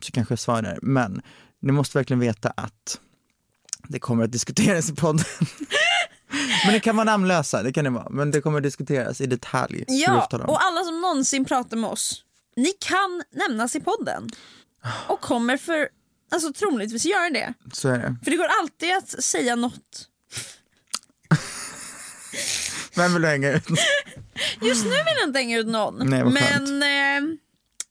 så 0.00 0.12
kanske 0.12 0.32
jag 0.32 0.38
svarar. 0.38 0.78
Men 0.82 1.22
ni 1.60 1.72
måste 1.72 1.98
verkligen 1.98 2.20
veta 2.20 2.52
att 2.56 3.00
det 3.88 3.98
kommer 3.98 4.24
att 4.24 4.32
diskuteras 4.32 4.90
i 4.90 4.94
podden. 4.94 5.24
men 6.64 6.74
det 6.74 6.80
kan 6.80 6.96
vara 6.96 7.04
namnlösa, 7.04 7.62
det 7.62 7.72
kan 7.72 7.84
det 7.84 7.90
vara. 7.90 8.08
Men 8.10 8.30
det 8.30 8.40
kommer 8.40 8.58
att 8.58 8.62
diskuteras 8.62 9.20
i 9.20 9.26
detalj. 9.26 9.84
Ja, 9.88 10.28
och 10.30 10.62
alla 10.62 10.84
som 10.84 11.00
någonsin 11.00 11.44
pratar 11.44 11.76
med 11.76 11.90
oss, 11.90 12.24
ni 12.56 12.72
kan 12.78 13.22
nämnas 13.32 13.76
i 13.76 13.80
podden. 13.80 14.30
Och 15.08 15.20
kommer 15.20 15.56
för, 15.56 15.88
alltså 16.30 16.52
troligtvis 16.52 17.04
göra 17.04 17.30
det. 17.30 17.54
Så 17.72 17.88
är 17.88 17.98
det. 17.98 18.16
För 18.24 18.30
det 18.30 18.36
går 18.36 18.48
alltid 18.60 18.94
att 18.94 19.24
säga 19.24 19.56
något. 19.56 20.08
Vem 22.96 23.12
vill 23.12 23.22
du 23.22 23.28
hänga 23.28 23.52
ut? 23.52 23.64
Just 24.60 24.84
nu 24.84 24.90
vill 24.90 25.14
jag 25.20 25.28
inte 25.28 25.38
hänga 25.38 25.58
ut 25.58 25.66
någon. 25.66 26.10
Nej, 26.10 26.22
vad 26.22 26.32
men, 26.32 26.82
eh, 26.82 27.20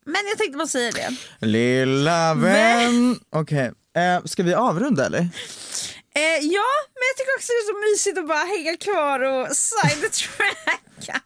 men 0.05 0.21
jag 0.29 0.37
tänkte 0.37 0.57
bara 0.57 0.67
säga 0.67 0.91
det. 0.91 1.15
Lilla 1.47 2.33
vän. 2.33 3.19
Okej, 3.29 3.71
eh, 3.95 4.23
ska 4.25 4.43
vi 4.43 4.53
avrunda 4.53 5.05
eller? 5.05 5.19
Eh, 6.15 6.21
ja, 6.41 6.69
men 6.93 7.03
jag 7.09 7.17
tycker 7.17 7.35
också 7.37 7.47
det 7.47 7.61
är 7.63 7.67
så 7.73 7.91
mysigt 7.91 8.17
att 8.17 8.27
bara 8.27 8.45
hänga 8.45 8.77
kvar 8.77 9.19
och 9.19 9.55
sidetracka. 9.55 11.21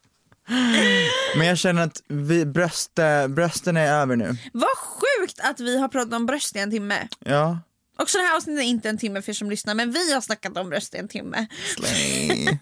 Men 1.37 1.47
jag 1.47 1.57
känner 1.57 1.83
att 1.83 2.01
vi, 2.07 2.45
bröst, 2.45 2.91
brösten 3.29 3.77
är 3.77 3.87
över 4.01 4.15
nu. 4.15 4.37
Vad 4.53 4.77
sjukt 4.77 5.39
att 5.39 5.59
vi 5.59 5.79
har 5.79 5.87
pratat 5.87 6.13
om 6.13 6.25
bröst 6.25 6.55
i 6.55 6.59
en 6.59 6.71
timme. 6.71 7.07
Ja. 7.19 7.59
Också 7.97 8.17
det 8.17 8.23
här 8.23 8.35
avsnittet 8.35 8.63
är 8.63 8.67
inte 8.67 8.89
en 8.89 8.97
timme 8.97 9.21
för 9.21 9.29
er 9.29 9.33
som 9.33 9.49
lyssnar 9.49 9.75
men 9.75 9.91
vi 9.91 10.13
har 10.13 10.21
snackat 10.21 10.57
om 10.57 10.69
bröst 10.69 10.95
i 10.95 10.97
en 10.97 11.07
timme. 11.07 11.47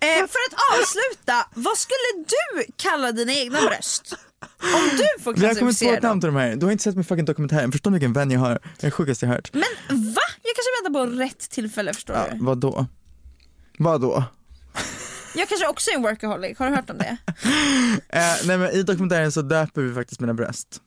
Eh, 0.00 0.18
för 0.18 0.38
att 0.48 0.78
avsluta, 0.78 1.48
vad 1.54 1.78
skulle 1.78 2.24
du 2.26 2.72
kalla 2.76 3.12
dina 3.12 3.32
egna 3.32 3.60
bröst? 3.60 4.14
Om 4.74 4.88
du 4.96 5.22
får 5.24 5.34
Vi 5.34 5.46
har 5.46 5.54
kommit 5.54 5.58
på 5.58 5.60
klassificera 5.60 5.96
ett 5.96 6.02
namn 6.02 6.20
till 6.20 6.26
de 6.26 6.36
här. 6.36 6.56
Du 6.56 6.66
har 6.66 6.72
inte 6.72 6.84
sett 6.84 6.94
min 6.94 7.04
fucking 7.04 7.24
dokumentär. 7.24 7.68
Förstår 7.72 7.90
du 7.90 7.94
vilken 7.94 8.12
vän 8.12 8.30
jag 8.30 8.40
har? 8.40 8.58
Det 8.80 8.90
sjukaste 8.90 9.26
jag 9.26 9.32
hört. 9.32 9.50
Men 9.52 9.62
va? 9.88 10.20
Jag 10.42 10.52
kanske 10.56 10.82
väntar 10.84 11.00
på 11.06 11.18
rätt 11.22 11.50
tillfälle 11.50 11.92
förstår 11.94 12.16
Ja, 12.16 12.26
du. 12.32 12.44
vad 12.44 12.58
då? 12.60 12.86
Jag 15.34 15.48
kanske 15.48 15.66
också 15.68 15.90
är 15.90 15.94
en 15.94 16.02
workaholic, 16.02 16.58
har 16.58 16.70
du 16.70 16.76
hört 16.76 16.90
om 16.90 16.98
det? 16.98 17.16
Eh, 18.08 18.34
nej 18.46 18.58
men 18.58 18.70
i 18.70 18.82
dokumentären 18.82 19.32
så 19.32 19.42
döper 19.42 19.80
vi 19.82 19.94
faktiskt 19.94 20.20
mina 20.20 20.34
bröst. 20.34 20.82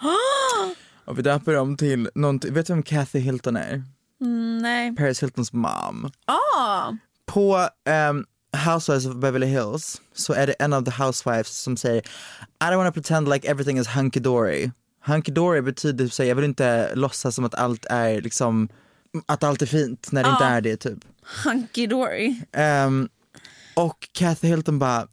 Och 1.04 1.18
vi 1.18 1.22
döper 1.22 1.52
dem 1.54 1.76
till 1.76 2.10
någonting, 2.14 2.54
vet 2.54 2.66
du 2.66 2.72
vem 2.72 2.82
Kathy 2.82 3.18
Hilton 3.18 3.56
är? 3.56 3.82
Mm, 4.20 4.58
nej. 4.58 4.96
Paris 4.96 5.22
Hiltons 5.22 5.52
mom. 5.52 6.10
Ah, 6.24 6.92
På 7.26 7.68
ehm, 7.84 8.24
Housewives 8.66 9.06
of 9.06 9.14
Beverly 9.16 9.46
Hills 9.46 10.00
så 10.14 10.32
är 10.32 10.46
det 10.46 10.52
en 10.52 10.72
av 10.72 10.84
the 10.84 10.90
housewives 11.04 11.48
som 11.62 11.76
säger 11.76 12.00
I 12.60 12.64
don't 12.64 12.76
want 12.76 12.94
to 12.94 13.00
pretend 13.00 13.28
like 13.28 13.48
everything 13.50 13.78
is 13.78 13.86
hunky 13.88 14.20
dory. 14.20 14.70
Hunky 15.04 15.32
dory 15.32 15.60
betyder 15.60 16.08
så 16.08 16.24
jag 16.24 16.34
vill 16.34 16.44
inte 16.44 16.94
låtsas 16.94 17.34
som 17.34 17.44
att 17.44 17.54
allt 17.54 17.86
är 17.90 18.20
liksom 18.20 18.68
att 19.26 19.44
allt 19.44 19.62
är 19.62 19.66
fint 19.66 20.12
när 20.12 20.22
det 20.22 20.28
inte 20.30 20.44
Ja. 20.44 20.50
är 20.50 20.60
det 20.60 20.76
typ. 20.76 20.98
hunky 21.44 21.86
dory. 21.86 22.34
Ehm, 22.52 23.08
och 23.74 24.08
Kathy 24.12 24.48
Hilton 24.48 24.78
bara, 24.78 25.08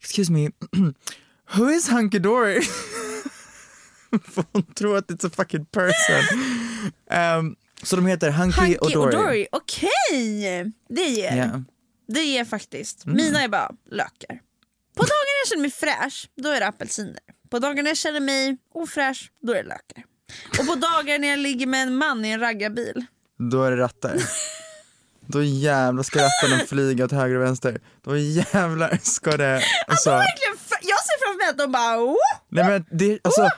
excuse 0.00 0.32
me, 0.32 0.50
who 1.56 1.70
is 1.70 1.88
hunky 1.88 2.18
dory? 2.18 2.60
För 4.24 4.44
hon 4.52 4.62
tror 4.62 4.96
att 4.96 5.10
it's 5.10 5.26
a 5.26 5.30
fucking 5.36 5.66
person. 5.66 6.24
Ehm, 7.10 7.56
så 7.82 7.96
de 7.96 8.06
heter 8.06 8.30
Hunky, 8.30 8.60
Hunky 8.60 8.76
och 8.76 8.90
Dory. 8.90 9.06
och 9.16 9.22
dory, 9.22 9.46
okej! 9.52 10.72
Det 10.88 11.04
ger. 11.04 11.36
Ja. 11.36 11.62
Det 12.08 12.22
ger 12.22 12.44
faktiskt. 12.44 13.04
Mm. 13.04 13.16
Mina 13.16 13.42
är 13.42 13.48
bara 13.48 13.70
lökar. 13.90 14.40
På 14.96 15.02
dagar 15.02 15.40
jag 15.42 15.48
känner 15.48 15.62
mig 15.62 15.70
fräsch, 15.70 16.28
då 16.36 16.48
är 16.48 16.60
det 16.60 16.66
apelsiner. 16.66 17.20
På 17.50 17.58
dagar 17.58 17.82
när 17.82 17.90
jag 17.90 17.96
känner 17.96 18.20
mig 18.20 18.56
ofräsch, 18.74 19.30
då 19.42 19.52
är 19.52 19.62
det 19.62 19.68
lökar. 19.68 20.04
Och 20.60 20.66
på 20.66 20.74
dagar 20.74 21.18
när 21.18 21.28
jag 21.28 21.38
ligger 21.38 21.66
med 21.66 21.82
en 21.82 21.96
man 21.96 22.24
i 22.24 22.28
en 22.30 22.40
raggarbil, 22.40 23.04
Då 23.50 23.62
är 23.64 23.70
det 23.70 23.76
rattar. 23.76 24.16
Då 25.28 25.42
jävlar 25.42 26.02
ska 26.02 26.18
rattarna 26.18 26.64
flyga 26.68 27.04
åt 27.04 27.12
höger 27.12 27.36
och 27.36 27.42
vänster. 27.42 27.80
Då 28.04 28.16
jävlar 28.16 28.98
ska 29.02 29.36
det... 29.36 29.62
Alltså, 29.86 30.10
verkligen, 30.10 30.54
fr- 30.54 30.82
jag 30.82 30.98
ser 30.98 31.24
framför 31.24 31.38
mig 31.38 31.48
att 31.50 31.58
de 31.58 31.72
bara 31.72 31.98
oh! 32.04 32.16
nej 32.48 32.64
men 32.64 32.84
det, 32.90 33.18
alltså, 33.24 33.48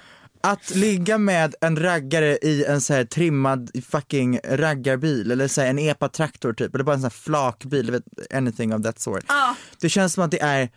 att 0.42 0.74
ligga 0.74 1.18
med 1.18 1.54
en 1.60 1.76
raggare 1.76 2.38
i 2.42 2.64
en 2.64 2.80
så 2.80 2.94
här 2.94 3.04
trimmad 3.04 3.70
fucking 3.90 4.40
raggarbil 4.44 5.30
eller 5.30 5.48
så 5.48 5.60
en 5.60 5.78
epa-traktor 5.78 6.52
typ, 6.52 6.74
eller 6.74 6.84
bara 6.84 6.94
en 6.94 7.00
sån 7.00 7.04
här 7.04 7.10
flakbil, 7.10 8.02
anything 8.34 8.74
of 8.74 8.82
that 8.82 9.00
sort. 9.00 9.24
Ja. 9.28 9.56
Det 9.80 9.88
känns 9.88 10.12
som 10.12 10.24
att 10.24 10.30
det 10.30 10.40
är 10.42 10.68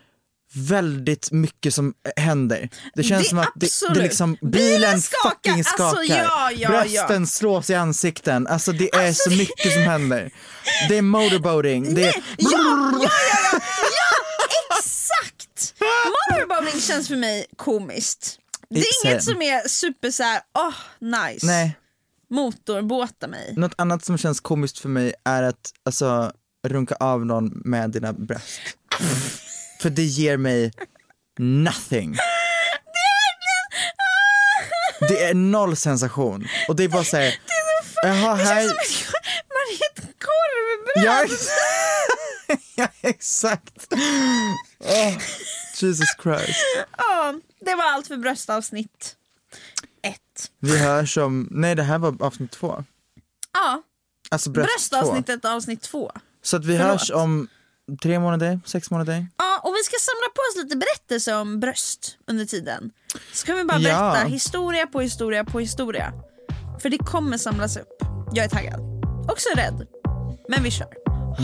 väldigt 0.56 1.30
mycket 1.32 1.74
som 1.74 1.94
händer. 2.16 2.68
Det 2.94 3.02
känns 3.02 3.22
Det- 3.22 3.28
som 3.28 3.38
att 3.38 3.52
det, 3.56 3.70
det 3.94 4.00
liksom, 4.02 4.36
Bilen 4.40 4.50
bilen 4.50 5.02
skakar. 5.02 5.30
fucking 5.30 5.52
Alltså, 5.52 5.72
skakar. 5.74 6.16
ja, 6.24 6.50
ja, 6.56 6.68
Brösten 6.68 7.26
slås 7.26 7.70
i 7.70 7.74
ansikten, 7.74 8.46
alltså 8.46 8.72
det 8.72 8.94
är 8.94 9.12
så 9.12 9.30
mycket 9.30 9.72
som 9.72 9.82
händer. 9.82 10.30
Det 10.88 10.98
är 10.98 11.02
motorboating, 11.02 11.94
det 11.94 12.02
är... 12.08 12.14
Ja, 12.38 12.50
ja, 12.52 12.98
ja, 13.02 13.10
ja, 13.52 13.58
ja, 13.82 14.18
exakt! 14.78 15.74
Motorboating 16.30 16.80
känns 16.80 17.08
för 17.08 17.16
mig 17.16 17.46
komiskt. 17.56 18.38
Det 18.70 18.80
är 18.80 18.82
It's 18.82 19.06
inget 19.10 19.24
som 19.24 19.42
är 19.42 19.68
super 19.68 20.10
såhär, 20.10 20.40
åh 20.58 20.74
nice. 21.00 21.46
Nej, 21.46 21.76
Motorbåta 22.30 23.26
mig. 23.26 23.54
något 23.56 23.74
annat 23.78 24.04
som 24.04 24.18
känns 24.18 24.40
komiskt 24.40 24.78
för 24.78 24.88
mig 24.88 25.14
är 25.24 25.42
att 25.42 25.72
alltså 25.86 26.32
runka 26.66 26.94
av 27.00 27.26
någon 27.26 27.46
med 27.64 27.90
dina 27.90 28.12
bröst. 28.12 28.60
För 29.84 29.90
det 29.90 30.02
ger 30.02 30.36
mig 30.36 30.72
nothing. 31.38 32.16
Det 35.08 35.24
är 35.24 35.34
noll 35.34 35.76
sensation 35.76 36.46
och 36.68 36.76
det 36.76 36.84
är 36.84 36.88
bara 36.88 37.04
såhär, 37.04 37.34
jaha 38.02 38.36
Det 38.36 38.42
här, 38.42 38.60
känns 38.60 38.70
som 38.98 39.14
att 39.14 39.46
man 39.48 39.66
äter 40.04 40.12
korvbröd. 40.18 41.04
ja, 41.04 42.56
ja 42.76 42.88
exakt. 43.08 43.92
Oh, 44.80 45.18
Jesus 45.80 46.08
Christ. 46.22 46.58
Ja, 46.98 47.34
det 47.60 47.74
var 47.74 47.84
allt 47.92 48.06
för 48.06 48.16
bröstavsnitt 48.16 49.16
ett. 50.02 50.50
Vi 50.60 50.78
hörs 50.78 51.16
om, 51.18 51.48
nej 51.50 51.74
det 51.74 51.82
här 51.82 51.98
var 51.98 52.16
avsnitt 52.22 52.50
två. 52.52 52.84
Ja, 53.52 53.82
Alltså 54.30 54.50
bröst 54.50 54.66
två. 54.68 54.96
bröstavsnittet 54.96 55.44
avsnitt 55.44 55.82
två. 55.82 56.12
Så 56.42 56.56
att 56.56 56.64
vi 56.64 56.76
Förlåt. 56.78 56.90
hörs 57.00 57.10
om 57.10 57.48
tre 58.02 58.18
månader, 58.18 58.60
sex 58.66 58.90
månader. 58.90 59.26
Ja, 59.38 59.60
och 59.62 59.74
vi 59.74 59.82
ska 59.82 59.94
samla 60.00 60.28
på 60.34 60.40
oss 60.50 60.64
lite 60.64 60.76
berättelser 60.76 61.40
om 61.40 61.60
bröst 61.60 62.16
under 62.26 62.44
tiden. 62.44 62.90
Ska 63.32 63.54
vi 63.54 63.64
bara 63.64 63.78
Ja. 63.78 64.12
berätta 64.12 64.28
historia 64.28 64.86
på 64.86 65.00
historia 65.00 65.44
på 65.44 65.60
historia. 65.60 66.12
För 66.82 66.88
det 66.90 66.98
kommer 66.98 67.38
samlas 67.38 67.76
upp. 67.76 67.88
Jag 68.32 68.44
är 68.44 68.48
taggad. 68.48 68.80
Också 69.30 69.48
rädd. 69.56 69.86
Men 70.48 70.62
vi 70.62 70.70
kör. 70.70 70.88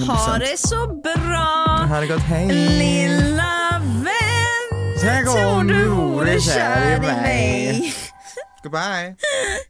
Ha 0.06 0.16
100%. 0.36 0.38
det 0.40 0.58
så 0.58 0.86
bra 0.86 1.86
Ha 1.88 2.00
det 2.00 2.06
gott, 2.06 2.20
hej! 2.20 2.48
lilla 2.78 3.82
vän. 4.04 4.94
Tänk 5.00 5.28
om 5.28 5.66
du 5.66 5.88
vore 5.88 6.40
kär 6.40 6.96
i 6.96 7.00
mig. 7.00 7.94
Goodbye! 8.62 9.16